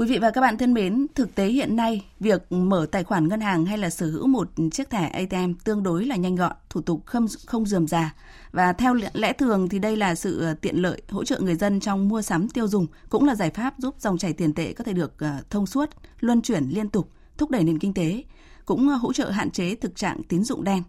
Quý 0.00 0.06
vị 0.06 0.18
và 0.18 0.30
các 0.30 0.40
bạn 0.40 0.58
thân 0.58 0.74
mến, 0.74 1.06
thực 1.14 1.34
tế 1.34 1.46
hiện 1.46 1.76
nay, 1.76 2.04
việc 2.20 2.52
mở 2.52 2.86
tài 2.92 3.04
khoản 3.04 3.28
ngân 3.28 3.40
hàng 3.40 3.64
hay 3.64 3.78
là 3.78 3.90
sở 3.90 4.06
hữu 4.06 4.26
một 4.26 4.48
chiếc 4.72 4.90
thẻ 4.90 5.08
ATM 5.08 5.52
tương 5.64 5.82
đối 5.82 6.04
là 6.04 6.16
nhanh 6.16 6.36
gọn, 6.36 6.52
thủ 6.70 6.80
tục 6.80 7.02
không 7.06 7.26
không 7.46 7.66
dườm 7.66 7.88
già. 7.88 8.14
Và 8.52 8.72
theo 8.72 8.94
lẽ 9.12 9.32
thường 9.32 9.68
thì 9.68 9.78
đây 9.78 9.96
là 9.96 10.14
sự 10.14 10.40
ờ, 10.40 10.54
tiện 10.54 10.76
lợi 10.76 11.02
hỗ 11.08 11.24
trợ 11.24 11.40
người 11.40 11.54
dân 11.54 11.80
trong 11.80 12.08
mua 12.08 12.22
sắm 12.22 12.48
tiêu 12.48 12.68
dùng, 12.68 12.86
cũng 13.08 13.24
là 13.24 13.34
giải 13.34 13.50
pháp 13.50 13.74
giúp 13.78 13.94
dòng 13.98 14.18
chảy 14.18 14.32
tiền 14.32 14.54
tệ 14.54 14.72
có 14.72 14.84
thể 14.84 14.92
được 14.92 15.12
ờ, 15.18 15.30
thông 15.50 15.66
suốt, 15.66 15.90
luân 16.20 16.42
chuyển 16.42 16.64
liên 16.64 16.88
tục, 16.88 17.08
thúc 17.38 17.50
đẩy 17.50 17.64
nền 17.64 17.78
kinh 17.78 17.94
tế, 17.94 18.24
cũng 18.64 18.88
ờ, 18.88 18.94
hỗ 18.94 19.12
trợ 19.12 19.30
hạn 19.30 19.50
chế 19.50 19.74
thực 19.74 19.96
trạng 19.96 20.22
tín 20.22 20.44
dụng 20.44 20.64
đen. 20.64 20.82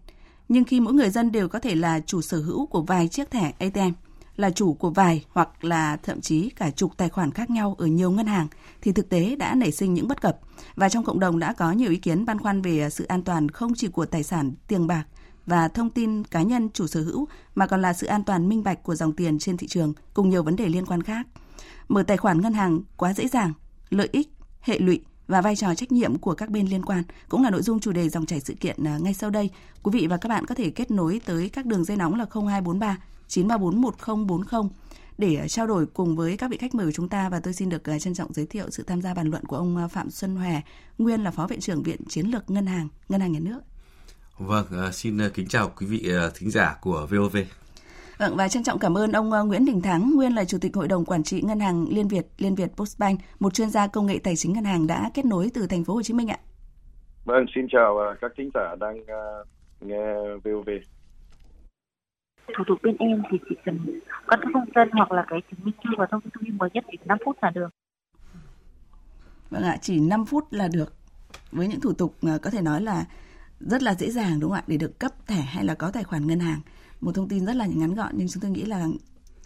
Nhưng 0.50 0.64
khi 0.64 0.80
mỗi 0.80 0.94
người 0.94 1.10
dân 1.10 1.32
đều 1.32 1.48
có 1.48 1.60
thể 1.60 1.76
là 1.76 2.00
chủ 2.00 2.22
sở 2.22 2.38
hữu 2.38 2.66
của 2.66 2.82
vài 2.82 3.08
chiếc 3.08 3.32
thẻ 3.32 3.54
ATM, 3.60 3.92
là 4.36 4.50
chủ 4.50 4.74
của 4.74 4.90
vài 4.90 5.26
hoặc 5.30 5.64
là 5.64 5.98
thậm 5.98 6.22
chí 6.22 6.50
cả 6.50 6.70
chục 6.70 6.98
tài 6.98 7.10
khoản 7.10 7.32
khác 7.32 7.50
nhau 7.50 7.76
ở 7.78 7.86
nhiều 7.86 8.12
ngân 8.12 8.28
hàng 8.28 8.48
thì 8.82 8.92
thực 8.92 9.10
tế 9.10 9.36
đã 9.36 9.56
nảy 9.56 9.72
sinh 9.72 9.94
những 9.94 10.08
bất 10.08 10.22
cập 10.22 10.40
và 10.76 10.90
trong 10.90 11.04
cộng 11.04 11.20
đồng 11.20 11.40
đã 11.40 11.54
có 11.54 11.72
nhiều 11.72 11.92
ý 11.92 11.98
kiến 11.98 12.26
băn 12.26 12.40
khoăn 12.40 12.62
về 12.62 12.90
sự 12.90 13.04
an 13.04 13.24
toàn 13.24 13.50
không 13.50 13.74
chỉ 13.76 13.88
của 13.88 14.06
tài 14.06 14.24
sản 14.24 14.54
tiền 14.68 14.88
bạc 14.88 15.04
và 15.46 15.68
thông 15.68 15.90
tin 15.90 16.24
cá 16.24 16.42
nhân 16.42 16.70
chủ 16.74 16.88
sở 16.88 17.02
hữu 17.02 17.28
mà 17.56 17.68
còn 17.68 17.82
là 17.82 17.94
sự 17.94 18.08
an 18.08 18.24
toàn 18.24 18.50
minh 18.50 18.64
bạch 18.64 18.84
của 18.84 18.96
dòng 18.96 19.14
tiền 19.14 19.40
trên 19.40 19.58
thị 19.58 19.68
trường 19.68 19.94
cùng 20.14 20.30
nhiều 20.30 20.44
vấn 20.44 20.56
đề 20.56 20.68
liên 20.68 20.86
quan 20.86 21.04
khác. 21.04 21.28
Mở 21.88 22.04
tài 22.04 22.18
khoản 22.18 22.42
ngân 22.42 22.54
hàng 22.54 22.82
quá 22.98 23.14
dễ 23.14 23.28
dàng, 23.28 23.54
lợi 23.90 24.10
ích, 24.12 24.30
hệ 24.62 24.80
lụy 24.80 25.02
và 25.28 25.42
vai 25.42 25.56
trò 25.56 25.76
trách 25.76 25.92
nhiệm 25.92 26.18
của 26.18 26.34
các 26.34 26.50
bên 26.50 26.68
liên 26.68 26.86
quan 26.86 27.04
cũng 27.30 27.44
là 27.44 27.50
nội 27.50 27.62
dung 27.62 27.80
chủ 27.80 27.92
đề 27.92 28.10
dòng 28.10 28.26
chảy 28.26 28.40
sự 28.40 28.54
kiện 28.54 28.84
à, 28.84 28.98
ngay 28.98 29.14
sau 29.14 29.30
đây. 29.30 29.50
Quý 29.84 29.92
vị 29.94 30.08
và 30.08 30.18
các 30.18 30.30
bạn 30.30 30.46
có 30.46 30.56
thể 30.56 30.70
kết 30.70 30.92
nối 30.92 31.22
tới 31.26 31.50
các 31.50 31.66
đường 31.66 31.84
dây 31.84 31.98
nóng 31.98 32.16
là 32.16 32.26
0243 32.34 32.98
934 33.28 33.82
1040 33.82 34.70
để 35.18 35.36
à, 35.36 35.48
trao 35.48 35.68
đổi 35.68 35.86
cùng 35.86 36.16
với 36.16 36.38
các 36.38 36.52
vị 36.52 36.58
khách 36.58 36.76
mời 36.76 36.86
của 36.86 36.92
chúng 36.92 37.10
ta 37.10 37.30
và 37.30 37.40
tôi 37.40 37.54
xin 37.54 37.70
được 37.70 37.90
à, 37.90 38.00
trân 38.00 38.14
trọng 38.14 38.34
giới 38.34 38.46
thiệu 38.46 38.66
sự 38.70 38.84
tham 38.84 39.02
gia 39.02 39.14
bàn 39.14 39.28
luận 39.28 39.46
của 39.46 39.58
ông 39.58 39.88
Phạm 39.92 40.10
Xuân 40.10 40.36
Hòe, 40.36 40.62
nguyên 40.98 41.24
là 41.24 41.32
Phó 41.32 41.48
Viện 41.48 41.60
trưởng 41.60 41.84
Viện 41.84 42.06
Chiến 42.10 42.26
lược 42.26 42.50
Ngân 42.50 42.66
hàng, 42.66 42.88
Ngân 43.10 43.22
hàng 43.22 43.32
Nhà 43.32 43.40
nước. 43.40 43.60
Vâng, 44.38 44.66
xin 44.92 45.20
kính 45.34 45.48
chào 45.48 45.72
quý 45.78 45.86
vị 45.86 46.12
thính 46.36 46.52
giả 46.52 46.78
của 46.82 47.08
VOV. 47.10 47.38
Vâng 48.18 48.36
và 48.36 48.48
trân 48.48 48.64
trọng 48.64 48.80
cảm 48.80 48.98
ơn 48.98 49.12
ông 49.12 49.30
Nguyễn 49.48 49.66
Đình 49.66 49.82
Thắng, 49.82 50.12
nguyên 50.16 50.36
là 50.36 50.46
Chủ 50.46 50.58
tịch 50.62 50.76
Hội 50.76 50.88
đồng 50.88 51.06
Quản 51.06 51.24
trị 51.24 51.42
Ngân 51.42 51.60
hàng 51.60 51.86
Liên 51.90 52.08
Việt, 52.08 52.26
Liên 52.38 52.56
Việt 52.56 52.70
Postbank, 52.78 53.20
một 53.40 53.54
chuyên 53.54 53.70
gia 53.70 53.88
công 53.88 54.06
nghệ 54.06 54.20
tài 54.24 54.36
chính 54.36 54.54
ngân 54.54 54.64
hàng 54.64 54.88
đã 54.88 55.12
kết 55.14 55.26
nối 55.26 55.50
từ 55.54 55.68
thành 55.68 55.84
phố 55.84 55.94
Hồ 55.94 56.02
Chí 56.02 56.14
Minh 56.14 56.28
ạ. 56.28 56.38
Vâng, 57.26 57.46
xin 57.56 57.68
chào 57.72 57.98
các 58.22 58.32
thính 58.38 58.50
giả 58.54 58.76
đang 58.80 58.98
nghe 59.82 60.14
VOV 60.44 60.70
thủ 62.58 62.64
tục 62.68 62.80
bên 62.84 62.98
em 62.98 63.24
thì 63.32 63.38
chỉ 63.50 63.56
cần 63.66 64.00
căn 64.28 64.40
cước 64.42 64.52
công 64.54 64.70
dân 64.76 64.90
hoặc 64.92 65.12
là 65.12 65.26
cái 65.30 65.40
chứng 65.52 65.60
minh 65.66 65.76
thư 65.84 65.90
và 65.98 66.06
thông 66.12 66.22
tin 66.22 66.32
thông 66.34 66.44
tin 66.46 66.58
mới 66.58 66.70
nhất 66.74 66.86
thì 66.92 66.98
5 67.06 67.18
phút 67.26 67.38
là 67.42 67.50
được. 67.50 67.70
Vâng 69.50 69.64
ạ, 69.64 69.78
chỉ 69.82 70.00
5 70.00 70.26
phút 70.26 70.54
là 70.54 70.68
được. 70.68 70.94
Với 71.52 71.68
những 71.68 71.82
thủ 71.82 71.94
tục 71.94 72.16
à, 72.22 72.38
có 72.42 72.50
thể 72.50 72.62
nói 72.62 72.82
là 72.82 73.06
rất 73.60 73.84
là 73.84 73.96
dễ 73.96 74.12
dàng 74.12 74.40
đúng 74.40 74.50
không 74.50 74.60
ạ 74.60 74.64
để 74.68 74.78
được 74.78 75.00
cấp 75.00 75.12
thẻ 75.28 75.42
hay 75.42 75.66
là 75.66 75.76
có 75.76 75.92
tài 75.92 76.04
khoản 76.04 76.28
ngân 76.28 76.40
hàng. 76.40 76.60
Một 77.02 77.12
thông 77.16 77.28
tin 77.28 77.46
rất 77.46 77.56
là 77.56 77.66
ngắn 77.66 77.96
gọn 77.96 78.12
nhưng 78.14 78.28
chúng 78.28 78.42
tôi 78.42 78.52
nghĩ 78.52 78.66
là 78.66 78.88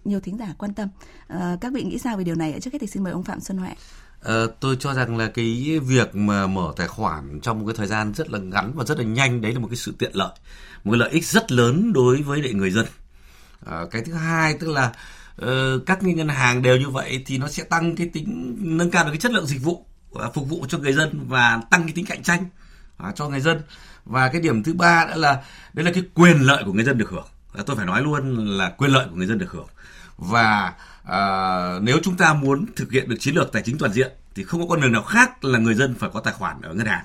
nhiều 0.04 0.20
thính 0.20 0.38
giả 0.38 0.54
quan 0.58 0.74
tâm. 0.74 0.90
À, 1.28 1.58
các 1.62 1.74
vị 1.74 1.84
nghĩ 1.84 1.98
sao 1.98 2.18
về 2.18 2.24
điều 2.24 2.36
này? 2.36 2.60
Trước 2.62 2.74
hết 2.74 2.80
thì 2.82 2.88
xin 2.88 3.04
mời 3.04 3.14
ông 3.14 3.24
Phạm 3.24 3.40
Xuân 3.40 3.58
Huệ. 3.58 3.72
Ờ, 4.26 4.48
tôi 4.60 4.78
cho 4.80 4.94
rằng 4.94 5.18
là 5.18 5.28
cái 5.28 5.80
việc 5.84 6.16
mà 6.16 6.48
mở 6.48 6.74
tài 6.76 6.88
khoản 6.88 7.40
trong 7.42 7.60
một 7.60 7.66
cái 7.68 7.76
thời 7.78 7.88
gian 7.88 8.14
rất 8.14 8.30
là 8.30 8.40
ngắn 8.40 8.72
và 8.76 8.84
rất 8.84 8.98
là 8.98 9.04
nhanh 9.04 9.42
đấy 9.42 9.54
là 9.54 9.60
một 9.60 9.68
cái 9.68 9.78
sự 9.78 9.96
tiện 10.00 10.12
lợi, 10.14 10.32
một 10.84 10.92
cái 10.92 11.00
lợi 11.00 11.10
ích 11.10 11.26
rất 11.26 11.52
lớn 11.52 11.94
đối 11.94 12.22
với 12.22 12.42
lại 12.42 12.54
người 12.54 12.72
dân. 12.72 12.86
À, 13.66 13.82
cái 13.92 14.02
thứ 14.02 14.14
hai 14.14 14.58
tức 14.60 14.68
là 14.68 14.92
uh, 15.42 15.86
các 15.86 16.04
ngân 16.04 16.28
hàng 16.28 16.62
đều 16.62 16.78
như 16.78 16.90
vậy 16.90 17.24
thì 17.26 17.38
nó 17.38 17.48
sẽ 17.48 17.64
tăng 17.64 17.96
cái 17.96 18.10
tính 18.14 18.56
nâng 18.60 18.92
cao 18.92 19.04
được 19.04 19.12
cái 19.12 19.20
chất 19.20 19.32
lượng 19.32 19.46
dịch 19.46 19.62
vụ 19.64 19.86
uh, 20.12 20.34
phục 20.34 20.50
vụ 20.50 20.66
cho 20.70 20.78
người 20.78 20.94
dân 20.94 21.26
và 21.28 21.62
tăng 21.70 21.84
cái 21.84 21.92
tính 21.96 22.06
cạnh 22.06 22.24
tranh 22.24 22.46
uh, 23.10 23.16
cho 23.16 23.30
người 23.30 23.42
dân. 23.42 23.62
Và 24.06 24.30
cái 24.30 24.42
điểm 24.42 24.64
thứ 24.64 24.74
ba 24.74 25.06
đó 25.06 25.16
là 25.16 25.44
đấy 25.74 25.86
là 25.86 25.92
cái 25.94 26.04
quyền 26.14 26.38
lợi 26.42 26.64
của 26.66 26.74
người 26.74 26.86
dân 26.86 26.98
được 26.98 27.10
hưởng. 27.10 27.28
À, 27.54 27.64
tôi 27.66 27.76
phải 27.76 27.86
nói 27.86 28.02
luôn 28.02 28.48
là 28.58 28.70
quyền 28.70 28.92
lợi 28.92 29.08
của 29.10 29.16
người 29.16 29.28
dân 29.28 29.38
được 29.38 29.52
hưởng. 29.52 29.68
Và 30.18 30.74
à, 31.08 31.80
nếu 31.82 32.00
chúng 32.04 32.18
ta 32.18 32.34
muốn 32.34 32.66
thực 32.76 32.92
hiện 32.92 33.10
được 33.10 33.16
chiến 33.20 33.36
lược 33.36 33.52
tài 33.52 33.64
chính 33.66 33.78
toàn 33.78 33.94
diện 33.94 34.12
thì 34.36 34.44
không 34.44 34.62
có 34.62 34.68
con 34.70 34.82
đường 34.82 34.92
nào 34.92 35.04
khác 35.04 35.46
là 35.46 35.60
người 35.60 35.76
dân 35.76 35.96
phải 36.00 36.10
có 36.14 36.20
tài 36.20 36.34
khoản 36.34 36.62
ở 36.62 36.74
ngân 36.74 36.88
hàng. 36.88 37.04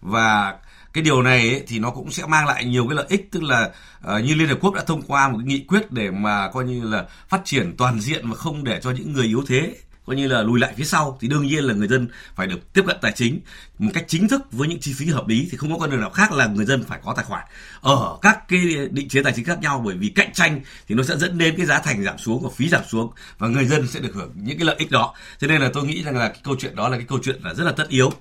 Và 0.00 0.54
cái 0.92 1.04
điều 1.04 1.22
này 1.22 1.50
ấy, 1.50 1.64
thì 1.68 1.78
nó 1.78 1.90
cũng 1.90 2.10
sẽ 2.10 2.26
mang 2.26 2.46
lại 2.46 2.64
nhiều 2.64 2.86
cái 2.88 2.96
lợi 2.96 3.06
ích 3.08 3.28
tức 3.30 3.42
là 3.42 3.70
uh, 4.16 4.24
như 4.24 4.34
Liên 4.34 4.48
Hợp 4.48 4.58
Quốc 4.60 4.74
đã 4.74 4.82
thông 4.86 5.02
qua 5.02 5.28
một 5.28 5.38
cái 5.38 5.46
nghị 5.46 5.64
quyết 5.68 5.92
để 5.92 6.10
mà 6.10 6.50
coi 6.52 6.64
như 6.64 6.82
là 6.84 7.06
phát 7.28 7.40
triển 7.44 7.74
toàn 7.76 8.00
diện 8.00 8.30
và 8.30 8.36
không 8.36 8.64
để 8.64 8.80
cho 8.82 8.90
những 8.90 9.12
người 9.12 9.26
yếu 9.26 9.44
thế 9.46 9.74
coi 10.06 10.16
như 10.16 10.26
là 10.28 10.42
lùi 10.42 10.60
lại 10.60 10.74
phía 10.76 10.84
sau 10.84 11.18
thì 11.20 11.28
đương 11.28 11.46
nhiên 11.46 11.64
là 11.64 11.74
người 11.74 11.88
dân 11.88 12.08
phải 12.34 12.46
được 12.46 12.72
tiếp 12.72 12.82
cận 12.86 12.96
tài 13.02 13.12
chính. 13.12 13.40
Một 13.78 13.90
cách 13.94 14.04
chính 14.08 14.28
thức 14.28 14.52
với 14.52 14.68
những 14.68 14.80
chi 14.80 14.94
phí 14.96 15.06
hợp 15.06 15.28
lý 15.28 15.48
thì 15.50 15.56
không 15.56 15.72
có 15.72 15.78
con 15.78 15.90
đường 15.90 16.00
nào 16.00 16.10
khác 16.10 16.32
là 16.32 16.46
người 16.46 16.64
dân 16.64 16.84
phải 16.84 17.00
có 17.04 17.14
tài 17.16 17.24
khoản 17.24 17.44
ở 17.80 18.18
các 18.22 18.48
cái 18.48 18.60
định 18.90 19.08
chế 19.08 19.22
tài 19.22 19.32
chính 19.36 19.44
khác 19.44 19.60
nhau, 19.60 19.82
bởi 19.84 19.96
vì 19.96 20.08
cạnh 20.08 20.32
tranh 20.32 20.60
thì 20.88 20.94
nó 20.94 21.02
sẽ 21.02 21.16
dẫn 21.16 21.38
đến 21.38 21.54
cái 21.56 21.66
giá 21.66 21.78
thành 21.78 22.04
giảm 22.04 22.18
xuống 22.18 22.42
và 22.42 22.50
phí 22.56 22.68
giảm 22.68 22.82
xuống 22.88 23.12
và 23.38 23.48
người 23.48 23.64
dân 23.64 23.88
sẽ 23.88 24.00
được 24.00 24.14
hưởng 24.14 24.32
những 24.34 24.58
cái 24.58 24.64
lợi 24.64 24.76
ích 24.78 24.90
đó. 24.90 25.14
Cho 25.38 25.46
nên 25.46 25.60
là 25.60 25.70
tôi 25.74 25.84
nghĩ 25.84 26.02
rằng 26.02 26.16
là 26.16 26.28
cái 26.28 26.40
câu 26.44 26.56
chuyện 26.58 26.76
đó 26.76 26.88
là 26.88 26.96
cái 26.96 27.06
câu 27.08 27.18
chuyện 27.22 27.40
là 27.42 27.54
rất 27.54 27.64
là 27.64 27.72
tất 27.72 27.88
yếu 27.88 28.12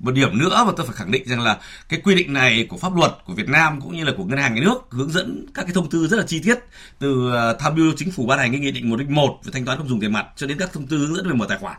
một 0.00 0.14
điểm 0.14 0.38
nữa 0.38 0.64
mà 0.66 0.72
tôi 0.76 0.86
phải 0.86 0.96
khẳng 0.96 1.10
định 1.10 1.28
rằng 1.28 1.40
là 1.40 1.58
cái 1.88 2.00
quy 2.00 2.14
định 2.14 2.32
này 2.32 2.66
của 2.68 2.76
pháp 2.76 2.96
luật 2.96 3.12
của 3.26 3.34
Việt 3.34 3.48
Nam 3.48 3.80
cũng 3.80 3.96
như 3.96 4.04
là 4.04 4.12
của 4.16 4.24
ngân 4.24 4.38
hàng 4.38 4.54
nhà 4.54 4.60
nước 4.60 4.78
hướng 4.90 5.10
dẫn 5.10 5.46
các 5.54 5.62
cái 5.62 5.74
thông 5.74 5.90
tư 5.90 6.06
rất 6.06 6.16
là 6.16 6.24
chi 6.26 6.40
tiết 6.44 6.58
từ 6.98 7.30
ờ, 7.32 7.56
tham 7.60 7.74
mưu 7.74 7.92
chính 7.96 8.10
phủ 8.10 8.26
ban 8.26 8.38
hành 8.38 8.50
cái 8.50 8.60
nghị 8.60 8.70
định 8.70 8.90
101 8.90 9.38
về 9.44 9.50
thanh 9.54 9.64
toán 9.64 9.78
không 9.78 9.88
dùng 9.88 10.00
tiền 10.00 10.12
mặt 10.12 10.26
cho 10.36 10.46
đến 10.46 10.58
các 10.58 10.72
thông 10.72 10.86
tư 10.86 10.98
hướng 10.98 11.14
dẫn 11.14 11.28
về 11.28 11.34
mở 11.34 11.46
tài 11.48 11.58
khoản 11.58 11.76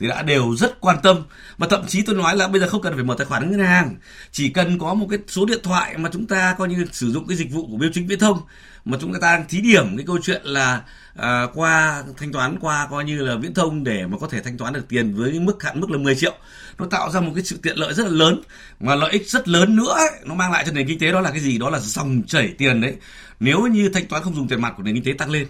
thì 0.00 0.08
đã 0.08 0.22
đều 0.22 0.56
rất 0.56 0.80
quan 0.80 0.96
tâm. 1.02 1.16
Và 1.58 1.66
thậm 1.70 1.86
chí 1.86 2.02
tôi 2.02 2.16
nói 2.16 2.36
là 2.36 2.48
bây 2.48 2.60
giờ 2.60 2.68
không 2.68 2.82
cần 2.82 2.94
phải 2.94 3.04
mở 3.04 3.14
tài 3.18 3.26
khoản 3.26 3.50
ngân 3.50 3.60
hàng, 3.60 3.96
chỉ 4.32 4.48
cần 4.48 4.78
có 4.78 4.94
một 4.94 5.06
cái 5.10 5.18
số 5.28 5.46
điện 5.46 5.58
thoại 5.62 5.98
mà 5.98 6.10
chúng 6.12 6.26
ta 6.26 6.54
coi 6.58 6.68
như 6.68 6.86
sử 6.92 7.10
dụng 7.10 7.26
cái 7.26 7.36
dịch 7.36 7.52
vụ 7.52 7.66
của 7.66 7.76
biêu 7.76 7.90
chính 7.92 8.06
viễn 8.06 8.18
thông 8.18 8.40
mà 8.84 8.98
chúng 9.00 9.12
ta 9.12 9.18
đang 9.22 9.48
thí 9.48 9.60
điểm 9.60 9.96
cái 9.96 10.06
câu 10.06 10.18
chuyện 10.22 10.42
là 10.44 10.82
à, 11.16 11.46
qua 11.54 12.02
thanh 12.16 12.32
toán 12.32 12.58
qua 12.60 12.86
coi 12.90 13.04
như 13.04 13.18
là 13.18 13.36
viễn 13.36 13.54
thông 13.54 13.84
để 13.84 14.06
mà 14.06 14.18
có 14.18 14.28
thể 14.28 14.40
thanh 14.40 14.58
toán 14.58 14.72
được 14.72 14.88
tiền 14.88 15.14
với 15.14 15.40
mức 15.40 15.62
hạn 15.62 15.80
mức 15.80 15.90
là 15.90 15.98
10 15.98 16.14
triệu 16.14 16.34
nó 16.78 16.86
tạo 16.86 17.10
ra 17.10 17.20
một 17.20 17.32
cái 17.34 17.44
sự 17.44 17.58
tiện 17.62 17.76
lợi 17.76 17.94
rất 17.94 18.06
là 18.06 18.12
lớn. 18.12 18.42
Mà 18.80 18.94
lợi 18.94 19.12
ích 19.12 19.28
rất 19.28 19.48
lớn 19.48 19.76
nữa 19.76 19.94
ấy, 19.96 20.10
nó 20.24 20.34
mang 20.34 20.52
lại 20.52 20.64
cho 20.66 20.72
nền 20.72 20.88
kinh 20.88 20.98
tế 20.98 21.12
đó 21.12 21.20
là 21.20 21.30
cái 21.30 21.40
gì? 21.40 21.58
Đó 21.58 21.70
là 21.70 21.78
dòng 21.78 22.22
chảy 22.26 22.54
tiền 22.58 22.80
đấy. 22.80 22.94
Nếu 23.40 23.66
như 23.66 23.88
thanh 23.88 24.06
toán 24.06 24.22
không 24.22 24.34
dùng 24.34 24.48
tiền 24.48 24.60
mặt 24.60 24.74
của 24.76 24.82
nền 24.82 24.94
kinh 24.94 25.04
tế 25.04 25.12
tăng 25.18 25.30
lên 25.30 25.46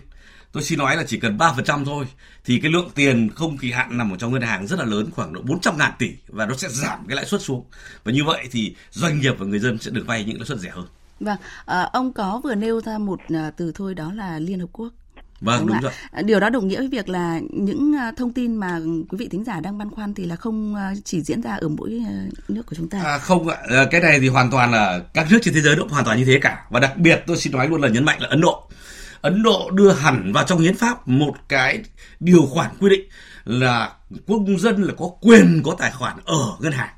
tôi 0.53 0.63
xin 0.63 0.79
nói 0.79 0.97
là 0.97 1.05
chỉ 1.07 1.19
cần 1.19 1.37
3% 1.37 1.85
thôi 1.85 2.07
thì 2.45 2.59
cái 2.59 2.71
lượng 2.71 2.91
tiền 2.95 3.31
không 3.35 3.59
kỳ 3.59 3.73
hạn 3.73 3.99
nằm 3.99 4.13
ở 4.13 4.17
trong 4.17 4.33
ngân 4.33 4.43
hàng 4.43 4.67
rất 4.67 4.79
là 4.79 4.85
lớn 4.85 5.11
khoảng 5.11 5.33
độ 5.33 5.41
400 5.43 5.79
ngàn 5.79 5.93
tỷ 5.99 6.11
và 6.29 6.47
nó 6.47 6.55
sẽ 6.57 6.69
giảm 6.69 7.07
cái 7.09 7.17
lãi 7.17 7.25
suất 7.25 7.43
xuống. 7.43 7.65
Và 8.05 8.13
như 8.13 8.25
vậy 8.25 8.49
thì 8.51 8.75
doanh 8.91 9.21
nghiệp 9.21 9.35
và 9.39 9.47
người 9.47 9.59
dân 9.59 9.79
sẽ 9.79 9.91
được 9.91 10.07
vay 10.07 10.25
những 10.25 10.37
lãi 10.37 10.47
suất 10.47 10.59
rẻ 10.59 10.71
hơn. 10.71 10.87
Vâng, 11.21 11.39
à, 11.67 11.81
ông 11.93 12.13
có 12.13 12.41
vừa 12.45 12.55
nêu 12.55 12.81
ra 12.81 12.99
một 12.99 13.21
à, 13.35 13.51
từ 13.57 13.73
thôi 13.75 13.95
đó 13.95 14.13
là 14.13 14.39
Liên 14.39 14.61
Hợp 14.61 14.67
Quốc. 14.73 14.89
Vâng, 15.41 15.67
đúng, 15.67 15.69
đúng 15.69 15.81
rồi. 15.81 16.23
Điều 16.23 16.41
đó 16.41 16.51
đồng 16.51 16.69
nghĩa 16.69 16.79
với 16.79 16.89
việc 16.89 17.09
là 17.09 17.41
những 17.51 17.97
à, 17.97 18.13
thông 18.17 18.33
tin 18.33 18.57
mà 18.57 18.81
quý 19.09 19.19
vị 19.19 19.29
thính 19.31 19.45
giả 19.45 19.61
đang 19.61 19.79
băn 19.79 19.91
khoăn 19.91 20.15
thì 20.15 20.25
là 20.25 20.37
không 20.37 20.77
chỉ 21.05 21.23
diễn 21.23 21.43
ra 21.43 21.55
ở 21.55 21.69
mỗi 21.69 22.03
nước 22.49 22.67
của 22.67 22.77
chúng 22.77 22.89
ta. 22.89 23.03
À, 23.03 23.19
không 23.19 23.49
ạ, 23.49 23.57
cái 23.91 24.01
này 24.01 24.21
thì 24.21 24.29
hoàn 24.29 24.51
toàn 24.51 24.73
là 24.73 25.01
các 25.15 25.27
nước 25.31 25.39
trên 25.43 25.55
thế 25.55 25.61
giới 25.61 25.77
cũng 25.77 25.89
hoàn 25.89 26.05
toàn 26.05 26.19
như 26.19 26.25
thế 26.25 26.39
cả. 26.43 26.67
Và 26.71 26.81
đặc 26.81 26.97
biệt 26.97 27.23
tôi 27.27 27.37
xin 27.37 27.53
nói 27.53 27.69
luôn 27.69 27.81
là 27.81 27.89
nhấn 27.89 28.05
mạnh 28.05 28.21
là 28.21 28.29
Ấn 28.29 28.41
Độ. 28.41 28.69
Ấn 29.21 29.43
Độ 29.43 29.71
đưa 29.71 29.93
hẳn 29.93 30.33
vào 30.33 30.45
trong 30.45 30.59
hiến 30.59 30.77
pháp 30.77 31.09
một 31.09 31.35
cái 31.49 31.83
điều 32.21 32.47
khoản 32.47 32.71
quy 32.81 32.91
định 32.91 33.09
là 33.45 33.93
công 34.29 34.59
dân 34.59 34.83
là 34.83 34.95
có 34.99 35.11
quyền 35.21 35.63
có 35.65 35.77
tài 35.79 35.91
khoản 35.91 36.17
ở 36.25 36.45
ngân 36.61 36.73
hàng 36.73 36.95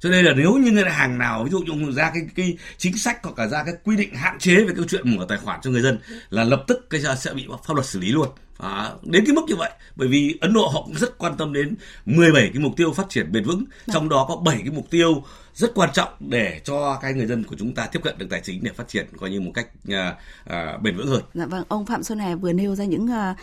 cho 0.00 0.08
nên 0.08 0.24
là 0.24 0.32
nếu 0.36 0.52
như 0.52 0.70
ngân 0.70 0.88
hàng 0.88 1.18
nào 1.18 1.44
ví 1.44 1.50
dụ 1.50 1.58
như 1.58 1.92
ra 1.92 2.10
cái 2.14 2.22
cái 2.34 2.56
chính 2.78 2.98
sách 2.98 3.18
hoặc 3.22 3.38
là 3.38 3.46
ra 3.46 3.64
cái 3.64 3.74
quy 3.84 3.96
định 3.96 4.14
hạn 4.14 4.38
chế 4.38 4.54
về 4.64 4.72
câu 4.76 4.84
chuyện 4.88 5.16
mở 5.16 5.26
tài 5.28 5.38
khoản 5.38 5.60
cho 5.62 5.70
người 5.70 5.82
dân 5.82 5.98
là 6.30 6.44
lập 6.44 6.64
tức 6.66 6.90
cái 6.90 7.00
sẽ 7.18 7.34
bị 7.34 7.46
pháp 7.66 7.74
luật 7.74 7.86
xử 7.86 8.00
lý 8.00 8.12
luôn 8.12 8.28
À, 8.58 8.92
đến 9.02 9.24
cái 9.26 9.34
mức 9.34 9.42
như 9.48 9.56
vậy 9.56 9.70
bởi 9.96 10.08
vì 10.08 10.38
Ấn 10.40 10.52
Độ 10.52 10.68
họ 10.68 10.82
cũng 10.82 10.94
rất 10.94 11.18
quan 11.18 11.36
tâm 11.36 11.52
đến 11.52 11.74
17 12.06 12.50
cái 12.54 12.62
mục 12.62 12.72
tiêu 12.76 12.92
phát 12.92 13.08
triển 13.08 13.32
bền 13.32 13.44
vững 13.44 13.58
vâng. 13.58 13.94
trong 13.94 14.08
đó 14.08 14.26
có 14.28 14.36
7 14.36 14.56
cái 14.56 14.70
mục 14.70 14.90
tiêu 14.90 15.22
rất 15.54 15.72
quan 15.74 15.90
trọng 15.92 16.08
để 16.20 16.60
cho 16.64 16.98
cái 17.02 17.14
người 17.14 17.26
dân 17.26 17.44
của 17.44 17.56
chúng 17.58 17.74
ta 17.74 17.86
tiếp 17.86 18.00
cận 18.02 18.18
được 18.18 18.26
tài 18.30 18.40
chính 18.44 18.62
để 18.62 18.70
phát 18.76 18.88
triển 18.88 19.06
coi 19.20 19.30
như 19.30 19.40
một 19.40 19.50
cách 19.54 19.66
à, 19.88 20.14
à, 20.44 20.76
bền 20.82 20.96
vững 20.96 21.06
hơn. 21.06 21.22
Dạ 21.34 21.46
vâng, 21.46 21.64
ông 21.68 21.86
Phạm 21.86 22.02
Xuân 22.02 22.18
Hè 22.18 22.34
vừa 22.34 22.52
nêu 22.52 22.74
ra 22.74 22.84
những 22.84 23.04
uh, 23.04 23.36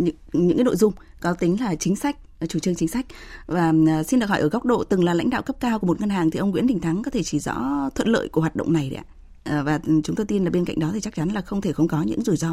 những, 0.00 0.14
những 0.32 0.56
cái 0.56 0.64
nội 0.64 0.76
dung 0.76 0.92
có 1.20 1.32
tính 1.32 1.60
là 1.60 1.74
chính 1.74 1.96
sách 1.96 2.16
Ờ, 2.42 2.46
chủ 2.46 2.58
trương 2.58 2.74
chính 2.74 2.88
sách 2.88 3.06
và 3.46 3.72
ờ, 3.96 4.02
xin 4.02 4.20
được 4.20 4.26
hỏi 4.26 4.38
ở 4.38 4.48
góc 4.48 4.64
độ 4.64 4.84
từng 4.84 5.04
là 5.04 5.14
lãnh 5.14 5.30
đạo 5.30 5.42
cấp 5.42 5.56
cao 5.60 5.78
của 5.78 5.86
một 5.86 6.00
ngân 6.00 6.10
hàng 6.10 6.30
thì 6.30 6.38
ông 6.38 6.50
Nguyễn 6.50 6.66
Đình 6.66 6.80
Thắng 6.80 7.02
có 7.02 7.10
thể 7.10 7.22
chỉ 7.22 7.38
rõ 7.38 7.54
thuận 7.94 8.08
lợi 8.08 8.28
của 8.32 8.40
hoạt 8.40 8.56
động 8.56 8.72
này 8.72 8.90
đấy 8.90 9.00
ạ. 9.04 9.06
Ờ, 9.44 9.62
và 9.66 9.78
ừ, 9.86 10.00
chúng 10.04 10.16
tôi 10.16 10.26
tin 10.26 10.44
là 10.44 10.50
bên 10.50 10.64
cạnh 10.64 10.78
đó 10.78 10.90
thì 10.94 11.00
chắc 11.00 11.14
chắn 11.14 11.28
là 11.28 11.40
không 11.40 11.60
thể 11.60 11.72
không 11.72 11.88
có 11.88 12.02
những 12.06 12.20
rủi 12.20 12.36
ro. 12.36 12.48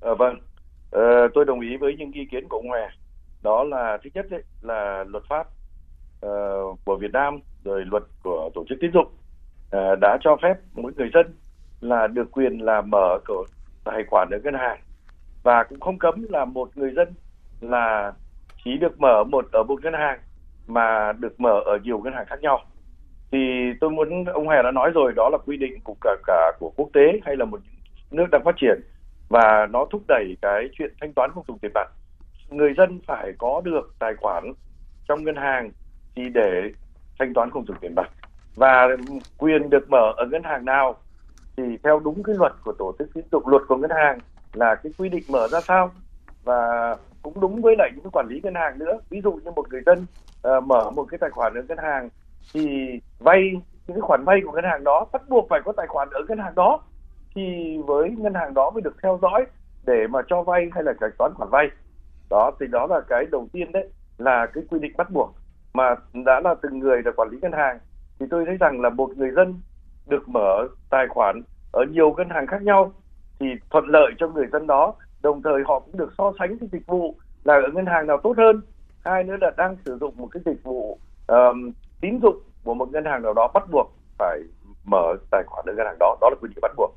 À, 0.00 0.10
vâng, 0.18 0.34
à, 0.90 1.28
tôi 1.34 1.44
đồng 1.44 1.60
ý 1.60 1.76
với 1.80 1.94
những 1.98 2.12
ý 2.12 2.20
kiến 2.30 2.48
của 2.48 2.56
ông 2.56 2.68
Hòa. 2.68 2.90
Đó 3.42 3.64
là 3.64 3.98
thứ 4.04 4.10
nhất 4.14 4.26
đấy 4.30 4.42
là 4.62 5.04
luật 5.08 5.24
pháp 5.28 5.46
uh, 6.26 6.78
của 6.84 6.96
Việt 6.96 7.12
Nam 7.12 7.40
rồi 7.64 7.84
luật 7.84 8.02
của 8.22 8.50
tổ 8.54 8.64
chức 8.68 8.78
tín 8.80 8.90
dụng 8.94 9.06
uh, 9.76 9.98
đã 10.00 10.18
cho 10.20 10.36
phép 10.42 10.54
mỗi 10.74 10.92
người 10.96 11.10
dân 11.14 11.26
là 11.80 12.06
được 12.06 12.32
quyền 12.32 12.58
là 12.58 12.80
mở 12.80 13.18
cửa 13.24 13.42
tài 13.84 14.02
khoản 14.10 14.28
ở 14.30 14.38
ngân 14.44 14.54
hàng 14.54 14.80
và 15.42 15.64
cũng 15.68 15.80
không 15.80 15.98
cấm 15.98 16.26
là 16.28 16.44
một 16.44 16.76
người 16.76 16.92
dân 16.96 17.08
là 17.60 18.12
chỉ 18.64 18.78
được 18.78 19.00
mở 19.00 19.24
một 19.24 19.44
ở 19.52 19.62
một 19.62 19.82
ngân 19.82 19.94
hàng 19.94 20.18
mà 20.66 21.12
được 21.12 21.40
mở 21.40 21.60
ở 21.64 21.78
nhiều 21.82 21.98
ngân 21.98 22.12
hàng 22.12 22.26
khác 22.26 22.40
nhau. 22.42 22.60
Thì 23.32 23.38
tôi 23.80 23.90
muốn, 23.90 24.24
ông 24.24 24.48
Hè 24.48 24.62
đã 24.62 24.70
nói 24.70 24.90
rồi, 24.94 25.12
đó 25.16 25.28
là 25.32 25.38
quy 25.46 25.56
định 25.56 25.80
của 25.84 25.96
cả 26.00 26.16
cả 26.26 26.52
của 26.60 26.72
quốc 26.76 26.88
tế 26.92 27.20
hay 27.24 27.36
là 27.36 27.44
một 27.44 27.60
nước 28.10 28.26
đang 28.32 28.44
phát 28.44 28.54
triển 28.56 28.80
và 29.28 29.66
nó 29.70 29.86
thúc 29.90 30.02
đẩy 30.08 30.36
cái 30.42 30.68
chuyện 30.72 30.94
thanh 31.00 31.12
toán 31.12 31.30
không 31.34 31.44
dùng 31.48 31.58
tiền 31.58 31.70
mặt. 31.74 31.88
Người 32.50 32.74
dân 32.76 33.00
phải 33.06 33.32
có 33.38 33.62
được 33.64 33.94
tài 33.98 34.14
khoản 34.14 34.52
trong 35.08 35.24
ngân 35.24 35.36
hàng 35.36 35.70
thì 36.16 36.28
để 36.28 36.72
thanh 37.18 37.34
toán 37.34 37.50
không 37.50 37.66
dùng 37.66 37.76
tiền 37.80 37.94
mặt. 37.94 38.10
Và 38.54 38.88
quyền 39.38 39.70
được 39.70 39.90
mở 39.90 40.12
ở 40.16 40.26
ngân 40.26 40.42
hàng 40.42 40.64
nào 40.64 40.96
thì 41.56 41.62
theo 41.82 42.00
đúng 42.00 42.22
cái 42.22 42.34
luật 42.38 42.52
của 42.64 42.72
tổ 42.72 42.94
chức 42.98 43.14
tín 43.14 43.24
dụng 43.32 43.48
luật 43.48 43.62
của 43.68 43.76
ngân 43.76 43.90
hàng 43.90 44.18
là 44.52 44.74
cái 44.74 44.92
quy 44.98 45.08
định 45.08 45.24
mở 45.28 45.48
ra 45.48 45.60
sao 45.60 45.90
và 46.44 46.96
cũng 47.22 47.40
đúng 47.40 47.62
với 47.62 47.74
lại 47.78 47.90
những 47.94 48.04
cái 48.04 48.10
quản 48.12 48.26
lý 48.28 48.40
ngân 48.42 48.54
hàng 48.54 48.78
nữa. 48.78 48.98
Ví 49.10 49.20
dụ 49.20 49.32
như 49.32 49.50
một 49.50 49.68
người 49.70 49.82
dân 49.86 50.06
uh, 50.48 50.64
mở 50.64 50.90
một 50.90 51.04
cái 51.10 51.18
tài 51.18 51.30
khoản 51.30 51.54
ở 51.54 51.62
ngân 51.68 51.78
hàng 51.78 52.08
thì 52.54 52.88
vay 53.18 53.52
những 53.86 53.96
cái 53.96 54.00
khoản 54.00 54.24
vay 54.24 54.40
của 54.44 54.52
ngân 54.52 54.64
hàng 54.64 54.84
đó 54.84 55.06
bắt 55.12 55.22
buộc 55.28 55.46
phải 55.50 55.60
có 55.64 55.72
tài 55.72 55.86
khoản 55.86 56.08
ở 56.10 56.20
ngân 56.28 56.38
hàng 56.38 56.54
đó 56.54 56.80
thì 57.34 57.76
với 57.86 58.10
ngân 58.18 58.34
hàng 58.34 58.54
đó 58.54 58.70
mới 58.70 58.82
được 58.82 58.96
theo 59.02 59.18
dõi 59.22 59.46
để 59.86 60.06
mà 60.10 60.20
cho 60.28 60.42
vay 60.42 60.70
hay 60.72 60.84
là 60.84 60.92
giải 61.00 61.10
toán 61.18 61.32
khoản 61.34 61.50
vay. 61.50 61.70
Đó 62.30 62.50
thì 62.60 62.66
đó 62.66 62.86
là 62.90 63.00
cái 63.08 63.24
đầu 63.32 63.46
tiên 63.52 63.72
đấy 63.72 63.88
là 64.18 64.46
cái 64.46 64.64
quy 64.70 64.78
định 64.78 64.92
bắt 64.96 65.10
buộc. 65.10 65.34
Mà 65.74 65.94
đã 66.24 66.40
là 66.44 66.54
từng 66.62 66.78
người 66.78 67.02
là 67.04 67.10
quản 67.16 67.28
lý 67.28 67.38
ngân 67.42 67.52
hàng 67.52 67.78
thì 68.18 68.26
tôi 68.30 68.44
thấy 68.46 68.56
rằng 68.56 68.80
là 68.80 68.90
một 68.90 69.10
người 69.16 69.30
dân 69.30 69.60
được 70.06 70.28
mở 70.28 70.68
tài 70.90 71.06
khoản 71.08 71.42
ở 71.72 71.84
nhiều 71.90 72.14
ngân 72.16 72.30
hàng 72.30 72.46
khác 72.46 72.62
nhau 72.62 72.92
thì 73.40 73.46
thuận 73.70 73.84
lợi 73.86 74.12
cho 74.18 74.28
người 74.28 74.46
dân 74.52 74.66
đó 74.66 74.94
đồng 75.22 75.42
thời 75.42 75.62
họ 75.66 75.80
cũng 75.80 75.96
được 75.96 76.12
so 76.18 76.32
sánh 76.38 76.58
cái 76.58 76.68
dịch 76.72 76.86
vụ 76.86 77.14
là 77.44 77.54
ở 77.54 77.70
ngân 77.72 77.86
hàng 77.86 78.06
nào 78.06 78.20
tốt 78.22 78.34
hơn. 78.36 78.60
Hai 79.04 79.24
nữa 79.24 79.36
là 79.40 79.50
đang 79.56 79.76
sử 79.84 79.98
dụng 80.00 80.14
một 80.16 80.28
cái 80.30 80.42
dịch 80.46 80.62
vụ 80.62 80.98
um, 81.26 81.72
tín 82.00 82.20
dụng 82.22 82.36
của 82.64 82.74
một 82.74 82.92
ngân 82.92 83.04
hàng 83.04 83.22
nào 83.22 83.32
đó 83.32 83.48
bắt 83.54 83.62
buộc 83.72 83.92
phải 84.18 84.40
mở 84.84 85.14
tài 85.30 85.42
khoản 85.46 85.66
ở 85.66 85.72
ngân 85.72 85.86
hàng 85.86 85.96
đó. 86.00 86.16
Đó 86.20 86.30
là 86.30 86.36
quy 86.40 86.48
định 86.48 86.58
bắt 86.62 86.72
buộc. 86.76 86.94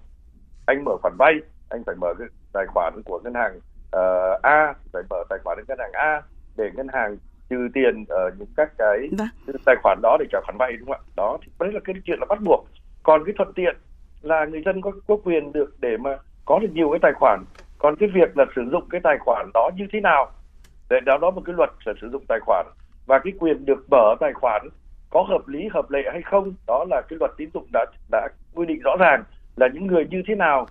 Anh 0.65 0.83
mở 0.83 0.97
khoản 1.01 1.13
vay 1.17 1.33
anh 1.69 1.83
phải 1.85 1.95
mở 1.95 2.13
cái 2.19 2.27
tài 2.53 2.65
khoản 2.67 3.01
của 3.05 3.19
ngân 3.23 3.33
hàng 3.33 3.57
uh, 3.57 4.41
A 4.41 4.73
phải 4.93 5.03
mở 5.09 5.23
tài 5.29 5.39
khoản 5.43 5.57
ở 5.57 5.63
ngân 5.67 5.79
hàng 5.79 5.91
A 5.93 6.21
để 6.57 6.71
ngân 6.75 6.87
hàng 6.93 7.17
trừ 7.49 7.67
tiền 7.73 8.05
ở 8.09 8.31
những 8.37 8.47
các 8.57 8.71
cái 8.77 9.09
vâng. 9.17 9.27
tài 9.65 9.75
khoản 9.83 9.99
đó 10.03 10.17
để 10.19 10.25
trả 10.31 10.39
khoản 10.45 10.57
vay 10.57 10.71
đúng 10.77 10.87
không 10.87 10.97
ạ? 11.05 11.11
Đó 11.15 11.37
thì 11.41 11.51
đấy 11.59 11.71
là 11.73 11.79
cái 11.83 11.95
chuyện 12.05 12.19
là 12.19 12.25
bắt 12.29 12.39
buộc. 12.45 12.67
Còn 13.03 13.25
cái 13.25 13.33
thuận 13.37 13.53
tiện 13.53 13.75
là 14.21 14.45
người 14.45 14.61
dân 14.65 14.81
có 14.81 14.91
có 15.07 15.17
quyền 15.23 15.51
được 15.53 15.75
để 15.79 15.97
mà 15.97 16.17
có 16.45 16.59
được 16.59 16.67
nhiều 16.73 16.89
cái 16.91 16.99
tài 17.01 17.11
khoản 17.13 17.43
còn 17.85 17.95
cái 17.95 18.09
việc 18.13 18.37
là 18.37 18.45
sử 18.55 18.61
dụng 18.71 18.83
cái 18.89 19.01
tài 19.03 19.17
khoản 19.19 19.49
đó 19.53 19.69
như 19.75 19.85
thế 19.93 20.01
nào? 20.01 20.31
Để 20.89 20.99
đó 21.05 21.17
đó 21.21 21.31
một 21.31 21.41
cái 21.45 21.55
luật 21.57 21.69
là 21.85 21.93
sử 22.01 22.09
dụng 22.09 22.23
tài 22.27 22.39
khoản. 22.39 22.65
Và 23.05 23.19
cái 23.19 23.33
quyền 23.39 23.65
được 23.65 23.85
mở 23.91 24.15
tài 24.19 24.33
khoản 24.33 24.69
có 25.09 25.25
hợp 25.29 25.47
lý, 25.47 25.67
hợp 25.73 25.91
lệ 25.91 25.99
hay 26.11 26.21
không, 26.21 26.53
đó 26.67 26.85
là 26.89 27.01
cái 27.09 27.17
luật 27.19 27.31
tín 27.37 27.49
dụng 27.53 27.67
đã 27.73 27.85
đã 28.11 28.27
quy 28.55 28.65
định 28.65 28.79
rõ 28.83 28.91
ràng 28.99 29.23
là 29.55 29.67
những 29.73 29.87
người 29.87 30.07
như 30.09 30.21
thế 30.27 30.35
nào 30.35 30.65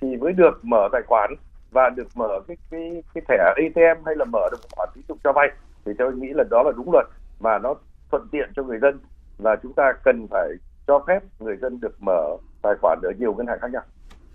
thì 0.00 0.16
mới 0.16 0.32
được 0.32 0.64
mở 0.64 0.88
tài 0.92 1.02
khoản 1.06 1.34
và 1.70 1.90
được 1.90 2.08
mở 2.14 2.40
cái 2.48 2.56
cái 2.70 3.02
cái 3.14 3.22
thẻ 3.28 3.36
ATM 3.56 4.04
hay 4.06 4.14
là 4.16 4.24
mở 4.24 4.48
được 4.50 4.58
một 4.62 4.68
khoản 4.76 4.88
tín 4.94 5.04
dụng 5.08 5.18
cho 5.24 5.32
vay. 5.32 5.48
Thì 5.84 5.92
tôi 5.98 6.12
nghĩ 6.12 6.28
là 6.34 6.44
đó 6.50 6.62
là 6.62 6.72
đúng 6.76 6.92
luật 6.92 7.06
và 7.38 7.58
nó 7.58 7.74
thuận 8.10 8.28
tiện 8.32 8.50
cho 8.56 8.62
người 8.62 8.78
dân 8.78 8.98
và 9.38 9.56
chúng 9.62 9.72
ta 9.72 9.92
cần 10.04 10.26
phải 10.30 10.48
cho 10.86 11.04
phép 11.06 11.22
người 11.38 11.56
dân 11.56 11.80
được 11.80 12.02
mở 12.02 12.36
tài 12.62 12.74
khoản 12.82 12.98
ở 13.02 13.10
nhiều 13.18 13.34
ngân 13.34 13.46
hàng 13.46 13.58
khác 13.60 13.70
nhau. 13.72 13.82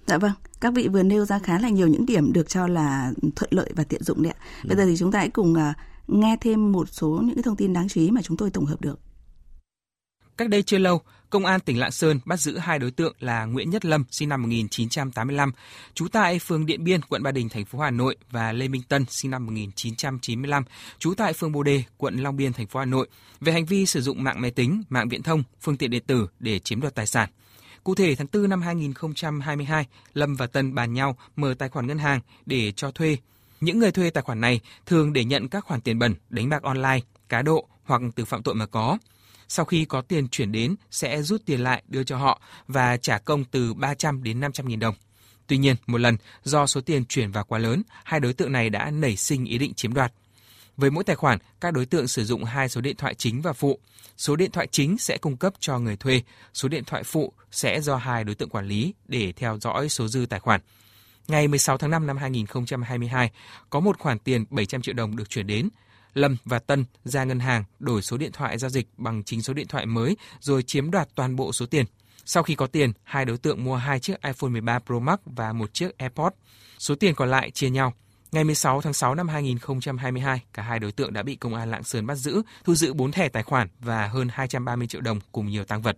Dạ 0.07 0.17
vâng, 0.17 0.31
các 0.61 0.73
vị 0.73 0.87
vừa 0.87 1.03
nêu 1.03 1.25
ra 1.25 1.39
khá 1.39 1.59
là 1.59 1.69
nhiều 1.69 1.87
những 1.87 2.05
điểm 2.05 2.33
được 2.33 2.49
cho 2.49 2.67
là 2.67 3.11
thuận 3.35 3.49
lợi 3.53 3.71
và 3.75 3.83
tiện 3.83 4.03
dụng 4.03 4.23
đấy 4.23 4.33
ạ. 4.37 4.43
Bây 4.63 4.77
ừ. 4.77 4.77
giờ 4.77 4.85
thì 4.85 4.97
chúng 4.97 5.11
ta 5.11 5.19
hãy 5.19 5.29
cùng 5.29 5.53
uh, 5.53 5.59
nghe 6.07 6.37
thêm 6.41 6.71
một 6.71 6.89
số 6.89 7.21
những 7.23 7.41
thông 7.41 7.55
tin 7.55 7.73
đáng 7.73 7.87
chú 7.87 8.01
ý 8.01 8.11
mà 8.11 8.21
chúng 8.21 8.37
tôi 8.37 8.49
tổng 8.49 8.65
hợp 8.65 8.81
được. 8.81 8.99
Cách 10.37 10.49
đây 10.49 10.63
chưa 10.63 10.77
lâu, 10.77 11.01
Công 11.35 11.45
an 11.45 11.59
tỉnh 11.59 11.79
Lạng 11.79 11.91
Sơn 11.91 12.19
bắt 12.25 12.39
giữ 12.39 12.57
hai 12.57 12.79
đối 12.79 12.91
tượng 12.91 13.15
là 13.19 13.45
Nguyễn 13.45 13.69
Nhất 13.69 13.85
Lâm 13.85 14.03
sinh 14.11 14.29
năm 14.29 14.41
1985, 14.41 15.51
trú 15.93 16.07
tại 16.07 16.39
phường 16.39 16.65
Điện 16.65 16.83
Biên, 16.83 17.01
quận 17.01 17.23
Ba 17.23 17.31
Đình, 17.31 17.49
thành 17.49 17.65
phố 17.65 17.79
Hà 17.79 17.91
Nội 17.91 18.15
và 18.31 18.51
Lê 18.51 18.67
Minh 18.67 18.81
Tân 18.89 19.05
sinh 19.09 19.31
năm 19.31 19.45
1995, 19.45 20.63
trú 20.99 21.13
tại 21.13 21.33
phường 21.33 21.51
Bồ 21.51 21.63
Đề, 21.63 21.83
quận 21.97 22.17
Long 22.17 22.37
Biên, 22.37 22.53
thành 22.53 22.67
phố 22.67 22.79
Hà 22.79 22.85
Nội 22.85 23.07
về 23.39 23.53
hành 23.53 23.65
vi 23.65 23.85
sử 23.85 24.01
dụng 24.01 24.23
mạng 24.23 24.41
máy 24.41 24.51
tính, 24.51 24.83
mạng 24.89 25.09
viễn 25.09 25.23
thông, 25.23 25.43
phương 25.61 25.77
tiện 25.77 25.91
điện 25.91 26.03
tử 26.07 26.27
để 26.39 26.59
chiếm 26.59 26.81
đoạt 26.81 26.95
tài 26.95 27.07
sản. 27.07 27.29
Cụ 27.85 27.95
thể 27.95 28.15
tháng 28.15 28.27
4 28.33 28.49
năm 28.49 28.61
2022, 28.61 29.85
Lâm 30.13 30.35
và 30.35 30.47
Tân 30.47 30.75
bàn 30.75 30.93
nhau 30.93 31.17
mở 31.35 31.53
tài 31.59 31.69
khoản 31.69 31.87
ngân 31.87 31.97
hàng 31.97 32.19
để 32.45 32.71
cho 32.71 32.91
thuê. 32.91 33.17
Những 33.61 33.79
người 33.79 33.91
thuê 33.91 34.09
tài 34.09 34.23
khoản 34.23 34.41
này 34.41 34.59
thường 34.85 35.13
để 35.13 35.25
nhận 35.25 35.47
các 35.47 35.65
khoản 35.65 35.81
tiền 35.81 35.99
bẩn, 35.99 36.15
đánh 36.29 36.49
bạc 36.49 36.63
online, 36.63 36.99
cá 37.29 37.41
độ 37.41 37.67
hoặc 37.83 38.01
từ 38.15 38.25
phạm 38.25 38.43
tội 38.43 38.55
mà 38.55 38.65
có. 38.65 38.97
Sau 39.47 39.65
khi 39.65 39.85
có 39.85 40.01
tiền 40.01 40.27
chuyển 40.27 40.51
đến 40.51 40.75
sẽ 40.91 41.21
rút 41.21 41.41
tiền 41.45 41.59
lại 41.59 41.83
đưa 41.87 42.03
cho 42.03 42.17
họ 42.17 42.41
và 42.67 42.97
trả 42.97 43.17
công 43.17 43.43
từ 43.45 43.73
300 43.73 44.23
đến 44.23 44.39
500 44.39 44.67
nghìn 44.67 44.79
đồng. 44.79 44.95
Tuy 45.47 45.57
nhiên, 45.57 45.75
một 45.87 45.97
lần 45.97 46.17
do 46.43 46.65
số 46.65 46.81
tiền 46.81 47.05
chuyển 47.05 47.31
vào 47.31 47.43
quá 47.43 47.59
lớn, 47.59 47.83
hai 48.03 48.19
đối 48.19 48.33
tượng 48.33 48.51
này 48.51 48.69
đã 48.69 48.91
nảy 48.91 49.15
sinh 49.15 49.45
ý 49.45 49.57
định 49.57 49.73
chiếm 49.73 49.93
đoạt. 49.93 50.13
Với 50.77 50.91
mỗi 50.91 51.03
tài 51.03 51.15
khoản, 51.15 51.39
các 51.61 51.73
đối 51.73 51.85
tượng 51.85 52.07
sử 52.07 52.25
dụng 52.25 52.43
hai 52.43 52.69
số 52.69 52.81
điện 52.81 52.95
thoại 52.95 53.13
chính 53.13 53.41
và 53.41 53.53
phụ. 53.53 53.79
Số 54.17 54.35
điện 54.35 54.51
thoại 54.51 54.67
chính 54.71 54.97
sẽ 54.97 55.17
cung 55.17 55.37
cấp 55.37 55.53
cho 55.59 55.79
người 55.79 55.97
thuê, 55.97 56.21
số 56.53 56.69
điện 56.69 56.83
thoại 56.83 57.03
phụ 57.03 57.33
sẽ 57.51 57.81
do 57.81 57.95
hai 57.95 58.23
đối 58.23 58.35
tượng 58.35 58.49
quản 58.49 58.67
lý 58.67 58.93
để 59.07 59.31
theo 59.31 59.57
dõi 59.61 59.89
số 59.89 60.07
dư 60.07 60.25
tài 60.29 60.39
khoản. 60.39 60.61
Ngày 61.27 61.47
16 61.47 61.77
tháng 61.77 61.91
5 61.91 62.07
năm 62.07 62.17
2022, 62.17 63.31
có 63.69 63.79
một 63.79 63.99
khoản 63.99 64.19
tiền 64.19 64.45
700 64.49 64.81
triệu 64.81 64.93
đồng 64.93 65.15
được 65.15 65.29
chuyển 65.29 65.47
đến. 65.47 65.69
Lâm 66.13 66.37
và 66.45 66.59
Tân 66.59 66.85
ra 67.03 67.23
ngân 67.23 67.39
hàng 67.39 67.63
đổi 67.79 68.01
số 68.01 68.17
điện 68.17 68.31
thoại 68.31 68.57
giao 68.57 68.69
dịch 68.69 68.87
bằng 68.97 69.23
chính 69.23 69.41
số 69.41 69.53
điện 69.53 69.67
thoại 69.67 69.85
mới 69.85 70.17
rồi 70.39 70.63
chiếm 70.63 70.91
đoạt 70.91 71.07
toàn 71.15 71.35
bộ 71.35 71.53
số 71.53 71.65
tiền. 71.65 71.85
Sau 72.25 72.43
khi 72.43 72.55
có 72.55 72.67
tiền, 72.67 72.91
hai 73.03 73.25
đối 73.25 73.37
tượng 73.37 73.63
mua 73.63 73.75
hai 73.75 73.99
chiếc 73.99 74.21
iPhone 74.23 74.49
13 74.49 74.79
Pro 74.79 74.99
Max 74.99 75.19
và 75.25 75.53
một 75.53 75.73
chiếc 75.73 75.97
AirPods. 75.97 76.35
Số 76.79 76.95
tiền 76.95 77.15
còn 77.15 77.29
lại 77.29 77.51
chia 77.51 77.69
nhau. 77.69 77.93
Ngày 78.35 78.43
16 78.43 78.81
tháng 78.81 78.93
6 78.93 79.15
năm 79.15 79.27
2022, 79.27 80.41
cả 80.53 80.63
hai 80.63 80.79
đối 80.79 80.91
tượng 80.91 81.13
đã 81.13 81.23
bị 81.23 81.35
công 81.35 81.55
an 81.55 81.71
Lạng 81.71 81.83
Sơn 81.83 82.05
bắt 82.05 82.15
giữ, 82.15 82.41
thu 82.63 82.75
giữ 82.75 82.93
4 82.93 83.11
thẻ 83.11 83.29
tài 83.29 83.43
khoản 83.43 83.67
và 83.79 84.07
hơn 84.07 84.27
230 84.31 84.87
triệu 84.87 85.01
đồng 85.01 85.19
cùng 85.31 85.47
nhiều 85.47 85.63
tăng 85.63 85.81
vật. 85.81 85.97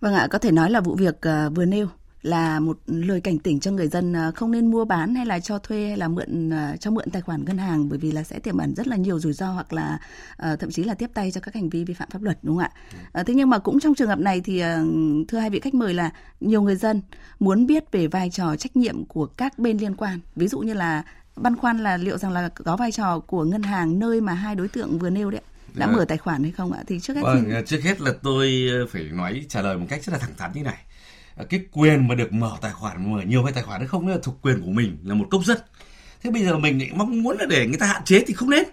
Vâng 0.00 0.14
ạ, 0.14 0.28
có 0.30 0.38
thể 0.38 0.50
nói 0.50 0.70
là 0.70 0.80
vụ 0.80 0.94
việc 0.94 1.20
à, 1.20 1.48
vừa 1.48 1.64
nêu 1.64 1.86
là 2.22 2.60
một 2.60 2.78
lời 2.86 3.20
cảnh 3.20 3.38
tỉnh 3.38 3.60
cho 3.60 3.70
người 3.70 3.88
dân 3.88 4.16
à, 4.16 4.30
không 4.30 4.50
nên 4.50 4.70
mua 4.70 4.84
bán 4.84 5.14
hay 5.14 5.26
là 5.26 5.40
cho 5.40 5.58
thuê 5.58 5.86
hay 5.86 5.96
là 5.96 6.08
mượn 6.08 6.50
à, 6.50 6.76
cho 6.76 6.90
mượn 6.90 7.10
tài 7.10 7.22
khoản 7.22 7.44
ngân 7.44 7.58
hàng 7.58 7.88
bởi 7.88 7.98
vì 7.98 8.12
là 8.12 8.22
sẽ 8.22 8.38
tiềm 8.38 8.58
ẩn 8.58 8.74
rất 8.74 8.88
là 8.88 8.96
nhiều 8.96 9.18
rủi 9.18 9.32
ro 9.32 9.52
hoặc 9.52 9.72
là 9.72 9.98
uh, 10.52 10.60
thậm 10.60 10.70
chí 10.70 10.84
là 10.84 10.94
tiếp 10.94 11.10
tay 11.14 11.30
cho 11.30 11.40
các 11.40 11.54
hành 11.54 11.68
vi 11.68 11.84
vi 11.84 11.94
phạm 11.94 12.08
pháp 12.10 12.22
luật 12.22 12.38
đúng 12.42 12.56
không 12.56 12.64
ạ? 12.64 12.70
Uh, 13.20 13.26
thế 13.26 13.34
nhưng 13.34 13.50
mà 13.50 13.58
cũng 13.58 13.80
trong 13.80 13.94
trường 13.94 14.08
hợp 14.08 14.18
này 14.18 14.40
thì 14.40 14.62
thưa 15.28 15.38
hai 15.38 15.50
vị 15.50 15.60
khách 15.60 15.74
mời 15.74 15.94
là 15.94 16.10
nhiều 16.40 16.62
người 16.62 16.76
dân 16.76 17.02
muốn 17.38 17.66
biết 17.66 17.92
về 17.92 18.06
vai 18.06 18.30
trò 18.30 18.56
trách 18.56 18.76
nhiệm 18.76 19.04
của 19.04 19.26
các 19.26 19.58
bên 19.58 19.78
liên 19.78 19.94
quan, 19.96 20.20
ví 20.36 20.48
dụ 20.48 20.58
như 20.58 20.74
là 20.74 21.02
băn 21.36 21.56
khoăn 21.56 21.78
là 21.78 21.96
liệu 21.96 22.18
rằng 22.18 22.32
là 22.32 22.48
có 22.48 22.76
vai 22.76 22.92
trò 22.92 23.18
của 23.18 23.44
ngân 23.44 23.62
hàng 23.62 23.98
nơi 23.98 24.20
mà 24.20 24.32
hai 24.32 24.54
đối 24.54 24.68
tượng 24.68 24.98
vừa 24.98 25.10
nêu 25.10 25.30
đấy 25.30 25.40
đã 25.74 25.86
à. 25.86 25.92
mở 25.92 26.04
tài 26.04 26.18
khoản 26.18 26.42
hay 26.42 26.52
không 26.52 26.72
ạ? 26.72 26.82
Thì 26.86 27.00
trước 27.00 27.14
hết 27.16 27.22
vâng, 27.22 27.44
thì... 27.46 27.54
trước 27.66 27.82
hết 27.82 28.00
là 28.00 28.12
tôi 28.22 28.68
phải 28.90 29.02
nói 29.12 29.46
trả 29.48 29.62
lời 29.62 29.76
một 29.76 29.86
cách 29.88 30.04
rất 30.04 30.12
là 30.12 30.18
thẳng 30.18 30.34
thắn 30.38 30.52
như 30.54 30.62
này 30.62 30.84
cái 31.44 31.60
quyền 31.72 32.08
mà 32.08 32.14
được 32.14 32.32
mở 32.32 32.52
tài 32.60 32.72
khoản 32.72 33.12
mở 33.12 33.22
nhiều 33.22 33.42
cái 33.44 33.52
tài 33.52 33.62
khoản 33.62 33.80
hay 33.80 33.88
không 33.88 34.08
là 34.08 34.16
thuộc 34.22 34.38
quyền 34.42 34.62
của 34.62 34.70
mình 34.70 34.98
là 35.04 35.14
một 35.14 35.26
công 35.30 35.44
dân 35.44 35.58
thế 36.22 36.30
bây 36.30 36.44
giờ 36.44 36.58
mình 36.58 36.78
lại 36.78 36.90
mong 36.94 37.22
muốn 37.22 37.36
là 37.38 37.46
để 37.46 37.66
người 37.66 37.78
ta 37.78 37.86
hạn 37.86 38.04
chế 38.04 38.24
thì 38.26 38.34
không 38.34 38.50
nên. 38.50 38.64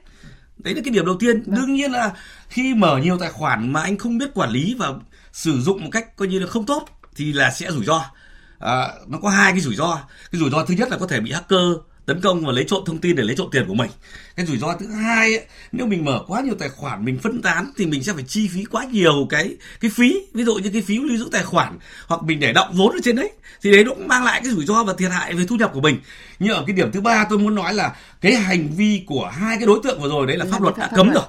Đấy 0.58 0.76
là 0.76 0.82
cái 0.86 0.94
điểm 0.94 1.06
đầu 1.06 1.16
tiên. 1.20 1.44
Vâng. 1.46 1.56
đương 1.56 1.74
nhiên 1.74 1.92
là 1.92 2.14
khi 2.50 2.74
mở 2.74 2.98
nhiều 2.98 3.18
tài 3.18 3.32
khoản 3.32 3.74
mà 3.74 3.82
anh 3.82 3.98
không 3.98 4.18
biết 4.18 4.34
quản 4.34 4.50
lý 4.50 4.76
và 4.80 4.94
sử 5.32 5.62
dụng 5.62 5.84
một 5.84 5.90
cách 5.92 6.16
coi 6.16 6.28
như 6.28 6.40
là 6.40 6.48
không 6.48 6.66
tốt 6.66 6.86
thì 7.16 7.34
là 7.34 7.52
sẽ 7.52 7.72
rủi 7.72 7.86
ro. 7.86 8.06
À, 8.60 8.88
nó 9.08 9.18
có 9.22 9.30
hai 9.30 9.52
cái 9.52 9.62
rủi 9.62 9.76
ro. 9.76 10.00
Cái 10.32 10.40
rủi 10.40 10.50
ro 10.50 10.66
thứ 10.66 10.74
nhất 10.74 10.90
là 10.90 10.98
có 10.98 11.08
thể 11.08 11.20
bị 11.20 11.32
hacker 11.32 11.60
tấn 12.08 12.22
công 12.22 12.46
và 12.46 12.52
lấy 12.52 12.64
trộm 12.64 12.84
thông 12.86 12.98
tin 12.98 13.16
để 13.16 13.24
lấy 13.24 13.36
trộm 13.36 13.48
tiền 13.52 13.66
của 13.68 13.74
mình. 13.74 13.90
Cái 14.36 14.46
rủi 14.46 14.58
ro 14.58 14.76
thứ 14.80 14.88
hai 14.88 15.36
ấy, 15.36 15.46
nếu 15.72 15.88
mình 15.88 16.06
mở 16.06 16.24
quá 16.28 16.42
nhiều 16.42 16.56
tài 16.60 16.70
khoản 16.70 17.06
mình 17.06 17.20
phân 17.20 17.42
tán 17.42 17.72
thì 17.78 17.86
mình 17.86 18.04
sẽ 18.04 18.14
phải 18.14 18.24
chi 18.28 18.50
phí 18.54 18.66
quá 18.66 18.84
nhiều 18.84 19.28
cái 19.30 19.56
cái 19.80 19.92
phí. 19.92 20.20
Ví 20.34 20.44
dụ 20.44 20.56
như 20.56 20.70
cái 20.74 20.82
phí 20.82 20.98
lưu 20.98 21.18
giữ 21.18 21.30
tài 21.32 21.44
khoản 21.44 21.80
hoặc 22.08 22.24
mình 22.24 22.40
để 22.40 22.54
động 22.54 22.74
vốn 22.74 22.92
ở 22.94 23.00
trên 23.04 23.16
đấy 23.16 23.32
thì 23.62 23.72
đấy 23.72 23.84
nó 23.84 23.94
cũng 23.94 24.08
mang 24.08 24.24
lại 24.24 24.42
cái 24.44 24.54
rủi 24.54 24.66
ro 24.66 24.84
và 24.84 24.94
thiệt 24.98 25.12
hại 25.12 25.34
về 25.34 25.46
thu 25.48 25.56
nhập 25.56 25.72
của 25.74 25.82
mình. 25.82 26.00
Nhưng 26.40 26.54
ở 26.54 26.64
cái 26.68 26.76
điểm 26.76 26.92
thứ 26.92 27.02
ba 27.02 27.26
tôi 27.30 27.40
muốn 27.40 27.56
nói 27.56 27.74
là 27.74 27.96
cái 28.22 28.36
hành 28.36 28.68
vi 28.76 29.04
của 29.06 29.32
hai 29.34 29.58
cái 29.58 29.66
đối 29.66 29.80
tượng 29.84 30.02
vừa 30.02 30.10
rồi 30.10 30.28
đấy 30.28 30.38
là 30.38 30.46
pháp 30.52 30.62
luật 30.62 30.78
đã 30.78 30.90
cấm 30.96 31.10
rồi. 31.10 31.24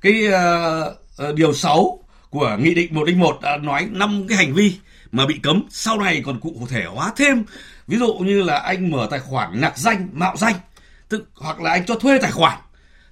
Cái 0.00 0.28
uh, 0.28 1.28
uh, 1.28 1.34
điều 1.34 1.54
6 1.54 1.98
của 2.30 2.56
nghị 2.60 2.74
định 2.74 2.94
101 2.94 3.38
đã 3.42 3.56
nói 3.56 3.88
năm 3.90 4.26
cái 4.28 4.38
hành 4.38 4.54
vi 4.54 4.74
mà 5.12 5.26
bị 5.26 5.34
cấm 5.42 5.62
sau 5.70 5.98
này 5.98 6.22
còn 6.26 6.40
cụ 6.40 6.66
thể 6.70 6.84
hóa 6.84 7.12
thêm 7.16 7.44
ví 7.86 7.98
dụ 7.98 8.14
như 8.14 8.42
là 8.42 8.58
anh 8.58 8.90
mở 8.90 9.08
tài 9.10 9.20
khoản 9.20 9.60
nạc 9.60 9.78
danh, 9.78 10.08
mạo 10.12 10.36
danh 10.36 10.54
tức 11.08 11.28
hoặc 11.34 11.60
là 11.60 11.70
anh 11.70 11.86
cho 11.86 11.94
thuê 11.94 12.18
tài 12.18 12.30
khoản, 12.30 12.58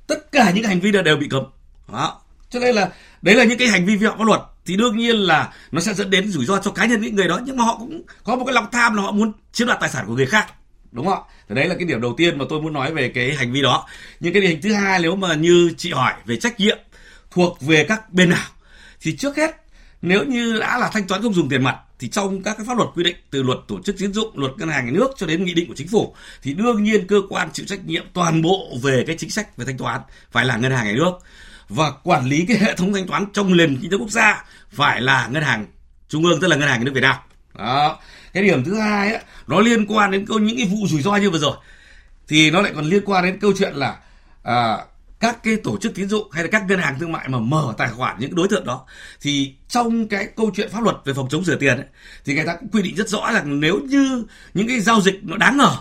tất 0.06 0.32
cả 0.32 0.50
những 0.50 0.64
hành 0.64 0.80
vi 0.80 0.92
đó 0.92 1.02
đều 1.02 1.16
bị 1.16 1.28
cấm. 1.30 1.42
Đó. 1.92 2.20
Cho 2.50 2.60
nên 2.60 2.74
là 2.74 2.88
đấy 3.22 3.34
là 3.34 3.44
những 3.44 3.58
cái 3.58 3.68
hành 3.68 3.86
vi 3.86 3.96
vi 3.96 4.06
phạm 4.06 4.18
pháp 4.18 4.24
luật, 4.24 4.40
thì 4.66 4.76
đương 4.76 4.96
nhiên 4.96 5.16
là 5.16 5.52
nó 5.72 5.80
sẽ 5.80 5.94
dẫn 5.94 6.10
đến 6.10 6.30
rủi 6.30 6.44
ro 6.44 6.58
cho 6.58 6.70
cá 6.70 6.86
nhân 6.86 7.00
những 7.00 7.14
người 7.14 7.28
đó, 7.28 7.40
nhưng 7.44 7.56
mà 7.56 7.64
họ 7.64 7.76
cũng 7.78 8.02
có 8.24 8.36
một 8.36 8.44
cái 8.44 8.54
lòng 8.54 8.66
tham 8.72 8.94
là 8.94 9.02
họ 9.02 9.12
muốn 9.12 9.32
chiếm 9.52 9.66
đoạt 9.66 9.80
tài 9.80 9.90
sản 9.90 10.04
của 10.06 10.14
người 10.14 10.26
khác. 10.26 10.46
Đúng 10.92 11.06
không 11.06 11.14
ạ? 11.14 11.34
Thì 11.48 11.54
đấy 11.54 11.68
là 11.68 11.74
cái 11.74 11.84
điểm 11.84 12.00
đầu 12.00 12.14
tiên 12.16 12.38
mà 12.38 12.44
tôi 12.48 12.60
muốn 12.60 12.72
nói 12.72 12.92
về 12.92 13.08
cái 13.08 13.34
hành 13.34 13.52
vi 13.52 13.62
đó. 13.62 13.86
Nhưng 14.20 14.32
cái 14.32 14.42
điểm 14.42 14.60
thứ 14.62 14.72
hai 14.72 14.98
nếu 14.98 15.16
mà 15.16 15.34
như 15.34 15.72
chị 15.76 15.92
hỏi 15.92 16.12
về 16.24 16.36
trách 16.36 16.60
nhiệm 16.60 16.78
thuộc 17.30 17.60
về 17.60 17.84
các 17.88 18.12
bên 18.12 18.30
nào, 18.30 18.48
thì 19.00 19.16
trước 19.16 19.36
hết, 19.36 19.50
nếu 20.02 20.24
như 20.24 20.58
đã 20.60 20.78
là 20.78 20.90
thanh 20.92 21.06
toán 21.06 21.22
không 21.22 21.34
dùng 21.34 21.48
tiền 21.48 21.62
mặt 21.62 21.76
thì 22.04 22.10
trong 22.10 22.42
các 22.42 22.56
cái 22.56 22.66
pháp 22.66 22.76
luật 22.76 22.88
quy 22.94 23.04
định 23.04 23.16
từ 23.30 23.42
luật 23.42 23.58
tổ 23.68 23.80
chức 23.84 23.98
tín 23.98 24.12
dụng, 24.12 24.38
luật 24.38 24.52
ngân 24.58 24.68
hàng 24.68 24.86
nhà 24.86 24.92
nước 24.92 25.08
cho 25.16 25.26
đến 25.26 25.44
nghị 25.44 25.54
định 25.54 25.68
của 25.68 25.74
chính 25.76 25.88
phủ 25.88 26.14
thì 26.42 26.54
đương 26.54 26.84
nhiên 26.84 27.06
cơ 27.06 27.16
quan 27.28 27.48
chịu 27.52 27.66
trách 27.66 27.86
nhiệm 27.86 28.04
toàn 28.12 28.42
bộ 28.42 28.68
về 28.82 29.04
cái 29.06 29.16
chính 29.18 29.30
sách 29.30 29.56
về 29.56 29.64
thanh 29.64 29.78
toán 29.78 30.00
phải 30.30 30.44
là 30.44 30.56
ngân 30.56 30.72
hàng 30.72 30.86
nhà 30.86 30.92
nước 30.92 31.12
và 31.68 31.90
quản 31.90 32.26
lý 32.26 32.44
cái 32.48 32.56
hệ 32.56 32.74
thống 32.76 32.92
thanh 32.92 33.06
toán 33.06 33.26
trong 33.32 33.56
nền 33.56 33.78
kinh 33.82 33.90
tế 33.90 33.96
quốc 33.96 34.10
gia 34.10 34.44
phải 34.70 35.00
là 35.00 35.28
ngân 35.30 35.42
hàng 35.42 35.66
trung 36.08 36.24
ương 36.24 36.40
tức 36.40 36.48
là 36.48 36.56
ngân 36.56 36.68
hàng 36.68 36.78
nhà 36.78 36.84
nước 36.84 36.92
Việt 36.94 37.00
Nam. 37.00 37.16
Đó. 37.58 37.98
Cái 38.32 38.42
điểm 38.42 38.64
thứ 38.64 38.74
hai 38.74 39.12
ấy, 39.12 39.22
nó 39.46 39.60
liên 39.60 39.86
quan 39.86 40.10
đến 40.10 40.26
câu 40.26 40.38
những 40.38 40.56
cái 40.56 40.66
vụ 40.66 40.86
rủi 40.86 41.02
ro 41.02 41.16
như 41.16 41.30
vừa 41.30 41.38
rồi 41.38 41.56
thì 42.28 42.50
nó 42.50 42.62
lại 42.62 42.72
còn 42.74 42.84
liên 42.84 43.02
quan 43.06 43.24
đến 43.24 43.38
câu 43.40 43.52
chuyện 43.58 43.74
là 43.74 43.96
à, 44.42 44.78
các 45.24 45.42
cái 45.42 45.56
tổ 45.56 45.76
chức 45.78 45.94
tín 45.94 46.08
dụng 46.08 46.30
hay 46.30 46.44
là 46.44 46.50
các 46.52 46.64
ngân 46.68 46.78
hàng 46.78 46.98
thương 47.00 47.12
mại 47.12 47.28
mà 47.28 47.38
mở 47.38 47.74
tài 47.78 47.90
khoản 47.90 48.16
những 48.18 48.34
đối 48.34 48.48
tượng 48.48 48.64
đó 48.64 48.86
thì 49.20 49.54
trong 49.68 50.08
cái 50.08 50.28
câu 50.36 50.50
chuyện 50.54 50.70
pháp 50.72 50.82
luật 50.82 50.96
về 51.04 51.14
phòng 51.14 51.28
chống 51.30 51.44
rửa 51.44 51.56
tiền 51.56 51.76
ấy, 51.76 51.86
thì 52.24 52.34
người 52.34 52.44
ta 52.44 52.56
cũng 52.56 52.68
quy 52.68 52.82
định 52.82 52.96
rất 52.96 53.08
rõ 53.08 53.30
là 53.30 53.42
nếu 53.44 53.78
như 53.78 54.24
những 54.54 54.68
cái 54.68 54.80
giao 54.80 55.00
dịch 55.00 55.20
nó 55.22 55.36
đáng 55.36 55.56
ngờ 55.56 55.76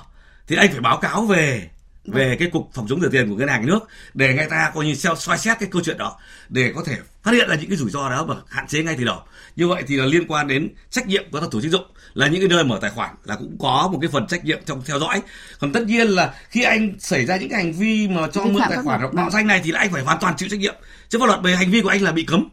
thì 0.47 0.55
anh 0.55 0.71
phải 0.71 0.79
báo 0.79 0.97
cáo 0.97 1.25
về 1.25 1.69
về 2.05 2.35
cái 2.39 2.49
cục 2.49 2.69
phòng 2.73 2.87
chống 2.89 3.01
rửa 3.01 3.09
tiền 3.09 3.29
của 3.29 3.35
ngân 3.35 3.47
hàng 3.47 3.61
nhà 3.61 3.67
nước 3.67 3.79
để 4.13 4.33
người 4.33 4.47
ta 4.49 4.71
coi 4.75 4.85
như 4.85 4.95
xem 4.95 5.13
xoay 5.17 5.37
xét 5.37 5.59
cái 5.59 5.69
câu 5.71 5.81
chuyện 5.85 5.97
đó 5.97 6.19
để 6.49 6.71
có 6.75 6.83
thể 6.85 6.97
phát 7.23 7.31
hiện 7.31 7.49
ra 7.49 7.55
những 7.55 7.69
cái 7.69 7.77
rủi 7.77 7.89
ro 7.89 8.09
đó 8.09 8.25
và 8.27 8.35
hạn 8.49 8.67
chế 8.67 8.83
ngay 8.83 8.95
từ 8.97 9.03
đầu. 9.03 9.19
Như 9.55 9.67
vậy 9.67 9.83
thì 9.87 9.95
là 9.95 10.05
liên 10.05 10.27
quan 10.27 10.47
đến 10.47 10.69
trách 10.89 11.07
nhiệm 11.07 11.31
của 11.31 11.39
các 11.39 11.51
tổ 11.51 11.61
chức 11.61 11.63
tín 11.63 11.71
dụng 11.71 11.85
là 12.13 12.27
những 12.27 12.41
cái 12.41 12.47
nơi 12.47 12.63
mở 12.63 12.79
tài 12.81 12.91
khoản 12.91 13.15
là 13.23 13.35
cũng 13.35 13.57
có 13.59 13.89
một 13.91 13.97
cái 14.01 14.09
phần 14.13 14.27
trách 14.27 14.45
nhiệm 14.45 14.59
trong 14.65 14.81
theo 14.85 14.99
dõi. 14.99 15.21
Còn 15.59 15.71
tất 15.71 15.83
nhiên 15.87 16.07
là 16.07 16.33
khi 16.49 16.63
anh 16.63 16.93
xảy 16.99 17.25
ra 17.25 17.37
những 17.37 17.49
cái 17.49 17.63
hành 17.63 17.73
vi 17.73 18.07
mà 18.07 18.27
cho 18.33 18.45
mượn 18.45 18.61
tài 18.69 18.77
khoản 18.83 18.99
hoặc 18.99 19.13
mạo 19.13 19.29
danh 19.29 19.47
này 19.47 19.61
thì 19.63 19.71
là 19.71 19.79
anh 19.79 19.91
phải 19.91 20.03
hoàn 20.03 20.17
toàn 20.21 20.33
chịu 20.37 20.49
trách 20.49 20.59
nhiệm. 20.59 20.75
Chứ 21.09 21.19
pháp 21.19 21.25
luật 21.25 21.39
về 21.43 21.55
hành 21.55 21.71
vi 21.71 21.81
của 21.81 21.89
anh 21.89 22.01
là 22.01 22.11
bị 22.11 22.23
cấm. 22.23 22.49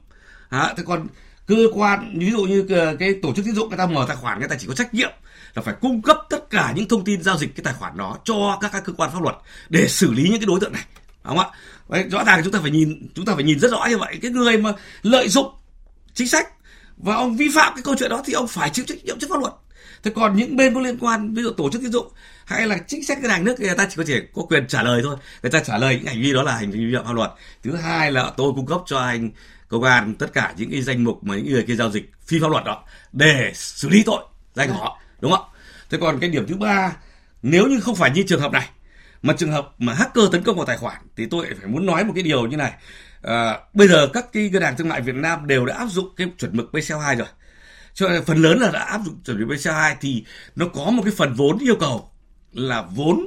À, 0.49 0.75
thế 0.77 0.83
còn 0.87 1.07
cơ 1.47 1.57
quan 1.75 2.19
ví 2.19 2.31
dụ 2.31 2.45
như 2.45 2.67
cái 2.99 3.15
tổ 3.23 3.35
chức 3.35 3.45
tín 3.45 3.55
dụng 3.55 3.69
người 3.69 3.79
ta 3.79 3.87
mở 3.87 4.05
tài 4.09 4.17
khoản 4.17 4.39
người 4.39 4.49
ta 4.49 4.57
chỉ 4.59 4.67
có 4.67 4.75
trách 4.75 4.95
nhiệm 4.95 5.11
là 5.55 5.63
phải 5.63 5.75
cung 5.81 6.03
cấp 6.03 6.17
tất 6.31 6.51
cả 6.51 6.73
những 6.77 6.89
thông 6.89 7.05
tin 7.05 7.23
giao 7.23 7.39
dịch 7.39 7.57
cái 7.57 7.65
tài 7.65 7.75
khoản 7.75 7.97
đó 7.97 8.19
cho 8.25 8.59
các, 8.61 8.73
các 8.73 8.85
cơ 8.85 8.93
quan 8.93 9.11
pháp 9.13 9.23
luật 9.23 9.37
để 9.69 9.89
xử 9.89 10.13
lý 10.13 10.23
những 10.23 10.41
cái 10.41 10.47
đối 10.47 10.61
tượng 10.61 10.73
này. 10.73 10.85
Đúng 11.25 11.37
không 11.37 11.51
ạ? 11.51 11.59
Đấy, 11.89 12.05
rõ 12.11 12.25
ràng 12.25 12.41
chúng 12.45 12.53
ta 12.53 12.59
phải 12.63 12.71
nhìn 12.71 13.09
chúng 13.15 13.25
ta 13.25 13.35
phải 13.35 13.45
nhìn 13.45 13.59
rất 13.59 13.71
rõ 13.71 13.87
như 13.91 13.99
vậy. 13.99 14.19
Cái 14.23 14.31
người 14.31 14.59
mà 14.59 14.73
lợi 15.03 15.29
dụng 15.29 15.47
chính 16.15 16.29
sách 16.29 16.49
và 16.97 17.15
ông 17.15 17.37
vi 17.37 17.49
phạm 17.55 17.75
cái 17.75 17.83
câu 17.83 17.95
chuyện 17.99 18.11
đó 18.11 18.23
thì 18.25 18.33
ông 18.33 18.49
phải 18.49 18.71
chịu 18.71 18.85
trách 18.89 19.05
nhiệm 19.05 19.19
trước 19.19 19.27
pháp 19.31 19.41
luật. 19.41 19.53
Thế 20.03 20.11
còn 20.15 20.37
những 20.37 20.57
bên 20.57 20.75
có 20.75 20.81
liên 20.81 20.99
quan 20.99 21.35
ví 21.35 21.43
dụ 21.43 21.51
tổ 21.51 21.71
chức 21.71 21.83
tín 21.83 21.93
dụng 21.93 22.13
hay 22.45 22.67
là 22.67 22.79
chính 22.87 23.05
sách 23.05 23.19
ngân 23.21 23.31
hàng 23.31 23.45
nước 23.45 23.61
người 23.61 23.75
ta 23.77 23.87
chỉ 23.91 23.95
có 23.97 24.05
thể 24.07 24.23
có 24.35 24.43
quyền 24.43 24.67
trả 24.67 24.83
lời 24.83 25.01
thôi. 25.05 25.17
Người 25.43 25.51
ta 25.51 25.61
trả 25.61 25.79
lời 25.79 25.97
những 25.97 26.07
hành 26.07 26.23
vi 26.23 26.33
đó 26.33 26.43
là 26.43 26.57
hành 26.57 26.71
vi 26.71 26.87
vi 26.87 26.95
phạm 26.97 27.05
pháp 27.05 27.13
luật. 27.13 27.31
Thứ 27.63 27.77
hai 27.77 28.13
là 28.13 28.33
tôi 28.37 28.53
cung 28.57 28.67
cấp 28.67 28.81
cho 28.87 28.99
anh 28.99 29.31
công 29.69 29.83
an 29.83 30.15
tất 30.15 30.33
cả 30.33 30.55
những 30.57 30.71
cái 30.71 30.83
danh 30.83 31.05
mục 31.05 31.25
mà 31.25 31.37
những 31.37 31.53
người 31.53 31.63
kia 31.63 31.75
giao 31.75 31.91
dịch 31.91 32.11
phi 32.27 32.39
pháp 32.41 32.51
luật 32.51 32.65
đó 32.65 32.85
để 33.13 33.53
xử 33.55 33.89
lý 33.89 34.03
tội 34.07 34.23
danh 34.55 34.71
họ 34.71 35.01
đúng 35.21 35.33
không? 35.33 35.45
Thế 35.91 35.99
còn 36.01 36.21
cái 36.21 36.31
điểm 36.31 36.47
thứ 36.47 36.57
ba 36.57 36.97
nếu 37.43 37.67
như 37.67 37.81
không 37.81 37.97
phải 37.97 38.11
như 38.11 38.25
trường 38.27 38.41
hợp 38.41 38.53
này 38.53 38.69
mà 39.23 39.35
trường 39.39 39.53
hợp 39.53 39.75
mà 39.79 39.95
hacker 39.95 40.25
tấn 40.33 40.43
công 40.43 40.57
vào 40.57 40.67
tài 40.67 40.77
khoản 40.77 40.97
thì 41.17 41.27
tôi 41.27 41.47
phải 41.61 41.69
muốn 41.69 41.87
nói 41.87 42.05
một 42.05 42.13
cái 42.15 42.23
điều 42.23 42.47
như 42.47 42.57
này. 42.57 42.73
À, 43.23 43.59
bây 43.75 43.89
giờ 43.89 44.09
các 44.13 44.33
cái 44.33 44.51
ngân 44.53 44.63
hàng 44.63 44.77
thương 44.77 44.89
mại 44.89 45.01
Việt 45.01 45.15
Nam 45.15 45.47
đều 45.47 45.67
đã 45.67 45.75
áp 45.75 45.87
dụng 45.87 46.09
cái 46.17 46.27
chuẩn 46.39 46.57
mực 46.57 46.71
BCL2 46.73 47.17
rồi. 47.17 47.29
Cho 47.95 48.09
nên 48.09 48.25
phần 48.25 48.43
lớn 48.43 48.59
là 48.59 48.71
đã 48.71 48.81
áp 48.81 49.01
dụng 49.05 49.23
chuẩn 49.25 49.41
mực 49.41 49.49
BCL2 49.49 49.95
thì 50.01 50.25
nó 50.57 50.67
có 50.67 50.85
một 50.85 51.03
cái 51.05 51.13
phần 51.17 51.35
vốn 51.35 51.59
yêu 51.59 51.77
cầu 51.81 52.11
là 52.53 52.83
vốn 52.83 53.27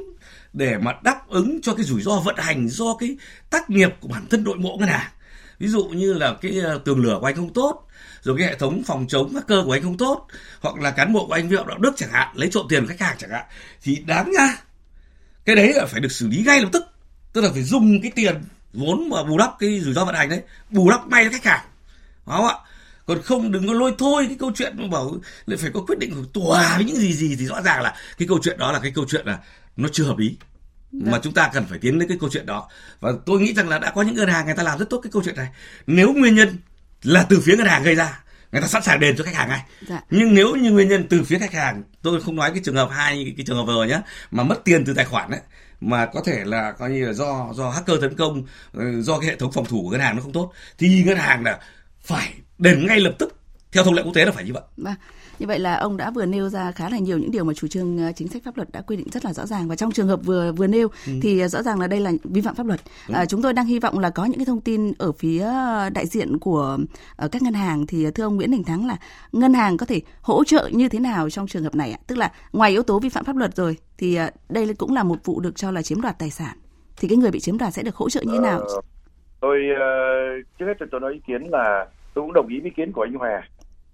để 0.53 0.77
mà 0.77 0.93
đáp 1.03 1.27
ứng 1.29 1.61
cho 1.61 1.73
cái 1.73 1.85
rủi 1.85 2.01
ro 2.01 2.19
vận 2.19 2.35
hành 2.37 2.69
do 2.69 2.95
cái 2.99 3.17
tác 3.49 3.69
nghiệp 3.69 3.89
của 3.99 4.07
bản 4.07 4.25
thân 4.29 4.43
đội 4.43 4.57
bộ 4.57 4.77
ngân 4.79 4.89
hàng. 4.89 5.11
Ví 5.59 5.67
dụ 5.67 5.83
như 5.83 6.13
là 6.13 6.35
cái 6.41 6.59
ờ, 6.63 6.79
tường 6.85 7.03
lửa 7.03 7.17
của 7.21 7.25
anh 7.25 7.35
không 7.35 7.53
tốt 7.53 7.87
rồi 8.23 8.37
cái 8.37 8.47
hệ 8.47 8.55
thống 8.55 8.83
phòng 8.83 9.05
chống 9.09 9.35
hacker 9.35 9.59
của 9.65 9.71
anh 9.71 9.83
không 9.83 9.97
tốt 9.97 10.27
hoặc 10.61 10.75
là 10.75 10.91
cán 10.91 11.13
bộ 11.13 11.27
của 11.27 11.33
anh 11.33 11.49
vi 11.49 11.57
phạm 11.57 11.67
đạo 11.67 11.77
đức 11.77 11.93
chẳng 11.97 12.11
hạn 12.11 12.27
lấy 12.35 12.49
trộm 12.51 12.65
tiền 12.69 12.81
của 12.81 12.87
khách 12.87 13.07
hàng 13.07 13.15
chẳng 13.19 13.29
hạn 13.29 13.45
thì 13.81 14.03
đáng 14.05 14.31
nha 14.31 14.57
cái 15.45 15.55
đấy 15.55 15.73
là 15.73 15.85
phải 15.85 16.01
được 16.01 16.11
xử 16.11 16.27
lý 16.27 16.43
ngay 16.45 16.61
lập 16.61 16.69
tức. 16.73 16.83
Tức 17.33 17.41
là 17.41 17.49
phải 17.53 17.63
dùng 17.63 18.01
cái 18.01 18.11
tiền 18.15 18.43
vốn 18.73 19.09
mà 19.09 19.23
bù 19.23 19.37
đắp 19.37 19.51
cái 19.59 19.79
rủi 19.79 19.93
ro 19.93 20.05
vận 20.05 20.15
hành 20.15 20.29
đấy 20.29 20.41
bù 20.69 20.89
đắp 20.89 21.07
ngay 21.07 21.23
cho 21.25 21.29
khách 21.31 21.43
hàng. 21.43 21.65
Đúng 22.25 22.35
không 22.35 22.47
ạ? 22.47 22.55
Còn 23.05 23.21
không 23.21 23.51
đừng 23.51 23.67
có 23.67 23.73
lôi 23.73 23.95
thôi 23.97 24.25
cái 24.27 24.37
câu 24.39 24.51
chuyện 24.55 24.73
mà 24.77 24.87
bảo 24.87 25.17
lại 25.45 25.57
phải 25.57 25.71
có 25.73 25.81
quyết 25.87 25.99
định 25.99 26.15
của 26.15 26.41
tòa 26.41 26.75
với 26.75 26.85
những 26.85 26.95
gì 26.95 27.13
gì 27.13 27.35
thì 27.39 27.45
rõ 27.45 27.61
ràng 27.61 27.81
là 27.81 27.95
cái 28.17 28.27
câu 28.27 28.39
chuyện 28.43 28.59
đó 28.59 28.71
là 28.71 28.79
cái 28.79 28.91
câu 28.95 29.05
chuyện 29.07 29.25
là 29.25 29.39
nó 29.77 29.89
chưa 29.91 30.03
hợp 30.03 30.17
lý. 30.17 30.37
Mà 30.91 31.11
vâng. 31.11 31.21
chúng 31.23 31.33
ta 31.33 31.49
cần 31.53 31.65
phải 31.65 31.79
tiến 31.79 31.99
đến 31.99 32.09
cái 32.09 32.17
câu 32.21 32.29
chuyện 32.33 32.45
đó. 32.45 32.69
Và 32.99 33.11
tôi 33.25 33.39
nghĩ 33.39 33.53
rằng 33.53 33.69
là 33.69 33.79
đã 33.79 33.91
có 33.91 34.01
những 34.01 34.15
ngân 34.15 34.29
hàng 34.29 34.45
người 34.45 34.55
ta 34.55 34.63
làm 34.63 34.79
rất 34.79 34.89
tốt 34.89 34.99
cái 35.03 35.11
câu 35.11 35.21
chuyện 35.25 35.35
này. 35.35 35.47
Nếu 35.87 36.13
nguyên 36.13 36.35
nhân 36.35 36.57
là 37.03 37.25
từ 37.29 37.39
phía 37.39 37.55
ngân 37.57 37.67
hàng 37.67 37.83
gây 37.83 37.95
ra 37.95 38.19
người 38.51 38.61
ta 38.61 38.67
sẵn 38.67 38.83
sàng 38.83 38.99
đền 38.99 39.15
cho 39.17 39.23
khách 39.23 39.35
hàng 39.35 39.49
ngay 39.49 39.61
dạ. 39.87 40.01
nhưng 40.09 40.33
nếu 40.33 40.55
như 40.55 40.71
nguyên 40.71 40.87
nhân 40.87 41.07
từ 41.09 41.23
phía 41.23 41.39
khách 41.39 41.53
hàng 41.53 41.83
tôi 42.01 42.21
không 42.21 42.35
nói 42.35 42.51
cái 42.51 42.61
trường 42.63 42.75
hợp 42.75 42.89
hai 42.91 43.33
cái 43.37 43.45
trường 43.45 43.57
hợp 43.57 43.63
vừa 43.63 43.85
nhé 43.85 44.01
mà 44.31 44.43
mất 44.43 44.63
tiền 44.63 44.85
từ 44.85 44.93
tài 44.93 45.05
khoản 45.05 45.31
đấy 45.31 45.39
mà 45.81 46.05
có 46.05 46.21
thể 46.25 46.43
là 46.45 46.71
coi 46.71 46.89
như 46.89 47.05
là 47.05 47.13
do 47.13 47.49
do 47.53 47.69
hacker 47.69 48.01
tấn 48.01 48.15
công 48.15 48.43
ừ, 48.73 49.01
do 49.01 49.19
cái 49.19 49.29
hệ 49.29 49.35
thống 49.35 49.51
phòng 49.51 49.65
thủ 49.65 49.81
của 49.83 49.89
ngân 49.89 50.01
hàng 50.01 50.15
nó 50.15 50.21
không 50.21 50.33
tốt 50.33 50.53
thì 50.77 51.03
ngân 51.03 51.17
hàng 51.17 51.43
là 51.43 51.59
phải 52.01 52.33
đền 52.57 52.87
ngay 52.87 52.99
lập 52.99 53.15
tức 53.19 53.35
theo 53.71 53.83
thông 53.83 53.93
lệ 53.93 54.03
quốc 54.03 54.13
tế 54.15 54.25
là 54.25 54.31
phải 54.31 54.43
như 54.43 54.53
vậy. 54.53 54.63
Vâng. 54.77 54.93
Như 55.39 55.47
vậy 55.47 55.59
là 55.59 55.75
ông 55.75 55.97
đã 55.97 56.11
vừa 56.11 56.25
nêu 56.25 56.49
ra 56.49 56.71
khá 56.71 56.89
là 56.89 56.97
nhiều 56.97 57.17
những 57.17 57.31
điều 57.31 57.43
mà 57.43 57.53
chủ 57.53 57.67
trương 57.67 57.97
ờ, 57.97 58.11
chính 58.15 58.27
sách 58.27 58.43
pháp 58.45 58.57
luật 58.57 58.71
đã 58.71 58.81
quy 58.81 58.95
định 58.95 59.07
rất 59.11 59.25
là 59.25 59.33
rõ 59.33 59.45
ràng 59.45 59.67
và 59.67 59.75
trong 59.75 59.91
trường 59.91 60.07
hợp 60.07 60.19
vừa 60.23 60.51
vừa 60.51 60.67
nêu 60.67 60.87
ừ. 61.07 61.13
thì 61.21 61.39
ờ, 61.39 61.47
rõ 61.47 61.63
ràng 61.63 61.79
là 61.79 61.87
đây 61.87 61.99
là 61.99 62.11
vi 62.23 62.41
phạm 62.41 62.55
pháp 62.55 62.65
luật. 62.65 62.79
À, 63.13 63.25
chúng 63.25 63.41
tôi 63.41 63.53
đang 63.53 63.65
hy 63.65 63.79
vọng 63.79 63.99
là 63.99 64.09
có 64.09 64.25
những 64.25 64.37
cái 64.37 64.45
thông 64.45 64.61
tin 64.61 64.93
ở 64.97 65.11
phía 65.11 65.47
đại 65.93 66.07
diện 66.07 66.39
của 66.39 66.77
các 67.31 67.41
ngân 67.41 67.53
hàng 67.53 67.87
thì 67.87 68.11
thưa 68.11 68.23
ông 68.23 68.35
Nguyễn 68.35 68.51
Đình 68.51 68.63
Thắng 68.63 68.87
là 68.87 68.97
ngân 69.31 69.53
hàng 69.53 69.77
có 69.77 69.85
thể 69.85 70.01
hỗ 70.21 70.43
trợ 70.43 70.69
như 70.71 70.89
thế 70.89 70.99
nào 70.99 71.29
trong 71.29 71.47
trường 71.47 71.63
hợp 71.63 71.75
này 71.75 71.91
ạ? 71.91 71.99
Tức 72.07 72.17
là 72.17 72.31
ngoài 72.53 72.71
yếu 72.71 72.83
tố 72.83 72.99
vi 72.99 73.09
phạm 73.09 73.25
pháp 73.25 73.35
luật 73.35 73.55
rồi 73.55 73.77
thì 73.97 74.19
đây 74.49 74.73
cũng 74.73 74.93
là 74.93 75.03
một 75.03 75.25
vụ 75.25 75.39
được 75.39 75.55
cho 75.55 75.71
là 75.71 75.81
chiếm 75.81 76.01
đoạt 76.01 76.19
tài 76.19 76.29
sản. 76.29 76.57
Thì 76.97 77.07
cái 77.07 77.17
người 77.17 77.31
bị 77.31 77.39
chiếm 77.39 77.57
đoạt 77.57 77.73
sẽ 77.73 77.83
được 77.83 77.95
hỗ 77.95 78.09
trợ 78.09 78.21
như 78.21 78.31
thế 78.33 78.39
nào? 78.39 78.59
Ờ, 78.59 78.81
tôi 79.41 79.59
uh, 79.71 80.45
trước 80.59 80.65
hết 80.65 80.85
tôi 80.91 81.01
nói 81.01 81.13
ý 81.13 81.19
kiến 81.27 81.41
là 81.41 81.85
tôi 82.13 82.23
cũng 82.23 82.33
đồng 82.33 82.47
ý 82.47 82.61
ý 82.63 82.69
kiến 82.75 82.91
của 82.91 83.01
anh 83.01 83.13
Hòa 83.13 83.41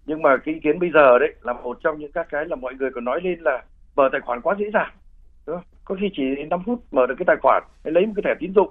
nhưng 0.09 0.21
mà 0.21 0.37
cái 0.37 0.53
ý 0.53 0.59
kiến 0.59 0.79
bây 0.79 0.91
giờ 0.93 1.19
đấy 1.19 1.33
là 1.41 1.53
một 1.53 1.77
trong 1.83 1.99
những 1.99 2.11
các 2.11 2.27
cái 2.29 2.45
là 2.45 2.55
mọi 2.55 2.73
người 2.75 2.89
còn 2.95 3.05
nói 3.05 3.19
lên 3.23 3.39
là 3.39 3.63
mở 3.95 4.09
tài 4.11 4.21
khoản 4.21 4.41
quá 4.41 4.55
dễ 4.59 4.65
dàng 4.73 4.91
đúng 5.45 5.55
không? 5.55 5.65
có 5.85 5.95
khi 5.99 6.09
chỉ 6.13 6.23
5 6.49 6.59
phút 6.65 6.83
mở 6.91 7.05
được 7.07 7.15
cái 7.17 7.25
tài 7.27 7.35
khoản 7.41 7.63
lấy 7.83 8.05
một 8.05 8.13
cái 8.15 8.23
thẻ 8.25 8.39
tín 8.39 8.53
dụng. 8.53 8.69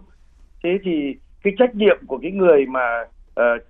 Thế 0.62 0.78
thì 0.84 1.16
cái 1.42 1.52
trách 1.58 1.74
nhiệm 1.74 1.98
của 2.06 2.18
cái 2.22 2.30
người 2.30 2.66
mà 2.66 3.02
uh, 3.40 3.62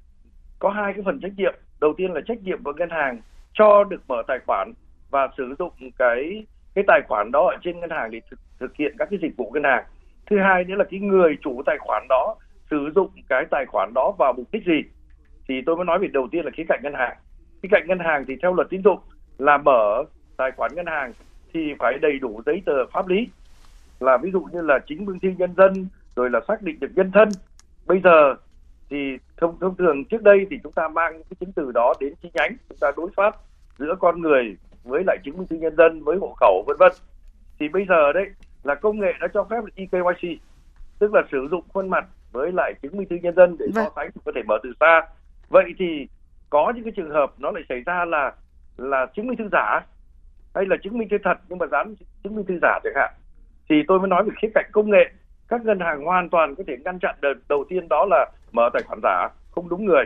có 0.58 0.70
hai 0.70 0.92
cái 0.92 1.02
phần 1.04 1.20
trách 1.20 1.32
nhiệm. 1.36 1.54
Đầu 1.80 1.94
tiên 1.96 2.12
là 2.12 2.20
trách 2.26 2.42
nhiệm 2.42 2.62
của 2.62 2.72
ngân 2.72 2.90
hàng 2.90 3.20
cho 3.52 3.84
được 3.84 4.02
mở 4.08 4.22
tài 4.28 4.38
khoản 4.46 4.72
và 5.10 5.28
sử 5.36 5.54
dụng 5.58 5.72
cái 5.98 6.46
cái 6.74 6.84
tài 6.86 7.00
khoản 7.08 7.30
đó 7.32 7.50
ở 7.50 7.56
trên 7.62 7.80
ngân 7.80 7.90
hàng 7.90 8.10
để 8.10 8.20
thực, 8.30 8.38
thực 8.60 8.76
hiện 8.76 8.94
các 8.98 9.08
cái 9.10 9.18
dịch 9.22 9.36
vụ 9.36 9.50
ngân 9.54 9.64
hàng. 9.64 9.84
Thứ 10.30 10.38
hai 10.38 10.64
nữa 10.64 10.74
là 10.74 10.84
cái 10.90 11.00
người 11.00 11.36
chủ 11.42 11.62
tài 11.66 11.76
khoản 11.80 12.06
đó 12.08 12.36
sử 12.70 12.90
dụng 12.94 13.10
cái 13.28 13.44
tài 13.50 13.64
khoản 13.66 13.92
đó 13.94 14.14
vào 14.18 14.32
mục 14.36 14.46
đích 14.52 14.66
gì? 14.66 14.82
Thì 15.48 15.54
tôi 15.66 15.76
mới 15.76 15.84
nói 15.84 15.98
về 15.98 16.08
đầu 16.12 16.28
tiên 16.30 16.44
là 16.44 16.50
khía 16.50 16.64
cạnh 16.68 16.80
ngân 16.82 16.94
hàng 16.94 17.16
khía 17.62 17.68
cạnh 17.70 17.86
ngân 17.86 17.98
hàng 17.98 18.24
thì 18.28 18.34
theo 18.42 18.54
luật 18.54 18.68
tín 18.70 18.82
dụng 18.84 18.98
là 19.38 19.56
mở 19.56 20.04
tài 20.36 20.50
khoản 20.56 20.74
ngân 20.74 20.86
hàng 20.86 21.12
thì 21.52 21.74
phải 21.78 21.98
đầy 22.02 22.18
đủ 22.18 22.42
giấy 22.46 22.62
tờ 22.66 22.86
pháp 22.92 23.08
lý. 23.08 23.28
Là 24.00 24.16
ví 24.16 24.30
dụ 24.30 24.40
như 24.52 24.60
là 24.60 24.78
chính 24.86 25.04
minh 25.04 25.18
thư 25.22 25.28
nhân 25.38 25.54
dân 25.56 25.86
rồi 26.16 26.30
là 26.30 26.40
xác 26.48 26.62
định 26.62 26.80
được 26.80 26.90
nhân 26.94 27.10
thân. 27.14 27.28
Bây 27.86 28.00
giờ 28.04 28.34
thì 28.90 29.16
thông 29.36 29.58
thông 29.60 29.76
thường 29.76 30.04
trước 30.04 30.22
đây 30.22 30.46
thì 30.50 30.56
chúng 30.62 30.72
ta 30.72 30.88
mang 30.88 31.12
cái 31.12 31.36
chứng 31.40 31.52
từ 31.52 31.72
đó 31.72 31.94
đến 32.00 32.14
chi 32.22 32.30
nhánh 32.34 32.56
chúng 32.68 32.78
ta 32.80 32.92
đối 32.96 33.10
soát 33.16 33.36
giữa 33.78 33.94
con 34.00 34.22
người 34.22 34.56
với 34.84 35.02
lại 35.06 35.18
chứng 35.24 35.38
minh 35.38 35.46
thư 35.46 35.56
nhân 35.56 35.76
dân 35.76 36.04
với 36.04 36.16
hộ 36.20 36.34
khẩu 36.40 36.64
vân 36.66 36.76
vân. 36.78 36.92
Thì 37.60 37.68
bây 37.68 37.86
giờ 37.88 38.12
đấy 38.12 38.26
là 38.62 38.74
công 38.74 39.00
nghệ 39.00 39.12
đã 39.20 39.28
cho 39.34 39.44
phép 39.44 39.56
eKYC 39.76 40.40
tức 40.98 41.14
là 41.14 41.22
sử 41.32 41.48
dụng 41.50 41.64
khuôn 41.68 41.88
mặt 41.88 42.06
với 42.32 42.52
lại 42.52 42.74
chứng 42.82 42.96
minh 42.96 43.08
thư 43.08 43.16
nhân 43.16 43.34
dân 43.34 43.56
để 43.58 43.66
so 43.74 43.82
vâng. 43.82 43.92
sánh 43.96 44.10
có 44.24 44.32
thể 44.34 44.42
mở 44.42 44.58
từ 44.62 44.72
xa. 44.80 45.02
Vậy 45.48 45.64
thì 45.78 46.08
có 46.50 46.72
những 46.74 46.84
cái 46.84 46.92
trường 46.96 47.10
hợp 47.10 47.32
nó 47.38 47.50
lại 47.50 47.62
xảy 47.68 47.80
ra 47.86 48.04
là 48.04 48.32
là 48.76 49.06
chứng 49.14 49.26
minh 49.26 49.36
thư 49.36 49.48
giả 49.52 49.80
hay 50.54 50.66
là 50.66 50.76
chứng 50.82 50.98
minh 50.98 51.08
thư 51.08 51.16
thật 51.24 51.38
nhưng 51.48 51.58
mà 51.58 51.66
dán 51.66 51.94
chứng 52.24 52.36
minh 52.36 52.46
thư 52.46 52.58
giả 52.62 52.78
chẳng 52.84 52.92
hạn. 52.96 53.12
Thì 53.68 53.76
tôi 53.88 53.98
mới 53.98 54.08
nói 54.08 54.24
về 54.24 54.30
khía 54.42 54.48
cạnh 54.54 54.70
công 54.72 54.90
nghệ. 54.90 55.10
Các 55.48 55.64
ngân 55.64 55.80
hàng 55.80 56.04
hoàn 56.04 56.28
toàn 56.28 56.54
có 56.54 56.64
thể 56.66 56.76
ngăn 56.84 56.98
chặn 56.98 57.14
đợt 57.20 57.34
đầu 57.48 57.64
tiên 57.68 57.88
đó 57.88 58.06
là 58.10 58.26
mở 58.52 58.70
tài 58.72 58.82
khoản 58.82 59.00
giả 59.02 59.28
không 59.50 59.68
đúng 59.68 59.84
người. 59.84 60.04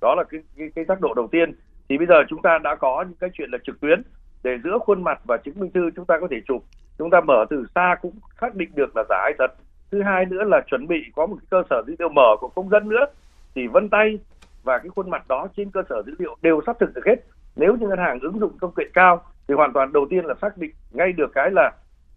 Đó 0.00 0.14
là 0.14 0.24
cái 0.30 0.40
cái, 0.56 0.68
cái 0.74 0.84
tác 0.84 1.00
độ 1.00 1.14
đầu 1.14 1.28
tiên. 1.32 1.54
Thì 1.88 1.98
bây 1.98 2.06
giờ 2.06 2.14
chúng 2.28 2.42
ta 2.42 2.58
đã 2.58 2.74
có 2.74 3.04
những 3.08 3.16
cái 3.20 3.30
chuyện 3.32 3.50
là 3.52 3.58
trực 3.66 3.80
tuyến 3.80 4.02
để 4.42 4.58
giữa 4.64 4.78
khuôn 4.78 5.04
mặt 5.04 5.20
và 5.24 5.36
chứng 5.36 5.60
minh 5.60 5.70
thư 5.70 5.90
chúng 5.96 6.04
ta 6.04 6.18
có 6.20 6.28
thể 6.30 6.36
chụp. 6.48 6.62
Chúng 6.98 7.10
ta 7.10 7.20
mở 7.20 7.44
từ 7.50 7.64
xa 7.74 7.96
cũng 8.02 8.12
xác 8.40 8.54
định 8.54 8.70
được 8.74 8.96
là 8.96 9.04
giả 9.08 9.20
hay 9.22 9.32
thật. 9.38 9.54
Thứ 9.90 10.02
hai 10.02 10.24
nữa 10.24 10.44
là 10.44 10.60
chuẩn 10.66 10.86
bị 10.86 11.04
có 11.14 11.26
một 11.26 11.36
cái 11.40 11.46
cơ 11.50 11.62
sở 11.70 11.82
dữ 11.86 11.94
liệu 11.98 12.08
mở 12.08 12.36
của 12.40 12.48
công 12.48 12.68
dân 12.68 12.88
nữa. 12.88 13.06
Thì 13.54 13.66
vân 13.66 13.88
tay 13.88 14.18
và 14.66 14.78
cái 14.78 14.88
khuôn 14.88 15.10
mặt 15.10 15.28
đó 15.28 15.48
trên 15.56 15.70
cơ 15.70 15.82
sở 15.88 16.02
dữ 16.06 16.12
liệu 16.18 16.36
đều 16.42 16.60
xác 16.66 16.78
thực 16.80 16.94
được 16.94 17.06
hết 17.06 17.16
nếu 17.56 17.76
như 17.76 17.88
ngân 17.88 17.98
hàng 17.98 18.18
ứng 18.20 18.40
dụng 18.40 18.58
công 18.60 18.72
nghệ 18.76 18.84
cao 18.94 19.22
thì 19.48 19.54
hoàn 19.54 19.72
toàn 19.72 19.92
đầu 19.92 20.06
tiên 20.10 20.24
là 20.24 20.34
xác 20.42 20.58
định 20.58 20.70
ngay 20.90 21.12
được 21.12 21.30
cái 21.34 21.50
là 21.52 21.70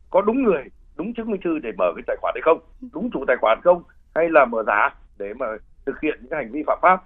có 0.09 0.21
đúng 0.21 0.43
người 0.43 0.63
đúng 0.97 1.13
chứng 1.13 1.31
minh 1.31 1.41
thư 1.43 1.59
để 1.59 1.71
mở 1.77 1.85
cái 1.95 2.03
tài 2.07 2.17
khoản 2.21 2.33
hay 2.35 2.41
không 2.41 2.59
đúng 2.93 3.09
chủ 3.13 3.23
tài 3.27 3.37
khoản 3.41 3.59
không 3.63 3.83
hay 4.15 4.29
là 4.29 4.45
mở 4.45 4.63
giả 4.67 4.89
để 5.17 5.33
mà 5.33 5.45
thực 5.85 6.01
hiện 6.01 6.19
những 6.21 6.31
hành 6.31 6.51
vi 6.51 6.63
phạm 6.67 6.79
pháp 6.81 7.03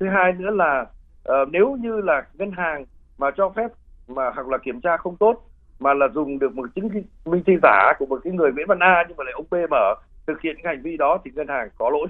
thứ 0.00 0.06
hai 0.08 0.32
nữa 0.32 0.50
là 0.50 0.86
uh, 1.28 1.48
nếu 1.50 1.76
như 1.80 2.00
là 2.00 2.26
ngân 2.34 2.50
hàng 2.50 2.84
mà 3.18 3.30
cho 3.36 3.48
phép 3.48 3.68
mà 4.08 4.30
hoặc 4.34 4.48
là 4.48 4.58
kiểm 4.58 4.80
tra 4.80 4.96
không 4.96 5.16
tốt 5.16 5.50
mà 5.80 5.94
là 5.94 6.08
dùng 6.14 6.38
được 6.38 6.54
một 6.54 6.68
chứng 6.74 6.88
minh 7.24 7.42
thư 7.46 7.52
giả 7.62 7.92
của 7.98 8.06
một 8.06 8.20
cái 8.24 8.32
người 8.32 8.52
Nguyễn 8.52 8.66
Văn 8.66 8.78
A 8.78 9.04
nhưng 9.08 9.16
mà 9.16 9.24
lại 9.24 9.32
ông 9.36 9.46
B 9.50 9.54
mở 9.70 9.94
thực 10.26 10.40
hiện 10.40 10.56
cái 10.62 10.74
hành 10.74 10.82
vi 10.82 10.96
đó 10.96 11.18
thì 11.24 11.30
ngân 11.34 11.48
hàng 11.48 11.68
có 11.78 11.90
lỗi. 11.90 12.06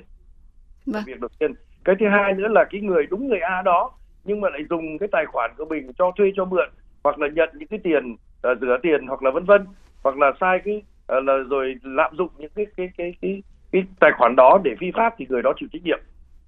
Vâng. 0.86 1.02
Việc 1.06 1.20
đầu 1.20 1.28
tiên. 1.38 1.54
Cái 1.86 1.96
thứ 2.00 2.06
hai 2.08 2.32
nữa 2.32 2.48
là 2.48 2.64
cái 2.70 2.80
người 2.80 3.06
đúng 3.10 3.28
người 3.28 3.40
A 3.40 3.62
đó 3.62 3.90
nhưng 4.24 4.40
mà 4.40 4.50
lại 4.50 4.60
dùng 4.70 4.98
cái 4.98 5.08
tài 5.12 5.26
khoản 5.26 5.50
của 5.56 5.64
mình 5.64 5.92
cho 5.98 6.12
thuê 6.16 6.32
cho 6.36 6.44
mượn 6.44 6.68
hoặc 7.04 7.18
là 7.18 7.28
nhận 7.28 7.48
những 7.54 7.68
cái 7.68 7.78
tiền 7.84 8.12
uh, 8.12 8.58
rửa 8.60 8.76
tiền 8.82 9.06
hoặc 9.06 9.22
là 9.22 9.30
vân 9.30 9.44
vân 9.44 9.66
hoặc 10.02 10.16
là 10.16 10.32
sai 10.40 10.58
cái 10.64 10.82
uh, 11.18 11.24
là 11.24 11.34
rồi 11.50 11.74
lạm 11.82 12.16
dụng 12.16 12.28
những 12.38 12.50
cái 12.54 12.66
cái 12.76 12.88
cái 12.98 13.14
cái 13.22 13.42
cái 13.72 13.82
tài 14.00 14.10
khoản 14.18 14.36
đó 14.36 14.60
để 14.64 14.70
phi 14.80 14.90
pháp 14.96 15.14
thì 15.18 15.26
người 15.28 15.42
đó 15.42 15.52
chịu 15.60 15.68
trách 15.72 15.82
nhiệm. 15.84 16.00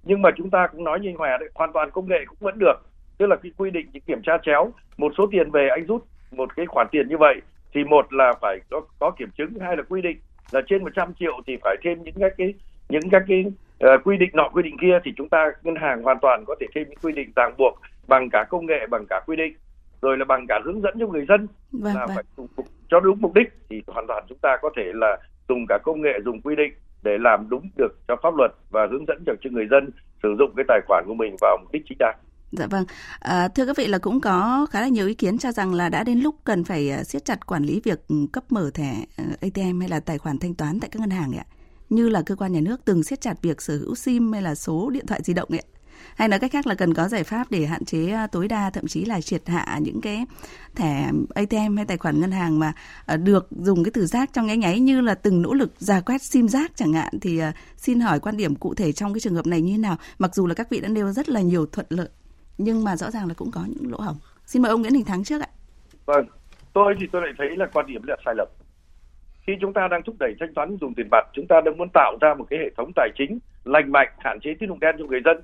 Nhưng 0.03 0.21
mà 0.21 0.29
chúng 0.37 0.49
ta 0.49 0.67
cũng 0.67 0.83
nói 0.83 0.99
như 0.99 1.13
hòa 1.17 1.37
đấy 1.39 1.49
hoàn 1.55 1.73
toàn 1.73 1.91
công 1.91 2.07
nghệ 2.07 2.25
cũng 2.25 2.37
vẫn 2.41 2.59
được. 2.59 2.75
Tức 3.17 3.25
là 3.25 3.35
cái 3.35 3.51
quy 3.57 3.71
định 3.71 3.89
những 3.93 4.03
kiểm 4.03 4.21
tra 4.23 4.37
chéo 4.45 4.71
một 4.97 5.13
số 5.17 5.27
tiền 5.31 5.51
về 5.51 5.67
anh 5.69 5.85
rút 5.85 6.05
một 6.31 6.55
cái 6.55 6.65
khoản 6.65 6.87
tiền 6.91 7.07
như 7.07 7.17
vậy 7.17 7.41
thì 7.73 7.83
một 7.83 8.13
là 8.13 8.33
phải 8.41 8.59
có, 8.69 8.81
có 8.99 9.11
kiểm 9.11 9.29
chứng 9.37 9.59
hai 9.59 9.77
là 9.77 9.83
quy 9.89 10.01
định 10.01 10.17
là 10.51 10.61
trên 10.67 10.83
100 10.83 11.13
triệu 11.19 11.33
thì 11.47 11.57
phải 11.63 11.75
thêm 11.83 12.03
những 12.03 12.15
cái, 12.19 12.29
cái 12.37 12.53
những 12.89 13.09
các 13.11 13.23
cái 13.27 13.45
uh, 13.85 14.03
quy 14.03 14.17
định 14.17 14.29
nọ 14.33 14.49
quy 14.53 14.63
định 14.63 14.77
kia 14.81 14.99
thì 15.03 15.11
chúng 15.17 15.29
ta 15.29 15.51
ngân 15.63 15.75
hàng 15.75 16.03
hoàn 16.03 16.17
toàn 16.21 16.43
có 16.47 16.55
thể 16.59 16.67
thêm 16.75 16.89
những 16.89 16.99
quy 17.01 17.13
định 17.13 17.31
ràng 17.35 17.53
buộc 17.57 17.73
bằng 18.07 18.29
cả 18.29 18.45
công 18.49 18.65
nghệ 18.65 18.87
bằng 18.91 19.05
cả 19.09 19.21
quy 19.27 19.35
định 19.35 19.53
rồi 20.01 20.17
là 20.17 20.25
bằng 20.25 20.45
cả 20.47 20.59
hướng 20.65 20.81
dẫn 20.81 20.93
cho 20.99 21.07
người 21.07 21.25
dân 21.29 21.47
vâng, 21.71 21.95
là 21.95 22.05
vâng. 22.05 22.15
phải 22.15 22.23
dùng 22.37 22.47
cho 22.89 22.99
đúng 22.99 23.21
mục 23.21 23.33
đích 23.33 23.47
thì 23.69 23.81
hoàn 23.87 24.07
toàn 24.07 24.23
chúng 24.29 24.37
ta 24.41 24.57
có 24.61 24.69
thể 24.75 24.83
là 24.93 25.17
dùng 25.49 25.65
cả 25.69 25.77
công 25.83 26.01
nghệ 26.01 26.19
dùng 26.25 26.41
quy 26.41 26.55
định 26.55 26.73
để 27.03 27.17
làm 27.19 27.49
đúng 27.49 27.69
được 27.77 27.97
cho 28.07 28.15
pháp 28.23 28.35
luật 28.37 28.51
và 28.69 28.87
hướng 28.91 29.05
dẫn 29.05 29.23
cho 29.25 29.33
người 29.51 29.67
dân 29.71 29.89
sử 30.23 30.35
dụng 30.39 30.53
cái 30.55 30.65
tài 30.67 30.79
khoản 30.87 31.03
của 31.07 31.13
mình 31.13 31.35
vào 31.41 31.57
mục 31.61 31.71
đích 31.71 31.83
chính 31.89 31.97
đáng. 31.99 32.15
Dạ 32.51 32.67
vâng. 32.69 32.83
À, 33.19 33.47
thưa 33.55 33.65
các 33.65 33.77
vị 33.77 33.87
là 33.87 33.97
cũng 33.97 34.21
có 34.21 34.67
khá 34.71 34.81
là 34.81 34.87
nhiều 34.87 35.07
ý 35.07 35.13
kiến 35.13 35.37
cho 35.37 35.51
rằng 35.51 35.73
là 35.73 35.89
đã 35.89 36.03
đến 36.03 36.19
lúc 36.19 36.35
cần 36.43 36.63
phải 36.63 36.91
à, 36.91 37.03
siết 37.03 37.25
chặt 37.25 37.47
quản 37.47 37.63
lý 37.63 37.81
việc 37.83 37.99
cấp 38.33 38.43
mở 38.49 38.71
thẻ 38.73 38.93
à, 39.17 39.23
ATM 39.41 39.79
hay 39.79 39.89
là 39.89 39.99
tài 39.99 40.17
khoản 40.17 40.37
thanh 40.39 40.55
toán 40.55 40.79
tại 40.79 40.89
các 40.93 40.99
ngân 40.99 41.09
hàng 41.09 41.31
ạ. 41.37 41.45
Như 41.89 42.09
là 42.09 42.21
cơ 42.21 42.35
quan 42.35 42.53
nhà 42.53 42.61
nước 42.61 42.85
từng 42.85 43.03
siết 43.03 43.21
chặt 43.21 43.41
việc 43.41 43.61
sở 43.61 43.77
hữu 43.77 43.95
SIM 43.95 44.31
hay 44.31 44.41
là 44.41 44.55
số 44.55 44.89
điện 44.89 45.05
thoại 45.05 45.21
di 45.23 45.33
động 45.33 45.49
ấy. 45.51 45.63
hay 46.15 46.27
nói 46.27 46.39
cách 46.39 46.51
khác 46.51 46.67
là 46.67 46.75
cần 46.75 46.93
có 46.93 47.07
giải 47.07 47.23
pháp 47.23 47.51
để 47.51 47.65
hạn 47.65 47.85
chế 47.85 48.11
à, 48.11 48.27
tối 48.27 48.47
đa 48.47 48.69
thậm 48.69 48.87
chí 48.87 49.05
là 49.05 49.21
triệt 49.21 49.47
hạ 49.47 49.79
những 49.81 50.01
cái 50.01 50.25
thẻ 50.75 51.11
ATM 51.35 51.77
hay 51.77 51.85
tài 51.85 51.97
khoản 51.97 52.19
ngân 52.19 52.31
hàng 52.31 52.59
mà 52.59 52.73
à, 53.05 53.17
được 53.17 53.47
dùng 53.51 53.83
cái 53.83 53.91
từ 53.91 54.05
rác 54.05 54.33
trong 54.33 54.47
nháy 54.47 54.57
nháy 54.57 54.79
như 54.79 55.01
là 55.01 55.15
từng 55.15 55.41
nỗ 55.41 55.53
lực 55.53 55.71
giả 55.77 56.01
quét 56.01 56.21
sim 56.21 56.47
rác 56.47 56.71
chẳng 56.75 56.93
hạn. 56.93 57.19
Thì 57.21 57.39
à, 57.39 57.53
xin 57.77 57.99
hỏi 57.99 58.19
quan 58.19 58.37
điểm 58.37 58.55
cụ 58.55 58.73
thể 58.73 58.91
trong 58.91 59.13
cái 59.13 59.19
trường 59.19 59.35
hợp 59.35 59.47
này 59.47 59.61
như 59.61 59.71
thế 59.71 59.77
nào? 59.77 59.97
Mặc 60.19 60.35
dù 60.35 60.47
là 60.47 60.53
các 60.53 60.69
vị 60.69 60.79
đã 60.81 60.89
nêu 60.89 61.11
rất 61.11 61.29
là 61.29 61.41
nhiều 61.41 61.65
thuận 61.65 61.87
lợi, 61.89 62.09
nhưng 62.57 62.83
mà 62.83 62.97
rõ 62.97 63.11
ràng 63.11 63.27
là 63.27 63.33
cũng 63.33 63.51
có 63.51 63.65
những 63.67 63.91
lỗ 63.91 63.99
hổng. 63.99 64.17
Xin 64.45 64.61
mời 64.61 64.69
ông 64.69 64.81
Nguyễn 64.81 64.93
Đình 64.93 65.05
Thắng 65.05 65.23
trước 65.23 65.41
ạ. 65.41 65.49
Vâng 66.05 66.25
tôi 66.73 66.95
thì 66.99 67.05
tôi 67.11 67.21
lại 67.21 67.31
thấy 67.37 67.47
là 67.57 67.65
quan 67.73 67.85
điểm 67.87 68.01
là 68.07 68.15
sai 68.25 68.33
lầm 68.37 68.47
khi 69.49 69.55
chúng 69.61 69.73
ta 69.73 69.87
đang 69.87 70.03
thúc 70.03 70.15
đẩy 70.19 70.33
thanh 70.39 70.53
toán 70.53 70.77
dùng 70.81 70.93
tiền 70.93 71.07
mặt 71.11 71.27
chúng 71.33 71.47
ta 71.47 71.61
đang 71.61 71.77
muốn 71.77 71.89
tạo 71.93 72.17
ra 72.21 72.33
một 72.33 72.45
cái 72.49 72.59
hệ 72.59 72.69
thống 72.77 72.91
tài 72.95 73.09
chính 73.15 73.39
lành 73.63 73.91
mạnh 73.91 74.07
hạn 74.17 74.39
chế 74.39 74.53
tín 74.59 74.69
dụng 74.69 74.79
đen 74.79 74.95
cho 74.99 75.05
người 75.05 75.21
dân. 75.25 75.37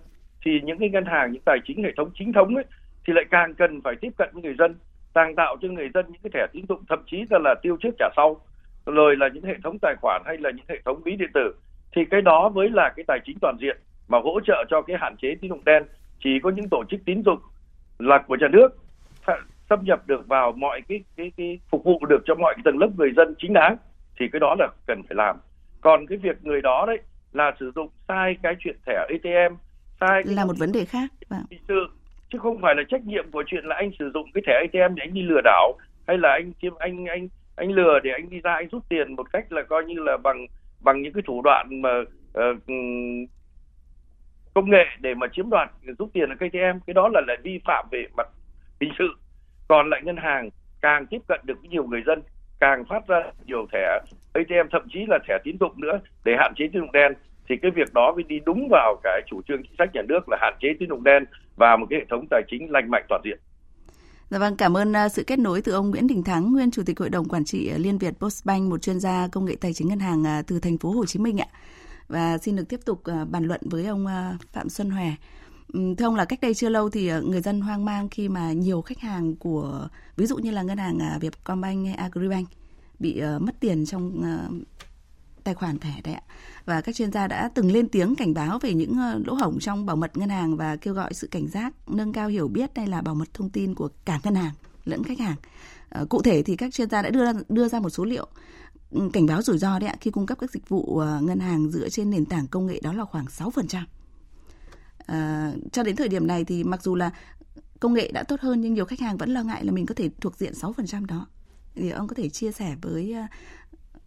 Thì 0.45 0.61
những 0.63 0.79
cái 0.79 0.89
ngân 0.89 1.05
hàng 1.05 1.31
những 1.31 1.41
tài 1.45 1.57
chính 1.65 1.83
hệ 1.83 1.91
thống 1.97 2.11
chính 2.19 2.33
thống 2.33 2.55
ấy 2.55 2.65
thì 3.07 3.13
lại 3.13 3.25
càng 3.31 3.53
cần 3.53 3.81
phải 3.81 3.95
tiếp 4.01 4.09
cận 4.17 4.29
với 4.33 4.43
người 4.43 4.55
dân 4.59 4.75
càng 5.13 5.35
tạo 5.35 5.57
cho 5.61 5.67
người 5.67 5.89
dân 5.93 6.05
những 6.07 6.21
cái 6.23 6.31
thẻ 6.33 6.47
tín 6.53 6.65
dụng 6.69 6.83
thậm 6.89 7.03
chí 7.11 7.25
là, 7.29 7.39
là 7.39 7.55
tiêu 7.61 7.77
trước 7.81 7.95
trả 7.99 8.09
sau. 8.15 8.41
Rồi 8.85 9.15
là 9.17 9.27
những 9.33 9.43
hệ 9.43 9.55
thống 9.63 9.77
tài 9.81 9.95
khoản 10.01 10.21
hay 10.25 10.37
là 10.37 10.51
những 10.51 10.65
hệ 10.69 10.81
thống 10.85 11.01
ví 11.05 11.15
điện 11.15 11.29
tử. 11.33 11.55
Thì 11.95 12.01
cái 12.11 12.21
đó 12.21 12.49
mới 12.49 12.69
là 12.69 12.93
cái 12.95 13.03
tài 13.07 13.19
chính 13.25 13.37
toàn 13.41 13.57
diện 13.61 13.77
mà 14.07 14.19
hỗ 14.23 14.39
trợ 14.39 14.63
cho 14.69 14.81
cái 14.81 14.97
hạn 14.99 15.15
chế 15.21 15.35
tín 15.41 15.49
dụng 15.49 15.65
đen. 15.65 15.83
Chỉ 16.23 16.39
có 16.43 16.49
những 16.49 16.69
tổ 16.69 16.83
chức 16.89 16.99
tín 17.05 17.21
dụng 17.25 17.39
là 17.99 18.17
của 18.27 18.35
nhà 18.35 18.47
nước 18.47 18.69
xâm 19.69 19.79
nhập 19.83 20.07
được 20.07 20.27
vào 20.27 20.51
mọi 20.51 20.81
cái 20.87 21.03
cái 21.17 21.31
cái 21.37 21.59
phục 21.69 21.83
vụ 21.83 22.05
được 22.09 22.23
cho 22.25 22.35
mọi 22.35 22.55
tầng 22.63 22.77
lớp 22.77 22.89
người 22.97 23.11
dân 23.15 23.35
chính 23.37 23.53
đáng 23.53 23.77
thì 24.19 24.25
cái 24.31 24.39
đó 24.39 24.55
là 24.59 24.67
cần 24.87 25.03
phải 25.03 25.15
làm. 25.15 25.35
Còn 25.81 26.07
cái 26.07 26.17
việc 26.17 26.43
người 26.43 26.61
đó 26.61 26.85
đấy 26.87 26.99
là 27.33 27.51
sử 27.59 27.71
dụng 27.75 27.89
sai 28.07 28.37
cái 28.43 28.55
chuyện 28.59 28.75
thẻ 28.85 28.93
ATM 29.09 29.55
sai 29.99 30.23
là 30.25 30.45
một 30.45 30.53
vấn 30.59 30.71
đề 30.71 30.85
khác 30.85 31.11
vâng. 31.29 31.45
sự 31.67 31.87
chứ 32.29 32.39
không 32.39 32.61
phải 32.61 32.75
là 32.75 32.83
trách 32.89 33.05
nhiệm 33.05 33.31
của 33.31 33.43
chuyện 33.47 33.65
là 33.65 33.75
anh 33.75 33.91
sử 33.99 34.11
dụng 34.13 34.31
cái 34.33 34.43
thẻ 34.47 34.53
ATM 34.53 34.95
để 34.95 35.03
anh 35.03 35.13
đi 35.13 35.21
lừa 35.21 35.41
đảo 35.43 35.77
hay 36.07 36.17
là 36.17 36.29
anh 36.29 36.51
chiếm 36.61 36.73
anh 36.75 37.05
anh 37.05 37.27
anh 37.55 37.71
lừa 37.71 37.99
để 38.03 38.11
anh 38.11 38.29
đi 38.29 38.39
ra 38.39 38.53
anh 38.53 38.67
rút 38.71 38.83
tiền 38.89 39.15
một 39.15 39.31
cách 39.33 39.51
là 39.51 39.63
coi 39.63 39.85
như 39.85 39.95
là 39.99 40.17
bằng 40.17 40.45
bằng 40.81 41.01
những 41.01 41.13
cái 41.13 41.23
thủ 41.27 41.41
đoạn 41.43 41.81
mà 41.81 41.89
uh, 41.99 42.61
công 44.53 44.69
nghệ 44.69 44.85
để 44.99 45.13
mà 45.13 45.27
chiếm 45.33 45.49
đoạt 45.49 45.71
rút 45.99 46.09
tiền 46.13 46.29
ở 46.29 46.35
ATM 46.39 46.79
cái 46.87 46.93
đó 46.93 47.09
là 47.13 47.21
lại 47.27 47.37
vi 47.43 47.59
phạm 47.65 47.85
về 47.91 48.05
mặt 48.17 48.27
hình 48.81 48.91
sự. 48.99 49.15
Còn 49.67 49.89
lại 49.89 50.01
ngân 50.03 50.17
hàng 50.17 50.49
càng 50.81 51.05
tiếp 51.05 51.21
cận 51.27 51.39
được 51.43 51.55
với 51.61 51.69
nhiều 51.69 51.87
người 51.87 52.03
dân 52.05 52.21
càng 52.65 52.85
phát 52.89 53.07
ra 53.07 53.19
nhiều 53.45 53.67
thẻ 53.73 53.99
ATM 54.33 54.67
thậm 54.71 54.81
chí 54.93 54.99
là 55.07 55.19
thẻ 55.27 55.33
tín 55.43 55.57
dụng 55.59 55.81
nữa 55.81 55.99
để 56.25 56.33
hạn 56.39 56.53
chế 56.57 56.65
tín 56.73 56.81
dụng 56.81 56.91
đen 56.91 57.13
thì 57.49 57.55
cái 57.61 57.71
việc 57.71 57.93
đó 57.93 58.13
mới 58.15 58.23
đi 58.23 58.39
đúng 58.45 58.67
vào 58.71 58.95
cái 59.03 59.21
chủ 59.29 59.41
trương 59.47 59.63
chính 59.63 59.75
sách 59.77 59.89
nhà 59.93 60.01
nước 60.01 60.29
là 60.29 60.37
hạn 60.41 60.53
chế 60.61 60.67
tín 60.79 60.89
dụng 60.89 61.03
đen 61.03 61.25
và 61.55 61.75
một 61.75 61.85
cái 61.89 61.99
hệ 61.99 62.05
thống 62.09 62.25
tài 62.29 62.41
chính 62.49 62.71
lành 62.71 62.91
mạnh 62.91 63.05
toàn 63.09 63.21
diện. 63.25 63.39
Dạ 64.29 64.39
vâng, 64.39 64.55
cảm 64.57 64.77
ơn 64.77 64.95
à, 64.95 65.09
sự 65.09 65.23
kết 65.27 65.39
nối 65.39 65.61
từ 65.61 65.71
ông 65.71 65.89
Nguyễn 65.89 66.07
Đình 66.07 66.23
Thắng, 66.23 66.53
nguyên 66.53 66.71
chủ 66.71 66.81
tịch 66.85 66.99
hội 66.99 67.09
đồng 67.09 67.27
quản 67.27 67.45
trị 67.45 67.69
à, 67.71 67.77
Liên 67.77 67.97
Việt 67.97 68.13
Postbank, 68.19 68.69
một 68.69 68.81
chuyên 68.81 68.99
gia 68.99 69.27
công 69.31 69.45
nghệ 69.45 69.55
tài 69.61 69.73
chính 69.73 69.87
ngân 69.87 69.99
hàng 69.99 70.27
à, 70.27 70.41
từ 70.47 70.59
thành 70.59 70.77
phố 70.77 70.91
Hồ 70.91 71.05
Chí 71.05 71.19
Minh 71.19 71.37
ạ. 71.37 71.47
Và 72.07 72.37
xin 72.37 72.55
được 72.55 72.63
tiếp 72.69 72.79
tục 72.85 73.01
bàn 73.31 73.43
luận 73.43 73.61
với 73.71 73.85
ông 73.85 74.05
Phạm 74.53 74.69
Xuân 74.69 74.89
Hòe. 74.89 75.11
Ừ, 75.73 75.79
thưa 75.97 76.05
ông 76.05 76.15
là 76.15 76.25
cách 76.25 76.41
đây 76.41 76.53
chưa 76.53 76.69
lâu 76.69 76.89
thì 76.89 77.07
ờ, 77.07 77.21
người 77.21 77.41
dân 77.41 77.61
hoang 77.61 77.85
mang 77.85 78.09
khi 78.09 78.29
mà 78.29 78.53
nhiều 78.53 78.81
khách 78.81 78.99
hàng 78.99 79.35
của 79.35 79.87
ví 80.17 80.25
dụ 80.25 80.37
như 80.37 80.51
là 80.51 80.61
ngân 80.61 80.77
hàng 80.77 80.99
à, 80.99 81.17
Vietcombank 81.21 81.85
hay 81.85 81.95
Agribank 81.95 82.47
bị 82.99 83.19
ờ, 83.19 83.39
mất 83.39 83.59
tiền 83.59 83.85
trong 83.85 84.23
ờ, 84.23 84.49
tài 85.43 85.53
khoản 85.53 85.79
thẻ 85.79 86.01
đấy 86.03 86.13
ạ. 86.13 86.21
Và 86.65 86.81
các 86.81 86.95
chuyên 86.95 87.11
gia 87.11 87.27
đã 87.27 87.49
từng 87.55 87.71
lên 87.71 87.89
tiếng 87.89 88.15
cảnh 88.15 88.33
báo 88.33 88.59
về 88.59 88.73
những 88.73 88.95
lỗ 89.25 89.33
hổng 89.33 89.59
trong 89.59 89.85
bảo 89.85 89.95
mật 89.95 90.17
ngân 90.17 90.29
hàng 90.29 90.57
và 90.57 90.75
kêu 90.75 90.93
gọi 90.93 91.13
sự 91.13 91.27
cảnh 91.27 91.47
giác, 91.47 91.73
nâng 91.87 92.13
cao 92.13 92.27
hiểu 92.27 92.47
biết 92.47 92.71
hay 92.75 92.87
là 92.87 93.01
bảo 93.01 93.15
mật 93.15 93.33
thông 93.33 93.49
tin 93.49 93.75
của 93.75 93.89
cả 94.05 94.19
ngân 94.23 94.35
hàng 94.35 94.53
lẫn 94.85 95.03
khách 95.03 95.19
hàng. 95.19 95.35
Cụ 96.09 96.21
thể 96.21 96.43
thì 96.43 96.55
các 96.55 96.73
chuyên 96.73 96.89
gia 96.89 97.01
đã 97.01 97.09
đưa 97.09 97.25
ra, 97.25 97.33
đưa 97.49 97.67
ra 97.67 97.79
một 97.79 97.89
số 97.89 98.05
liệu 98.05 98.27
ừ, 98.91 99.09
cảnh 99.13 99.25
báo 99.25 99.41
rủi 99.41 99.57
ro 99.57 99.79
đấy 99.79 99.89
ạ 99.89 99.95
khi 100.01 100.11
cung 100.11 100.25
cấp 100.25 100.37
các 100.41 100.51
dịch 100.51 100.69
vụ 100.69 101.01
ngân 101.21 101.39
hàng 101.39 101.71
dựa 101.71 101.89
trên 101.89 102.09
nền 102.09 102.25
tảng 102.25 102.47
công 102.47 102.65
nghệ 102.65 102.79
đó 102.83 102.93
là 102.93 103.05
khoảng 103.05 103.25
6%. 103.25 103.83
À, 105.05 105.51
cho 105.71 105.83
đến 105.83 105.95
thời 105.95 106.07
điểm 106.07 106.27
này 106.27 106.45
thì 106.45 106.63
mặc 106.63 106.83
dù 106.83 106.95
là 106.95 107.11
công 107.79 107.93
nghệ 107.93 108.11
đã 108.11 108.23
tốt 108.23 108.39
hơn 108.39 108.61
nhưng 108.61 108.73
nhiều 108.73 108.85
khách 108.85 108.99
hàng 108.99 109.17
vẫn 109.17 109.29
lo 109.29 109.43
ngại 109.43 109.65
là 109.65 109.71
mình 109.71 109.85
có 109.85 109.95
thể 109.95 110.09
thuộc 110.21 110.37
diện 110.37 110.53
6% 110.53 111.05
đó. 111.05 111.27
Thì 111.75 111.89
ông 111.89 112.07
có 112.07 112.15
thể 112.15 112.29
chia 112.29 112.51
sẻ 112.51 112.75
với 112.81 113.13
à, 113.13 113.27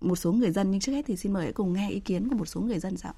một 0.00 0.16
số 0.16 0.32
người 0.32 0.50
dân 0.50 0.70
nhưng 0.70 0.80
trước 0.80 0.92
hết 0.92 1.02
thì 1.06 1.16
xin 1.16 1.32
mời 1.32 1.52
cùng 1.52 1.72
nghe 1.72 1.90
ý 1.90 2.00
kiến 2.00 2.28
của 2.28 2.36
một 2.36 2.46
số 2.48 2.60
người 2.60 2.78
dân 2.78 2.96
sao 2.96 3.14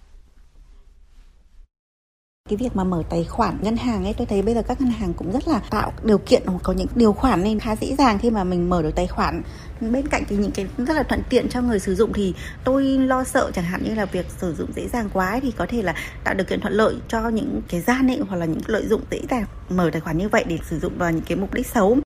cái 2.50 2.56
việc 2.56 2.76
mà 2.76 2.84
mở 2.84 3.02
tài 3.10 3.24
khoản 3.24 3.58
ngân 3.62 3.76
hàng 3.76 4.04
ấy 4.04 4.14
tôi 4.18 4.26
thấy 4.26 4.42
bây 4.42 4.54
giờ 4.54 4.62
các 4.62 4.80
ngân 4.80 4.90
hàng 4.90 5.14
cũng 5.14 5.32
rất 5.32 5.48
là 5.48 5.60
tạo 5.70 5.92
điều 6.04 6.18
kiện 6.18 6.42
có 6.62 6.72
những 6.72 6.86
điều 6.94 7.12
khoản 7.12 7.42
nên 7.42 7.58
khá 7.58 7.76
dễ 7.76 7.94
dàng 7.98 8.18
khi 8.18 8.30
mà 8.30 8.44
mình 8.44 8.70
mở 8.70 8.82
được 8.82 8.94
tài 8.94 9.06
khoản. 9.06 9.42
Bên 9.80 10.08
cạnh 10.08 10.22
thì 10.28 10.36
những 10.36 10.50
cái 10.50 10.66
rất 10.78 10.94
là 10.94 11.02
thuận 11.02 11.22
tiện 11.30 11.48
cho 11.48 11.60
người 11.60 11.78
sử 11.78 11.94
dụng 11.94 12.12
thì 12.12 12.34
tôi 12.64 12.84
lo 12.84 13.24
sợ 13.24 13.50
chẳng 13.54 13.64
hạn 13.64 13.82
như 13.84 13.94
là 13.94 14.04
việc 14.04 14.26
sử 14.38 14.54
dụng 14.54 14.72
dễ 14.76 14.88
dàng 14.88 15.10
quá 15.12 15.30
ấy, 15.30 15.40
thì 15.40 15.52
có 15.56 15.66
thể 15.68 15.82
là 15.82 15.94
tạo 16.24 16.34
điều 16.34 16.44
kiện 16.44 16.60
thuận 16.60 16.74
lợi 16.74 16.94
cho 17.08 17.28
những 17.28 17.62
cái 17.68 17.80
gian 17.80 18.10
ấy 18.10 18.20
hoặc 18.28 18.36
là 18.36 18.46
những 18.46 18.60
lợi 18.66 18.86
dụng 18.86 19.00
dễ 19.10 19.20
dàng 19.30 19.44
mở 19.68 19.90
tài 19.92 20.00
khoản 20.00 20.18
như 20.18 20.28
vậy 20.28 20.44
để 20.48 20.58
sử 20.70 20.78
dụng 20.78 20.98
vào 20.98 21.10
những 21.10 21.24
cái 21.28 21.36
mục 21.36 21.54
đích 21.54 21.66
xấu. 21.66 21.98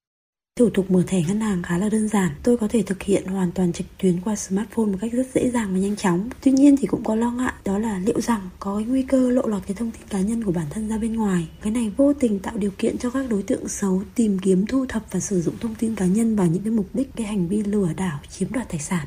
Thủ 0.60 0.70
tục 0.74 0.90
mở 0.90 1.02
thẻ 1.06 1.22
ngân 1.28 1.40
hàng 1.40 1.62
khá 1.62 1.78
là 1.78 1.88
đơn 1.88 2.08
giản, 2.08 2.34
tôi 2.42 2.56
có 2.56 2.68
thể 2.68 2.82
thực 2.82 3.02
hiện 3.02 3.26
hoàn 3.26 3.52
toàn 3.52 3.72
trực 3.72 3.86
tuyến 3.98 4.20
qua 4.20 4.36
smartphone 4.36 4.86
một 4.86 4.98
cách 5.00 5.12
rất 5.12 5.26
dễ 5.34 5.50
dàng 5.50 5.72
và 5.72 5.78
nhanh 5.78 5.96
chóng. 5.96 6.28
Tuy 6.42 6.52
nhiên 6.52 6.76
thì 6.76 6.86
cũng 6.86 7.04
có 7.04 7.14
lo 7.14 7.30
ngại 7.30 7.52
đó 7.64 7.78
là 7.78 7.98
liệu 7.98 8.20
rằng 8.20 8.50
có 8.58 8.76
cái 8.76 8.84
nguy 8.84 9.02
cơ 9.02 9.30
lộ 9.30 9.46
lọt 9.46 9.62
cái 9.66 9.74
thông 9.74 9.90
tin 9.90 10.08
cá 10.08 10.20
nhân 10.20 10.44
của 10.44 10.52
bản 10.52 10.66
thân 10.70 10.88
ra 10.88 10.98
bên 10.98 11.16
ngoài. 11.16 11.48
Cái 11.62 11.72
này 11.72 11.92
vô 11.96 12.12
tình 12.12 12.38
tạo 12.38 12.56
điều 12.56 12.70
kiện 12.78 12.98
cho 12.98 13.10
các 13.10 13.26
đối 13.30 13.42
tượng 13.42 13.68
xấu 13.68 14.02
tìm 14.14 14.38
kiếm 14.38 14.66
thu 14.66 14.86
thập 14.88 15.02
và 15.10 15.20
sử 15.20 15.42
dụng 15.42 15.54
thông 15.60 15.74
tin 15.74 15.94
cá 15.94 16.06
nhân 16.06 16.36
vào 16.36 16.46
những 16.46 16.62
cái 16.62 16.72
mục 16.72 16.86
đích 16.94 17.10
cái 17.16 17.26
hành 17.26 17.48
vi 17.48 17.62
lừa 17.62 17.92
đảo 17.96 18.20
chiếm 18.28 18.52
đoạt 18.52 18.68
tài 18.68 18.80
sản. 18.80 19.06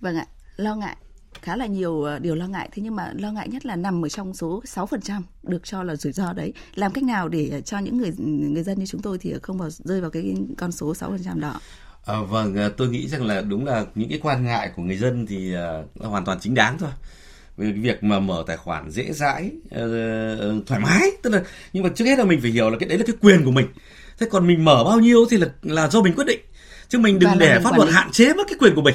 Vâng 0.00 0.16
ạ, 0.16 0.26
lo 0.56 0.76
ngại 0.76 0.96
khá 1.42 1.56
là 1.56 1.66
nhiều 1.66 2.02
ờ, 2.02 2.18
điều 2.18 2.34
lo 2.34 2.46
ngại. 2.46 2.68
Thế 2.72 2.82
nhưng 2.82 2.96
mà 2.96 3.12
lo 3.18 3.32
ngại 3.32 3.48
nhất 3.48 3.66
là 3.66 3.76
nằm 3.76 4.04
ở 4.04 4.08
trong 4.08 4.34
số 4.34 4.62
6% 4.66 5.22
được 5.42 5.64
cho 5.64 5.82
là 5.82 5.96
rủi 5.96 6.12
ro 6.12 6.32
đấy. 6.32 6.52
Làm 6.74 6.92
cách 6.92 7.04
nào 7.04 7.28
để 7.28 7.62
cho 7.64 7.78
những 7.78 7.98
người 7.98 8.12
người 8.52 8.62
dân 8.62 8.78
như 8.78 8.86
chúng 8.86 9.02
tôi 9.02 9.18
thì 9.18 9.34
không 9.42 9.58
vào 9.58 9.70
rơi 9.70 10.00
vào 10.00 10.10
cái 10.10 10.34
con 10.58 10.72
số 10.72 10.92
6% 10.92 11.40
đó? 11.40 11.60
À, 12.06 12.20
vâng, 12.20 12.56
ờ, 12.56 12.68
tôi 12.68 12.88
nghĩ 12.88 13.08
rằng 13.08 13.26
là 13.26 13.40
đúng 13.40 13.66
là 13.66 13.84
những 13.94 14.08
cái 14.08 14.18
quan 14.22 14.44
ngại 14.44 14.70
của 14.76 14.82
người 14.82 14.96
dân 14.96 15.26
thì 15.26 15.54
uh, 15.98 16.04
hoàn 16.04 16.24
toàn 16.24 16.38
chính 16.40 16.54
đáng 16.54 16.78
thôi. 16.78 16.90
về 17.56 17.70
cái 17.72 17.80
việc 17.80 18.04
mà 18.04 18.18
mở 18.18 18.44
tài 18.46 18.56
khoản 18.56 18.90
dễ 18.90 19.12
dãi 19.12 19.50
uh, 19.64 20.66
thoải 20.66 20.80
mái 20.80 21.10
tức 21.22 21.32
là 21.32 21.42
nhưng 21.72 21.82
mà 21.82 21.90
trước 21.94 22.04
hết 22.04 22.18
là 22.18 22.24
mình 22.24 22.40
phải 22.40 22.50
hiểu 22.50 22.70
là 22.70 22.78
cái 22.78 22.88
đấy 22.88 22.98
là 22.98 23.04
cái 23.06 23.16
quyền 23.20 23.44
của 23.44 23.50
mình. 23.50 23.66
Thế 24.18 24.26
còn 24.30 24.46
mình 24.46 24.64
mở 24.64 24.84
bao 24.84 25.00
nhiêu 25.00 25.26
thì 25.30 25.36
là 25.36 25.46
là 25.62 25.88
do 25.88 26.02
mình 26.02 26.14
quyết 26.14 26.26
định. 26.26 26.40
Chứ 26.88 26.98
mình 26.98 27.18
đừng 27.18 27.30
để 27.38 27.58
pháp 27.64 27.76
luật 27.76 27.88
hạn 27.92 28.10
chế 28.12 28.34
mất 28.34 28.44
cái 28.48 28.56
quyền 28.60 28.74
của 28.74 28.82
mình 28.82 28.94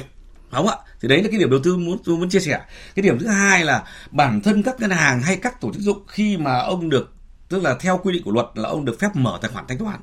không 0.56 0.68
ạ. 0.68 0.76
Thì 1.00 1.08
đấy 1.08 1.22
là 1.22 1.28
cái 1.30 1.38
điểm 1.38 1.50
đầu 1.50 1.60
tư 1.64 1.76
muốn 1.76 1.98
tôi 2.04 2.16
muốn 2.16 2.30
chia 2.30 2.40
sẻ. 2.40 2.60
Cái 2.94 3.02
điểm 3.02 3.18
thứ 3.18 3.26
hai 3.26 3.64
là 3.64 3.84
bản 4.10 4.40
thân 4.40 4.62
các 4.62 4.80
ngân 4.80 4.90
hàng 4.90 5.22
hay 5.22 5.36
các 5.36 5.60
tổ 5.60 5.72
chức 5.72 5.82
dụng 5.82 6.06
khi 6.08 6.36
mà 6.36 6.58
ông 6.58 6.90
được 6.90 7.12
tức 7.48 7.62
là 7.62 7.76
theo 7.80 8.00
quy 8.02 8.12
định 8.12 8.22
của 8.22 8.30
luật 8.30 8.46
là 8.54 8.68
ông 8.68 8.84
được 8.84 9.00
phép 9.00 9.08
mở 9.14 9.38
tài 9.42 9.50
khoản 9.50 9.64
thanh 9.68 9.78
toán. 9.78 10.00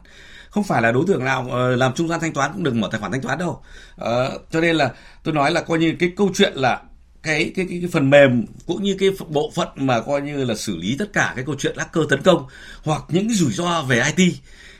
Không 0.49 0.63
phải 0.63 0.81
là 0.81 0.91
đối 0.91 1.03
tượng 1.07 1.25
nào 1.25 1.47
ờ, 1.51 1.75
làm 1.75 1.93
trung 1.93 2.07
gian 2.07 2.19
thanh 2.19 2.33
toán 2.33 2.51
cũng 2.53 2.63
được 2.63 2.73
mở 2.73 2.87
tài 2.91 2.99
khoản 2.99 3.11
thanh 3.11 3.21
toán 3.21 3.37
đâu. 3.37 3.61
À, 3.97 4.29
cho 4.51 4.61
nên 4.61 4.75
là 4.75 4.91
tôi 5.23 5.33
nói 5.33 5.51
là 5.51 5.61
coi 5.61 5.79
như 5.79 5.95
cái 5.99 6.11
câu 6.17 6.31
chuyện 6.33 6.53
là 6.53 6.81
cái 7.23 7.51
cái 7.55 7.65
cái, 7.69 7.79
cái 7.81 7.89
phần 7.91 8.09
mềm 8.09 8.45
cũng 8.65 8.83
như 8.83 8.95
cái 8.99 9.09
bộ 9.29 9.51
phận 9.55 9.67
mà 9.75 9.99
coi 9.99 10.21
như 10.21 10.45
là 10.45 10.55
xử 10.55 10.77
lý 10.77 10.95
tất 10.99 11.13
cả 11.13 11.33
cái 11.35 11.45
câu 11.45 11.55
chuyện 11.59 11.77
hacker 11.77 12.03
tấn 12.09 12.21
công 12.21 12.45
hoặc 12.83 13.03
những 13.07 13.27
cái 13.27 13.35
rủi 13.35 13.51
ro 13.51 13.81
về 13.81 14.03
IT 14.15 14.33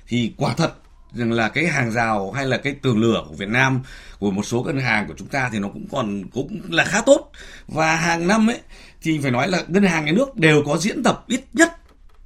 thì 0.08 0.34
quả 0.38 0.54
thật 0.58 0.74
rằng 1.14 1.32
là 1.32 1.50
cái 1.50 1.68
hàng 1.68 1.92
rào 1.92 2.32
hay 2.32 2.46
là 2.46 2.58
cái 2.58 2.76
tường 2.82 3.00
lửa 3.00 3.24
của 3.30 3.36
Việt 3.36 3.50
Nam 3.50 3.82
của 4.20 4.32
một 4.32 4.44
số 4.44 4.64
ngân 4.64 4.80
hàng 4.80 5.08
của 5.08 5.14
chúng 5.18 5.28
ta 5.28 5.50
thì 5.54 5.60
nó 5.60 5.68
cũng 5.68 5.88
còn 5.92 6.24
cũng 6.34 6.62
là 6.70 6.86
khá 6.86 7.02
tốt. 7.06 7.32
Và 7.68 7.96
hàng 7.96 8.28
năm 8.28 8.50
ấy 8.50 8.60
thì 9.02 9.20
phải 9.22 9.32
nói 9.32 9.48
là 9.48 9.64
ngân 9.68 9.84
hàng 9.84 10.06
nhà 10.06 10.12
nước 10.12 10.36
đều 10.36 10.64
có 10.66 10.78
diễn 10.78 11.04
tập 11.04 11.24
ít 11.28 11.42
nhất 11.54 11.72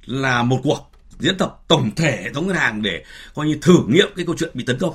là 0.04 0.42
một 0.42 0.60
cuộc 0.62 0.90
diễn 1.18 1.38
tập 1.38 1.62
tổng 1.68 1.90
thể 1.96 2.20
hệ 2.22 2.32
thống 2.32 2.46
ngân 2.46 2.56
hàng 2.56 2.82
để 2.82 3.04
coi 3.34 3.46
như 3.46 3.58
thử 3.62 3.78
nghiệm 3.88 4.08
cái 4.16 4.26
câu 4.26 4.34
chuyện 4.38 4.50
bị 4.54 4.64
tấn 4.64 4.78
công. 4.78 4.94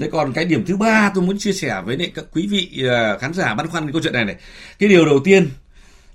Thế 0.00 0.08
còn 0.12 0.32
cái 0.32 0.44
điểm 0.44 0.64
thứ 0.66 0.76
ba 0.76 1.12
tôi 1.14 1.24
muốn 1.24 1.38
chia 1.38 1.52
sẻ 1.52 1.82
với 1.84 1.96
lại 1.96 2.12
các 2.14 2.24
quý 2.32 2.46
vị 2.46 2.84
à, 2.90 3.18
khán 3.18 3.34
giả 3.34 3.54
băn 3.54 3.66
khoăn 3.66 3.84
cái 3.84 3.92
câu 3.92 4.02
chuyện 4.02 4.12
này 4.12 4.24
này. 4.24 4.36
Cái 4.78 4.88
điều 4.88 5.04
đầu 5.04 5.20
tiên 5.24 5.48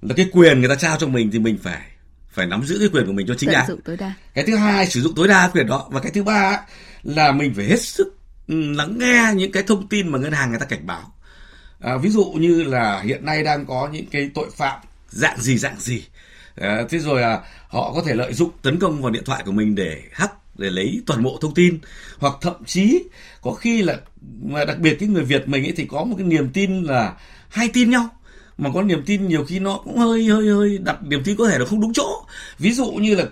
là 0.01 0.13
cái 0.17 0.29
quyền 0.31 0.59
người 0.59 0.69
ta 0.69 0.75
trao 0.75 0.97
cho 0.97 1.07
mình 1.07 1.31
thì 1.31 1.39
mình 1.39 1.57
phải 1.63 1.81
phải 2.33 2.45
nắm 2.45 2.63
giữ 2.63 2.79
cái 2.79 2.89
quyền 2.93 3.05
của 3.05 3.13
mình 3.13 3.27
cho 3.27 3.35
chính 3.37 3.51
đáng 3.51 3.65
cái 4.33 4.43
thứ 4.43 4.55
hai 4.55 4.87
sử 4.87 5.01
dụng 5.01 5.15
tối 5.15 5.27
đa 5.27 5.49
quyền 5.53 5.67
đó. 5.67 5.87
Và 5.91 5.99
cái 5.99 6.11
thứ 6.11 6.23
ba 6.23 6.61
là 7.03 7.31
mình 7.31 7.53
phải 7.55 7.65
hết 7.65 7.81
sức 7.81 8.17
ừ, 8.47 8.55
lắng 8.73 8.97
nghe 8.99 9.31
những 9.35 9.51
cái 9.51 9.63
thông 9.63 9.87
tin 9.87 10.07
mà 10.07 10.19
ngân 10.19 10.31
hàng 10.31 10.49
người 10.49 10.59
ta 10.59 10.65
cảnh 10.65 10.87
báo. 10.87 11.13
À, 11.79 11.97
ví 11.97 12.09
dụ 12.09 12.25
như 12.25 12.63
là 12.63 13.01
hiện 13.01 13.25
nay 13.25 13.43
đang 13.43 13.65
có 13.65 13.89
những 13.91 14.05
cái 14.05 14.29
tội 14.33 14.49
phạm 14.55 14.79
dạng 15.09 15.41
gì 15.41 15.57
dạng 15.57 15.79
gì. 15.79 16.03
À, 16.55 16.83
thế 16.89 16.99
rồi 16.99 17.21
là 17.21 17.41
họ 17.67 17.93
có 17.93 18.03
thể 18.05 18.15
lợi 18.15 18.33
dụng 18.33 18.51
tấn 18.61 18.79
công 18.79 19.01
vào 19.01 19.11
điện 19.11 19.23
thoại 19.25 19.43
của 19.45 19.51
mình 19.51 19.75
để 19.75 20.01
hack 20.11 20.33
để 20.57 20.69
lấy 20.69 21.01
toàn 21.05 21.23
bộ 21.23 21.37
thông 21.41 21.53
tin. 21.53 21.79
Hoặc 22.17 22.33
thậm 22.41 22.65
chí 22.65 23.03
có 23.41 23.51
khi 23.51 23.81
là 23.81 23.97
mà 24.41 24.65
đặc 24.65 24.79
biệt 24.79 24.97
cái 24.99 25.09
người 25.09 25.23
Việt 25.23 25.47
mình 25.47 25.65
ấy 25.65 25.73
thì 25.77 25.85
có 25.85 26.03
một 26.03 26.15
cái 26.17 26.27
niềm 26.27 26.49
tin 26.53 26.83
là 26.83 27.13
hay 27.49 27.69
tin 27.73 27.89
nhau 27.89 28.09
mà 28.63 28.69
có 28.73 28.81
niềm 28.81 29.03
tin 29.05 29.27
nhiều 29.27 29.45
khi 29.45 29.59
nó 29.59 29.79
cũng 29.83 29.97
hơi 29.97 30.25
hơi 30.25 30.47
hơi 30.47 30.77
đặt 30.77 30.97
niềm 31.03 31.23
tin 31.23 31.35
có 31.37 31.47
thể 31.47 31.59
là 31.59 31.65
không 31.65 31.81
đúng 31.81 31.93
chỗ. 31.93 32.25
Ví 32.59 32.73
dụ 32.73 32.91
như 32.91 33.15
là 33.15 33.23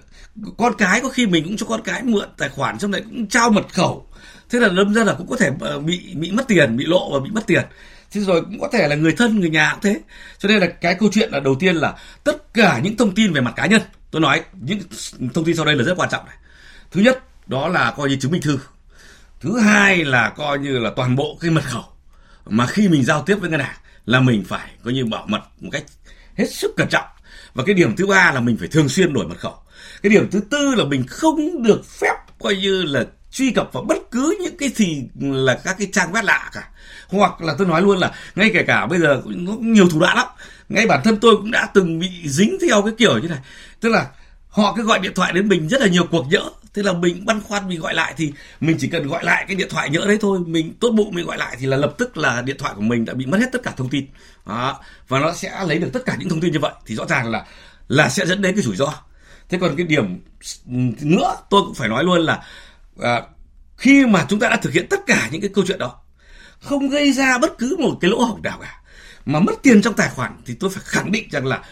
con 0.58 0.74
cái 0.78 1.02
có 1.02 1.10
khi 1.10 1.28
mình 1.28 1.44
cũng 1.44 1.58
cho 1.58 1.66
con 1.66 1.82
cái 1.84 2.04
mượn 2.04 2.30
tài 2.38 2.50
khoản 2.50 2.78
trong 2.78 2.92
này 2.92 3.02
cũng 3.02 3.28
trao 3.28 3.50
mật 3.50 3.74
khẩu. 3.74 4.08
Thế 4.50 4.60
là 4.60 4.70
đâm 4.70 4.94
ra 4.94 5.04
là 5.04 5.14
cũng 5.14 5.28
có 5.28 5.36
thể 5.38 5.52
ờ, 5.60 5.80
bị 5.80 6.14
bị 6.16 6.32
mất 6.32 6.48
tiền, 6.48 6.78
bị 6.78 6.86
lộ 6.86 7.14
và 7.14 7.20
bị 7.20 7.30
mất 7.32 7.48
tiền. 7.48 7.64
Thế 8.12 8.22
rồi 8.22 8.42
cũng 8.42 8.60
có 8.60 8.70
thể 8.74 8.88
là 8.88 8.96
người 8.96 9.14
thân, 9.18 9.40
người 9.40 9.50
nhà 9.50 9.72
cũng 9.72 9.82
thế. 9.82 10.02
Cho 10.38 10.50
nên 10.50 10.60
là 10.60 10.68
cái 10.68 10.96
câu 10.96 11.10
chuyện 11.14 11.32
là 11.32 11.40
đầu 11.40 11.56
tiên 11.60 11.76
là 11.76 11.94
tất 12.24 12.54
cả 12.54 12.80
những 12.84 12.98
thông 12.98 13.16
tin 13.16 13.34
về 13.34 13.42
mặt 13.42 13.54
cá 13.56 13.66
nhân. 13.66 13.82
Tôi 14.12 14.22
nói 14.22 14.42
những 14.62 14.80
thông 15.34 15.46
tin 15.46 15.56
sau 15.56 15.66
đây 15.66 15.76
là 15.76 15.84
rất 15.84 15.94
quan 15.98 16.10
trọng 16.10 16.26
này. 16.26 16.36
Thứ 16.92 17.02
nhất, 17.02 17.24
đó 17.48 17.68
là 17.68 17.94
coi 17.98 18.10
như 18.10 18.16
chứng 18.16 18.32
minh 18.32 18.42
thư. 18.42 18.60
Thứ 19.42 19.60
hai 19.60 20.06
là 20.06 20.30
coi 20.30 20.60
như 20.60 20.80
là 20.80 20.92
toàn 20.96 21.16
bộ 21.16 21.38
cái 21.42 21.52
mật 21.52 21.64
khẩu 21.64 21.84
mà 22.46 22.68
khi 22.68 22.88
mình 22.88 23.04
giao 23.04 23.22
tiếp 23.22 23.36
với 23.36 23.50
ngân 23.50 23.60
hàng 23.60 23.76
là 24.06 24.20
mình 24.20 24.44
phải 24.48 24.70
coi 24.84 24.94
như 24.94 25.06
bảo 25.06 25.26
mật 25.28 25.42
một 25.60 25.70
cách 25.72 25.84
hết 26.38 26.46
sức 26.52 26.72
cẩn 26.78 26.88
trọng. 26.90 27.06
Và 27.54 27.64
cái 27.66 27.76
điểm 27.76 27.96
thứ 27.96 28.08
ba 28.08 28.32
là 28.32 28.40
mình 28.40 28.58
phải 28.58 28.68
thường 28.68 28.90
xuyên 28.90 29.14
đổi 29.14 29.28
mật 29.28 29.40
khẩu. 29.40 29.56
Cái 30.04 30.10
điểm 30.10 30.30
thứ 30.32 30.40
tư 30.50 30.76
là 30.78 30.86
mình 30.86 31.04
không 31.08 31.64
được 31.64 31.86
phép 31.86 32.16
coi 32.40 32.56
như 32.56 32.84
là 32.84 33.06
truy 33.32 33.52
cập 33.52 33.74
vào 33.74 33.84
bất 33.84 33.98
cứ 34.12 34.38
những 34.44 34.58
cái 34.58 34.70
gì 34.70 35.04
là 35.20 35.60
các 35.64 35.76
cái 35.80 35.88
trang 35.92 36.12
web 36.12 36.24
lạ 36.24 36.50
cả. 36.54 36.70
Hoặc 37.08 37.42
là 37.42 37.56
tôi 37.58 37.68
nói 37.68 37.82
luôn 37.82 37.98
là 37.98 38.12
ngay 38.36 38.52
kể 38.54 38.64
cả 38.64 38.86
bây 38.86 39.00
giờ 39.00 39.22
cũng 39.26 39.74
nhiều 39.74 39.90
thủ 39.90 40.00
đoạn 40.00 40.18
lắm. 40.18 40.28
Ngay 40.70 40.88
bản 40.88 41.02
thân 41.04 41.18
tôi 41.18 41.36
cũng 41.38 41.52
đã 41.52 41.68
từng 41.74 42.00
bị 42.00 42.10
dính 42.26 42.58
theo 42.62 42.82
cái 42.82 42.94
kiểu 42.98 43.18
như 43.18 43.28
này. 43.28 43.40
Tức 43.80 43.90
là 43.90 44.08
họ 44.52 44.74
cứ 44.78 44.84
gọi 44.84 45.00
điện 45.00 45.12
thoại 45.16 45.34
đến 45.34 45.48
mình 45.48 45.68
rất 45.68 45.82
là 45.82 45.88
nhiều 45.88 46.08
cuộc 46.12 46.26
nhỡ. 46.30 46.50
Thế 46.74 46.84
là 46.84 46.94
mình 46.94 47.26
băn 47.26 47.42
khoăn 47.42 47.70
mình 47.70 47.80
gọi 47.80 47.94
lại 47.94 48.14
thì 48.18 48.34
mình 48.60 48.78
chỉ 48.80 48.88
cần 48.88 49.08
gọi 49.08 49.24
lại 49.24 49.46
cái 49.48 49.56
điện 49.56 49.68
thoại 49.70 49.90
nhỡ 49.90 50.06
đấy 50.06 50.18
thôi. 50.22 50.40
Mình 50.48 50.74
tốt 50.80 50.90
bụng 50.90 51.16
mình 51.16 51.26
gọi 51.26 51.38
lại 51.38 51.56
thì 51.60 51.66
là 51.66 51.78
lập 51.78 51.94
tức 51.98 52.18
là 52.18 52.42
điện 52.42 52.58
thoại 52.60 52.74
của 52.76 52.82
mình 52.82 53.06
đã 53.06 53.14
bị 53.14 53.26
mất 53.26 53.38
hết 53.38 53.48
tất 53.52 53.64
cả 53.64 53.72
thông 53.78 53.90
tin. 53.90 54.06
Đó. 54.46 54.80
và 55.08 55.20
nó 55.20 55.34
sẽ 55.34 55.64
lấy 55.68 55.80
được 55.80 55.90
tất 55.94 56.06
cả 56.06 56.16
những 56.20 56.30
thông 56.30 56.42
tin 56.42 56.52
như 56.52 56.60
vậy. 56.60 56.74
Thì 56.86 56.96
rõ 56.96 57.06
ràng 57.06 57.32
là 57.32 57.46
là 57.88 58.10
sẽ 58.10 58.26
dẫn 58.26 58.42
đến 58.42 58.56
cái 58.56 58.64
rủi 58.64 58.76
ro. 58.76 58.94
Thế 59.50 59.58
còn 59.62 59.76
cái 59.76 59.86
điểm 59.86 60.20
nữa 61.02 61.36
tôi 61.50 61.62
cũng 61.66 61.74
phải 61.74 61.90
nói 61.90 62.04
luôn 62.04 62.22
là 62.22 62.44
à, 63.02 63.22
khi 63.78 64.06
mà 64.06 64.26
chúng 64.30 64.40
ta 64.40 64.50
đã 64.50 64.56
thực 64.56 64.74
hiện 64.74 64.88
tất 64.90 65.00
cả 65.08 65.30
những 65.32 65.42
cái 65.42 65.50
câu 65.54 65.66
chuyện 65.68 65.80
đó 65.80 66.02
không 66.62 66.90
gây 66.90 67.12
ra 67.12 67.38
bất 67.38 67.58
cứ 67.58 67.78
một 67.80 67.98
cái 68.02 68.12
lỗ 68.12 68.22
hổng 68.24 68.42
nào 68.42 68.60
cả 68.62 68.82
mà 69.26 69.40
mất 69.40 69.54
tiền 69.64 69.82
trong 69.82 69.94
tài 69.94 70.10
khoản 70.10 70.42
thì 70.46 70.54
tôi 70.54 70.70
phải 70.70 70.84
khẳng 70.86 71.12
định 71.12 71.30
rằng 71.32 71.46
là 71.46 71.64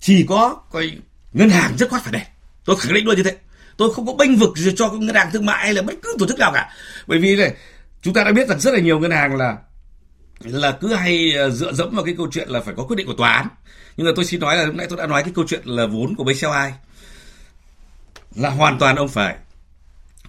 chỉ 0.00 0.24
có 0.28 0.62
coi 0.70 0.92
ngân 1.32 1.50
hàng 1.50 1.76
rất 1.78 1.90
khoát 1.90 2.02
phải 2.02 2.12
đền 2.12 2.22
tôi 2.64 2.76
khẳng 2.76 2.94
định 2.94 3.06
luôn 3.06 3.16
như 3.16 3.22
thế. 3.22 3.36
Tôi 3.76 3.94
không 3.94 4.06
có 4.06 4.12
bênh 4.12 4.36
vực 4.36 4.56
gì 4.56 4.72
cho 4.76 4.88
ngân 4.88 5.14
hàng 5.14 5.30
thương 5.32 5.46
mại 5.46 5.64
hay 5.64 5.74
là 5.74 5.82
bất 5.82 5.94
cứ 6.02 6.16
tổ 6.18 6.26
chức 6.26 6.38
nào 6.38 6.52
cả. 6.54 6.72
Bởi 7.06 7.18
vì 7.18 7.36
này, 7.36 7.54
chúng 8.02 8.14
ta 8.14 8.24
đã 8.24 8.32
biết 8.32 8.48
rằng 8.48 8.60
rất 8.60 8.74
là 8.74 8.80
nhiều 8.80 8.98
ngân 8.98 9.10
hàng 9.10 9.36
là 9.36 9.56
là 10.40 10.72
cứ 10.80 10.94
hay 10.94 11.32
ờ, 11.32 11.50
dựa 11.50 11.72
dẫm 11.72 11.94
vào 11.94 12.04
cái 12.04 12.14
câu 12.16 12.28
chuyện 12.32 12.48
là 12.48 12.60
phải 12.60 12.74
có 12.76 12.84
quyết 12.84 12.96
định 12.96 13.06
của 13.06 13.14
tòa 13.18 13.32
án. 13.32 13.48
Nhưng 13.96 14.06
mà 14.06 14.12
tôi 14.16 14.24
xin 14.24 14.40
nói 14.40 14.56
là 14.56 14.64
lúc 14.64 14.74
nãy 14.74 14.86
tôi 14.90 14.98
đã 14.98 15.06
nói 15.06 15.22
cái 15.22 15.32
câu 15.36 15.44
chuyện 15.48 15.62
là 15.64 15.86
vốn 15.86 16.14
của 16.14 16.24
Bexel 16.24 16.50
ai 16.50 16.72
là 18.34 18.50
hoàn 18.50 18.78
toàn 18.78 18.96
ông 18.96 19.08
phải 19.08 19.36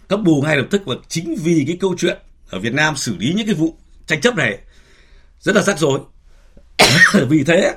cấp 0.07 0.19
bù 0.23 0.41
ngay 0.41 0.57
lập 0.57 0.65
tức 0.69 0.81
và 0.85 0.95
chính 1.07 1.35
vì 1.43 1.63
cái 1.67 1.77
câu 1.81 1.95
chuyện 1.97 2.17
ở 2.49 2.59
Việt 2.59 2.73
Nam 2.73 2.95
xử 2.95 3.15
lý 3.17 3.33
những 3.33 3.45
cái 3.45 3.55
vụ 3.55 3.75
tranh 4.07 4.21
chấp 4.21 4.35
này 4.35 4.57
rất 5.39 5.55
là 5.55 5.61
rắc 5.61 5.79
rối. 5.79 5.99
Vì 7.29 7.43
thế, 7.43 7.75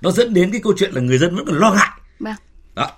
nó 0.00 0.10
dẫn 0.10 0.34
đến 0.34 0.52
cái 0.52 0.60
câu 0.64 0.72
chuyện 0.76 0.92
là 0.92 1.00
người 1.00 1.18
dân 1.18 1.36
vẫn 1.36 1.46
còn 1.46 1.58
lo 1.58 1.70
ngại 1.70 1.90
vâng. 2.20 2.34
đó. 2.74 2.90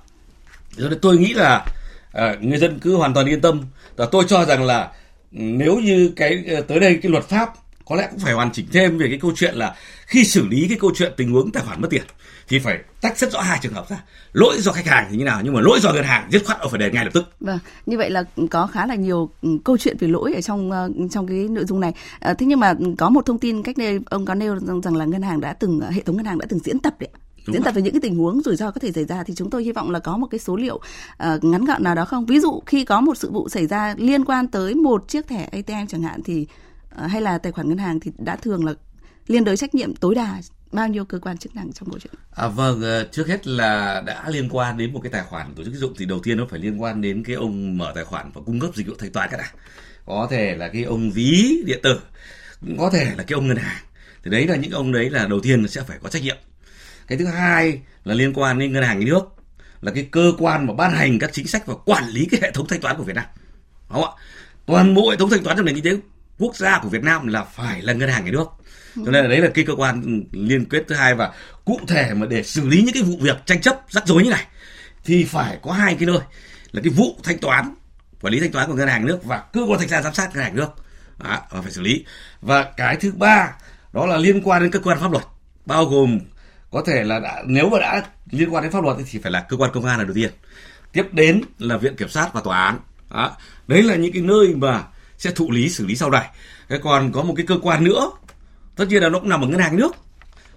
Nên 0.77 0.99
tôi 1.03 1.17
nghĩ 1.17 1.35
là 1.35 1.65
à, 2.13 2.37
người 2.41 2.59
dân 2.59 2.79
cứ 2.79 2.97
hoàn 2.97 3.15
toàn 3.15 3.27
yên 3.27 3.41
tâm. 3.41 3.63
Và 3.97 4.07
tôi 4.13 4.25
cho 4.29 4.45
rằng 4.45 4.65
là 4.65 4.93
nếu 5.31 5.77
như 5.77 6.13
cái 6.17 6.45
ờ, 6.49 6.61
tới 6.61 6.81
đây 6.81 6.99
cái 7.03 7.13
luật 7.13 7.25
pháp 7.29 7.53
có 7.85 7.97
lẽ 7.97 8.09
cũng 8.11 8.21
phải 8.21 8.33
hoàn 8.33 8.53
chỉnh 8.53 8.67
thêm 8.73 8.99
về 8.99 9.09
cái 9.09 9.19
câu 9.23 9.33
chuyện 9.37 9.55
là 9.55 9.75
khi 10.07 10.25
xử 10.25 10.47
lý 10.47 10.67
cái 10.69 10.79
câu 10.81 10.91
chuyện 10.95 11.13
tình 11.17 11.33
huống 11.33 11.53
tài 11.53 11.63
khoản 11.67 11.81
mất 11.81 11.89
tiền 11.91 12.03
thì 12.49 12.59
phải 12.59 12.79
tách 13.01 13.19
rất 13.19 13.33
rõ 13.33 13.41
hai 13.41 13.59
trường 13.63 13.73
hợp 13.73 13.89
ra. 13.91 13.97
Lỗi 14.33 14.57
do 14.61 14.73
khách 14.73 14.87
hàng 14.87 15.07
thì 15.11 15.17
như 15.17 15.25
nào 15.25 15.41
nhưng 15.45 15.55
mà 15.55 15.61
lỗi 15.61 15.81
do 15.83 15.93
ngân 15.93 16.05
hàng 16.05 16.29
dứt 16.31 16.43
khoát 16.47 16.59
phải 16.71 16.79
đền 16.79 16.95
ngay 16.95 17.05
lập 17.05 17.11
tức. 17.15 17.31
Vâng 17.41 17.59
như 17.87 17.99
vậy 17.99 18.11
là 18.11 18.25
có 18.51 18.67
khá 18.67 18.87
là 18.87 18.95
nhiều 18.95 19.31
ừ, 19.43 19.49
câu 19.65 19.77
chuyện 19.79 19.97
về 20.01 20.09
lỗi 20.09 20.35
ở 20.35 20.41
trong 20.41 20.71
ờ, 20.71 20.91
trong 21.11 21.27
cái 21.27 21.37
nội 21.37 21.65
dung 21.65 21.81
này. 21.81 21.93
À, 22.21 22.35
thế 22.35 22.47
nhưng 22.47 22.61
mà 22.61 22.75
có 22.99 23.11
một 23.11 23.27
thông 23.27 23.39
tin 23.39 23.63
cách 23.63 23.79
đây 23.79 24.01
ông 24.11 24.25
có 24.25 24.35
nêu 24.35 24.59
rằng, 24.59 24.81
rằng 24.81 24.97
là 24.97 25.05
ngân 25.05 25.23
hàng 25.23 25.41
đã 25.41 25.53
từng 25.53 25.81
hệ 25.81 26.01
thống 26.03 26.17
ngân 26.17 26.27
hàng 26.27 26.39
đã 26.39 26.47
từng 26.49 26.61
diễn 26.65 26.79
tập 26.79 26.95
đấy 26.99 27.09
Đúng 27.47 27.55
diễn 27.55 27.63
tập 27.63 27.75
về 27.75 27.83
những 27.83 27.93
cái 27.93 28.01
tình 28.01 28.17
huống 28.17 28.41
rủi 28.43 28.57
ro 28.57 28.71
có 28.71 28.81
thể 28.81 28.93
xảy 28.93 29.05
ra 29.05 29.23
thì 29.23 29.35
chúng 29.35 29.51
tôi 29.51 29.65
hy 29.65 29.73
vọng 29.73 29.91
là 29.91 29.99
có 29.99 30.17
một 30.17 30.27
cái 30.31 30.39
số 30.39 30.57
liệu 30.57 30.75
uh, 30.77 31.45
ngắn 31.45 31.65
gọn 31.65 31.83
nào 31.83 31.95
đó 31.95 32.05
không 32.05 32.27
ví 32.27 32.41
dụ 32.41 32.63
khi 32.67 32.85
có 32.85 33.01
một 33.01 33.19
sự 33.19 33.31
vụ 33.31 33.49
xảy 33.49 33.67
ra 33.67 33.95
liên 33.99 34.25
quan 34.25 34.47
tới 34.47 34.75
một 34.75 35.09
chiếc 35.09 35.27
thẻ 35.27 35.49
ATM 35.53 35.87
chẳng 35.89 36.03
hạn 36.03 36.23
thì 36.23 36.47
uh, 37.05 37.11
hay 37.11 37.23
là 37.23 37.39
tài 37.39 37.53
khoản 37.53 37.69
ngân 37.69 37.79
hàng 37.79 38.01
thì 38.01 38.11
đã 38.19 38.37
thường 38.37 38.65
là 38.65 38.75
liên 39.27 39.45
đới 39.45 39.57
trách 39.57 39.75
nhiệm 39.75 39.95
tối 39.95 40.15
đa 40.15 40.41
bao 40.73 40.89
nhiêu 40.89 41.05
cơ 41.05 41.19
quan 41.19 41.39
chức 41.39 41.55
năng 41.55 41.73
trong 41.73 41.91
câu 41.91 41.99
chuyện? 41.99 42.13
À, 42.31 42.49
vâng, 42.49 42.83
ờ, 42.83 43.09
trước 43.13 43.29
hết 43.29 43.47
là 43.47 44.03
đã 44.07 44.31
liên 44.31 44.49
quan 44.51 44.79
đến 44.79 44.93
một 44.93 45.01
cái 45.03 45.13
tài 45.13 45.23
khoản 45.23 45.55
tổ 45.55 45.65
chức 45.65 45.73
tín 45.73 45.81
dụng 45.81 45.95
thì 45.99 46.05
đầu 46.05 46.21
tiên 46.23 46.37
nó 46.37 46.47
phải 46.51 46.61
liên 46.61 46.83
quan 46.83 47.01
đến 47.01 47.23
cái 47.25 47.37
ông 47.37 47.79
mở 47.79 47.93
tài 47.95 48.05
khoản 48.05 48.31
và 48.35 48.41
cung 48.47 48.61
cấp 48.61 48.71
dịch 48.75 48.87
vụ 48.87 48.95
thanh 48.99 49.13
toán 49.13 49.29
cái 49.31 49.39
đã. 49.39 49.51
Có 50.07 50.29
thể 50.31 50.57
là 50.57 50.69
cái 50.69 50.83
ông 50.83 51.11
ví 51.11 51.63
điện 51.67 51.81
tử, 51.83 52.01
có 52.79 52.91
thể 52.91 53.05
là 53.05 53.23
cái 53.23 53.35
ông 53.35 53.49
ngân 53.49 53.57
hàng. 53.57 53.83
Thì 54.25 54.31
đấy 54.31 54.47
là 54.47 54.57
những 54.57 54.71
ông 54.71 54.93
đấy 54.93 55.11
là 55.11 55.27
đầu 55.27 55.41
tiên 55.41 55.69
sẽ 55.69 55.83
phải 55.83 55.99
có 56.03 56.09
trách 56.09 56.23
nhiệm. 56.23 56.37
Cái 57.07 57.19
thứ 57.19 57.27
hai 57.27 57.81
là 58.05 58.15
liên 58.15 58.33
quan 58.35 58.59
đến 58.59 58.73
ngân 58.73 58.83
hàng 58.83 58.99
nhà 58.99 59.07
nước 59.07 59.23
là 59.81 59.93
cái 59.95 60.09
cơ 60.11 60.33
quan 60.39 60.67
mà 60.67 60.75
ban 60.75 60.93
hành 60.93 61.19
các 61.19 61.31
chính 61.33 61.47
sách 61.47 61.67
và 61.67 61.75
quản 61.85 62.09
lý 62.09 62.27
cái 62.31 62.41
hệ 62.43 62.51
thống 62.51 62.67
thanh 62.69 62.81
toán 62.81 62.97
của 62.97 63.05
Việt 63.05 63.17
Nam. 63.17 63.25
Đúng 63.91 64.03
không 64.03 64.15
ạ? 64.17 64.23
Toàn 64.67 64.95
bộ 64.95 65.11
hệ 65.11 65.17
thống 65.17 65.31
thanh 65.31 65.45
toán 65.45 65.57
trong 65.57 65.67
nền 65.67 65.75
kinh 65.75 65.85
tế 65.85 66.01
quốc 66.39 66.57
gia 66.57 66.79
của 66.79 66.89
Việt 66.89 67.03
Nam 67.03 67.27
là 67.27 67.45
phải 67.45 67.83
là 67.83 67.93
ngân 67.93 68.09
hàng 68.09 68.25
nhà 68.25 68.31
nước 68.31 68.47
cho 69.05 69.11
nên 69.11 69.25
là 69.25 69.31
đấy 69.31 69.41
là 69.41 69.49
cái 69.55 69.65
cơ 69.65 69.75
quan 69.75 70.23
liên 70.33 70.65
kết 70.65 70.85
thứ 70.89 70.95
hai 70.95 71.15
và 71.15 71.33
cụ 71.65 71.81
thể 71.89 72.15
mà 72.15 72.27
để 72.27 72.43
xử 72.43 72.69
lý 72.69 72.83
những 72.83 72.95
cái 72.95 73.03
vụ 73.03 73.17
việc 73.21 73.37
tranh 73.47 73.61
chấp 73.61 73.81
rắc 73.89 74.07
rối 74.07 74.23
như 74.23 74.31
này 74.31 74.47
thì 75.05 75.25
phải 75.25 75.59
có 75.63 75.73
hai 75.73 75.95
cái 75.95 76.07
nơi 76.07 76.19
là 76.73 76.83
cái 76.83 76.93
vụ 76.93 77.17
thanh 77.23 77.39
toán 77.39 77.75
quản 78.21 78.33
lý 78.33 78.41
thanh 78.41 78.53
toán 78.53 78.69
của 78.69 78.75
ngân 78.75 78.89
hàng 78.89 79.07
nước 79.07 79.25
và 79.25 79.45
cơ 79.53 79.61
quan 79.69 79.79
thanh 79.79 79.89
tra 79.89 80.03
giám 80.03 80.15
sát 80.15 80.35
ngân 80.35 80.45
hàng 80.45 80.57
nước 80.57 80.69
à, 81.19 81.41
và 81.51 81.63
phải 81.63 81.73
xử 81.73 81.81
lý 81.81 82.05
và 82.41 82.63
cái 82.77 82.97
thứ 82.97 83.13
ba 83.13 83.53
đó 83.93 84.07
là 84.07 84.17
liên 84.17 84.43
quan 84.45 84.63
đến 84.63 84.71
cơ 84.71 84.79
quan 84.79 85.01
pháp 85.01 85.13
luật 85.13 85.25
bao 85.67 85.85
gồm 85.85 86.21
có 86.71 86.83
thể 86.87 87.05
là 87.05 87.19
đã, 87.19 87.43
nếu 87.47 87.69
mà 87.69 87.79
đã 87.79 88.03
liên 88.31 88.55
quan 88.55 88.63
đến 88.63 88.73
pháp 88.73 88.85
luật 88.85 88.97
thì 89.11 89.19
phải 89.19 89.33
là 89.33 89.41
cơ 89.41 89.57
quan 89.57 89.71
công 89.75 89.85
an 89.85 89.99
là 89.99 90.05
đầu 90.05 90.15
tiên. 90.15 90.31
Tiếp 90.93 91.07
đến 91.13 91.43
là 91.59 91.77
viện 91.77 91.97
kiểm 91.97 92.09
sát 92.09 92.33
và 92.33 92.41
tòa 92.41 92.65
án. 92.65 92.79
Đó. 93.11 93.37
đấy 93.69 93.83
là 93.83 93.97
những 93.97 94.13
cái 94.13 94.23
nơi 94.23 94.55
mà 94.55 94.85
sẽ 95.19 95.31
thụ 95.31 95.51
lý 95.51 95.69
xử 95.69 95.87
lý 95.87 95.97
sau 95.97 96.11
này. 96.11 96.29
Cái 96.69 96.79
còn 96.83 97.13
có 97.13 97.23
một 97.23 97.35
cái 97.37 97.47
cơ 97.47 97.59
quan 97.63 97.85
nữa 97.85 98.11
tất 98.77 98.85
nhiên 98.89 99.03
là 99.03 99.09
nó 99.09 99.19
cũng 99.19 99.29
nằm 99.29 99.41
ở 99.41 99.49
ngân 99.49 99.61
hàng 99.61 99.77
nước. 99.77 99.97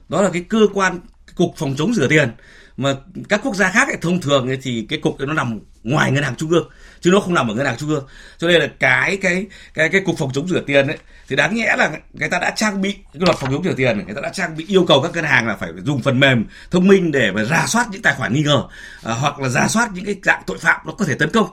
Đó 0.09 0.21
là 0.21 0.29
cái 0.33 0.45
cơ 0.49 0.67
quan 0.73 0.99
cục 1.35 1.53
phòng 1.57 1.75
chống 1.77 1.93
rửa 1.93 2.07
tiền 2.07 2.31
mà 2.79 2.95
các 3.29 3.41
quốc 3.43 3.55
gia 3.55 3.71
khác 3.71 3.87
ấy, 3.87 3.97
thông 4.01 4.21
thường 4.21 4.47
ấy, 4.47 4.57
thì 4.61 4.85
cái 4.89 4.99
cục 4.99 5.17
ấy 5.17 5.27
nó 5.27 5.33
nằm 5.33 5.59
ngoài 5.83 6.11
ngân 6.11 6.23
hàng 6.23 6.35
trung 6.35 6.49
ương 6.49 6.69
chứ 7.01 7.11
nó 7.11 7.19
không 7.19 7.33
nằm 7.33 7.47
ở 7.47 7.55
ngân 7.55 7.65
hàng 7.65 7.77
trung 7.77 7.89
ương. 7.89 8.05
Cho 8.37 8.47
nên 8.47 8.61
là 8.61 8.67
cái 8.79 9.17
cái 9.17 9.45
cái 9.73 9.89
cái 9.89 10.01
cục 10.05 10.17
phòng 10.17 10.31
chống 10.33 10.47
rửa 10.47 10.61
tiền 10.67 10.87
ấy 10.87 10.97
thì 11.27 11.35
đáng 11.35 11.55
nhẽ 11.55 11.75
là 11.77 11.91
người 12.13 12.29
ta 12.29 12.39
đã 12.39 12.53
trang 12.55 12.81
bị 12.81 12.93
cái 12.93 13.21
luật 13.25 13.37
phòng 13.37 13.51
chống 13.51 13.63
rửa 13.63 13.73
tiền 13.73 14.03
người 14.05 14.15
ta 14.15 14.21
đã 14.21 14.29
trang 14.29 14.57
bị 14.57 14.65
yêu 14.67 14.85
cầu 14.85 15.01
các 15.01 15.11
ngân 15.13 15.23
hàng 15.23 15.47
là 15.47 15.55
phải 15.55 15.71
dùng 15.83 16.01
phần 16.01 16.19
mềm 16.19 16.45
thông 16.71 16.87
minh 16.87 17.11
để 17.11 17.31
mà 17.31 17.43
rà 17.43 17.65
soát 17.67 17.87
những 17.91 18.01
tài 18.01 18.15
khoản 18.15 18.33
nghi 18.33 18.43
ngờ 18.43 18.63
à, 19.03 19.13
hoặc 19.13 19.39
là 19.39 19.49
rà 19.49 19.67
soát 19.67 19.89
những 19.93 20.05
cái 20.05 20.15
dạng 20.23 20.43
tội 20.45 20.57
phạm 20.57 20.81
nó 20.85 20.93
có 20.93 21.05
thể 21.05 21.15
tấn 21.15 21.29
công. 21.29 21.47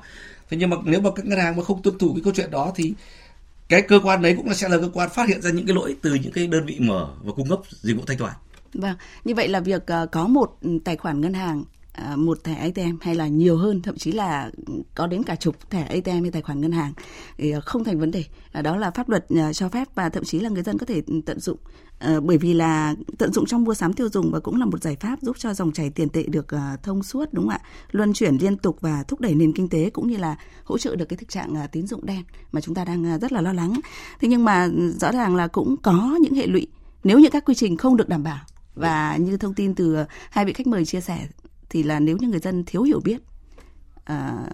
Thế 0.50 0.56
nhưng 0.56 0.70
mà 0.70 0.76
nếu 0.84 1.00
mà 1.00 1.10
các 1.16 1.24
ngân 1.24 1.38
hàng 1.38 1.56
mà 1.56 1.64
không 1.64 1.82
tuân 1.82 1.98
thủ 1.98 2.12
cái 2.14 2.20
câu 2.24 2.32
chuyện 2.36 2.50
đó 2.50 2.72
thì 2.76 2.94
cái 3.68 3.82
cơ 3.82 4.00
quan 4.02 4.22
đấy 4.22 4.34
cũng 4.36 4.48
là 4.48 4.54
sẽ 4.54 4.68
là 4.68 4.78
cơ 4.78 4.90
quan 4.92 5.10
phát 5.10 5.28
hiện 5.28 5.42
ra 5.42 5.50
những 5.50 5.66
cái 5.66 5.74
lỗi 5.74 5.96
từ 6.02 6.14
những 6.14 6.32
cái 6.32 6.46
đơn 6.46 6.66
vị 6.66 6.76
mở 6.80 7.08
và 7.22 7.32
cung 7.36 7.48
cấp 7.48 7.58
dịch 7.70 7.96
vụ 7.96 8.02
thanh 8.06 8.18
toán. 8.18 8.32
Vâng, 8.78 8.96
như 9.24 9.34
vậy 9.34 9.48
là 9.48 9.60
việc 9.60 9.86
ờ, 9.86 10.06
có 10.06 10.28
một 10.28 10.58
ừ, 10.62 10.78
tài 10.84 10.96
khoản 10.96 11.20
ngân 11.20 11.34
hàng 11.34 11.64
ờ, 11.92 12.16
một 12.16 12.44
thẻ 12.44 12.54
ATM 12.54 12.96
hay 13.00 13.14
là 13.14 13.26
nhiều 13.26 13.56
hơn 13.56 13.82
thậm 13.82 13.96
chí 13.96 14.12
là 14.12 14.50
có 14.94 15.06
đến 15.06 15.22
cả 15.22 15.36
chục 15.36 15.70
thẻ 15.70 15.82
ATM 15.82 16.22
hay 16.22 16.30
tài 16.30 16.42
khoản 16.42 16.60
ngân 16.60 16.72
hàng 16.72 16.92
thì 17.38 17.50
ờ, 17.50 17.60
không 17.60 17.84
thành 17.84 18.00
vấn 18.00 18.10
đề. 18.10 18.24
Đó 18.62 18.76
là 18.76 18.90
pháp 18.90 19.08
luật 19.08 19.26
cho 19.52 19.68
phép 19.68 19.88
và 19.94 20.08
thậm 20.08 20.24
chí 20.24 20.40
là 20.40 20.48
người 20.48 20.62
dân 20.62 20.78
có 20.78 20.86
thể 20.86 21.02
ừ, 21.06 21.20
tận 21.26 21.40
dụng. 21.40 21.58
Bởi 22.22 22.38
vì 22.38 22.54
là 22.54 22.94
tận 23.18 23.32
dụng 23.32 23.46
trong 23.46 23.64
mua 23.64 23.74
sắm 23.74 23.92
tiêu 23.92 24.08
dùng 24.08 24.30
và 24.32 24.40
cũng 24.40 24.60
là 24.60 24.66
một 24.66 24.82
giải 24.82 24.96
pháp 25.00 25.22
giúp 25.22 25.36
cho 25.38 25.54
dòng 25.54 25.72
chảy 25.72 25.90
tiền 25.90 26.08
tệ 26.08 26.22
được 26.22 26.46
thông 26.82 27.02
suốt 27.02 27.32
đúng 27.32 27.44
không 27.44 27.52
ạ? 27.52 27.60
Luân 27.90 28.12
chuyển 28.12 28.36
liên 28.36 28.56
tục 28.56 28.78
và 28.80 29.02
thúc 29.02 29.20
đẩy 29.20 29.34
nền 29.34 29.52
kinh 29.52 29.68
tế 29.68 29.90
cũng 29.90 30.08
như 30.08 30.16
là 30.16 30.36
hỗ 30.64 30.78
trợ 30.78 30.96
được 30.96 31.04
cái 31.04 31.16
thực 31.16 31.28
trạng 31.28 31.54
tín 31.72 31.86
dụng 31.86 32.06
đen 32.06 32.22
mà 32.52 32.60
chúng 32.60 32.74
ta 32.74 32.84
đang 32.84 33.18
rất 33.18 33.32
là 33.32 33.40
lo 33.40 33.52
lắng. 33.52 33.80
Thế 34.20 34.28
nhưng 34.28 34.44
mà 34.44 34.64
ừ, 34.64 34.92
rõ 35.00 35.12
ràng 35.12 35.36
là 35.36 35.46
cũng 35.46 35.76
có 35.82 36.18
những 36.20 36.34
hệ 36.34 36.46
lụy 36.46 36.66
nếu 37.04 37.18
như 37.18 37.28
các 37.30 37.44
quy 37.44 37.54
trình 37.54 37.76
không 37.76 37.96
được 37.96 38.08
đảm 38.08 38.22
bảo 38.22 38.38
và 38.76 39.16
như 39.16 39.36
thông 39.36 39.54
tin 39.54 39.74
từ 39.74 40.04
hai 40.30 40.44
vị 40.44 40.52
khách 40.52 40.66
mời 40.66 40.84
chia 40.84 41.00
sẻ 41.00 41.26
thì 41.68 41.82
là 41.82 42.00
nếu 42.00 42.16
như 42.16 42.28
người 42.28 42.40
dân 42.40 42.64
thiếu 42.64 42.82
hiểu 42.82 43.00
biết 43.00 43.22
à, 44.04 44.44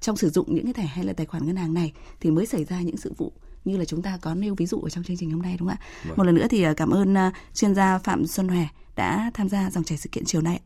trong 0.00 0.16
sử 0.16 0.30
dụng 0.30 0.54
những 0.54 0.64
cái 0.64 0.74
thẻ 0.74 0.86
hay 0.86 1.04
là 1.04 1.12
tài 1.12 1.26
khoản 1.26 1.46
ngân 1.46 1.56
hàng 1.56 1.74
này 1.74 1.92
thì 2.20 2.30
mới 2.30 2.46
xảy 2.46 2.64
ra 2.64 2.80
những 2.80 2.96
sự 2.96 3.12
vụ 3.16 3.32
như 3.64 3.76
là 3.76 3.84
chúng 3.84 4.02
ta 4.02 4.18
có 4.22 4.34
nêu 4.34 4.54
ví 4.54 4.66
dụ 4.66 4.80
ở 4.80 4.90
trong 4.90 5.04
chương 5.04 5.16
trình 5.16 5.30
hôm 5.30 5.42
nay 5.42 5.56
đúng 5.58 5.68
không 5.68 5.78
ạ? 5.78 5.84
Vâng. 6.04 6.16
Một 6.16 6.24
lần 6.24 6.34
nữa 6.34 6.46
thì 6.50 6.62
à, 6.62 6.74
cảm 6.76 6.90
ơn 6.90 7.14
uh, 7.14 7.32
chuyên 7.54 7.74
gia 7.74 7.98
Phạm 7.98 8.26
Xuân 8.26 8.48
Hòe 8.48 8.66
đã 8.96 9.30
tham 9.34 9.48
gia 9.48 9.70
dòng 9.70 9.84
chảy 9.84 9.98
sự 9.98 10.08
kiện 10.12 10.24
chiều 10.24 10.40
nay. 10.40 10.60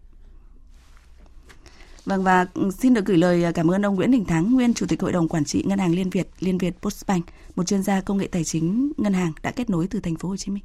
Vâng 2.04 2.24
và 2.24 2.46
ừ, 2.54 2.70
xin 2.78 2.94
được 2.94 3.06
gửi 3.06 3.16
lời 3.16 3.52
cảm 3.54 3.70
ơn 3.70 3.86
ông 3.86 3.94
Nguyễn 3.94 4.10
Đình 4.10 4.24
Thắng, 4.24 4.54
nguyên 4.54 4.74
chủ 4.74 4.86
tịch 4.86 5.02
hội 5.02 5.12
đồng 5.12 5.28
quản 5.28 5.44
trị 5.44 5.64
Ngân 5.66 5.78
hàng 5.78 5.94
Liên 5.94 6.10
Việt, 6.10 6.28
Liên 6.40 6.58
Việt 6.58 6.82
Postbank, 6.82 7.24
một 7.56 7.64
chuyên 7.66 7.82
gia 7.82 8.00
công 8.00 8.18
nghệ 8.18 8.26
tài 8.26 8.44
chính 8.44 8.92
ngân 8.96 9.12
hàng 9.12 9.32
đã 9.42 9.50
kết 9.50 9.70
nối 9.70 9.86
từ 9.86 10.00
thành 10.00 10.16
phố 10.16 10.28
Hồ 10.28 10.36
Chí 10.36 10.52
Minh. 10.52 10.64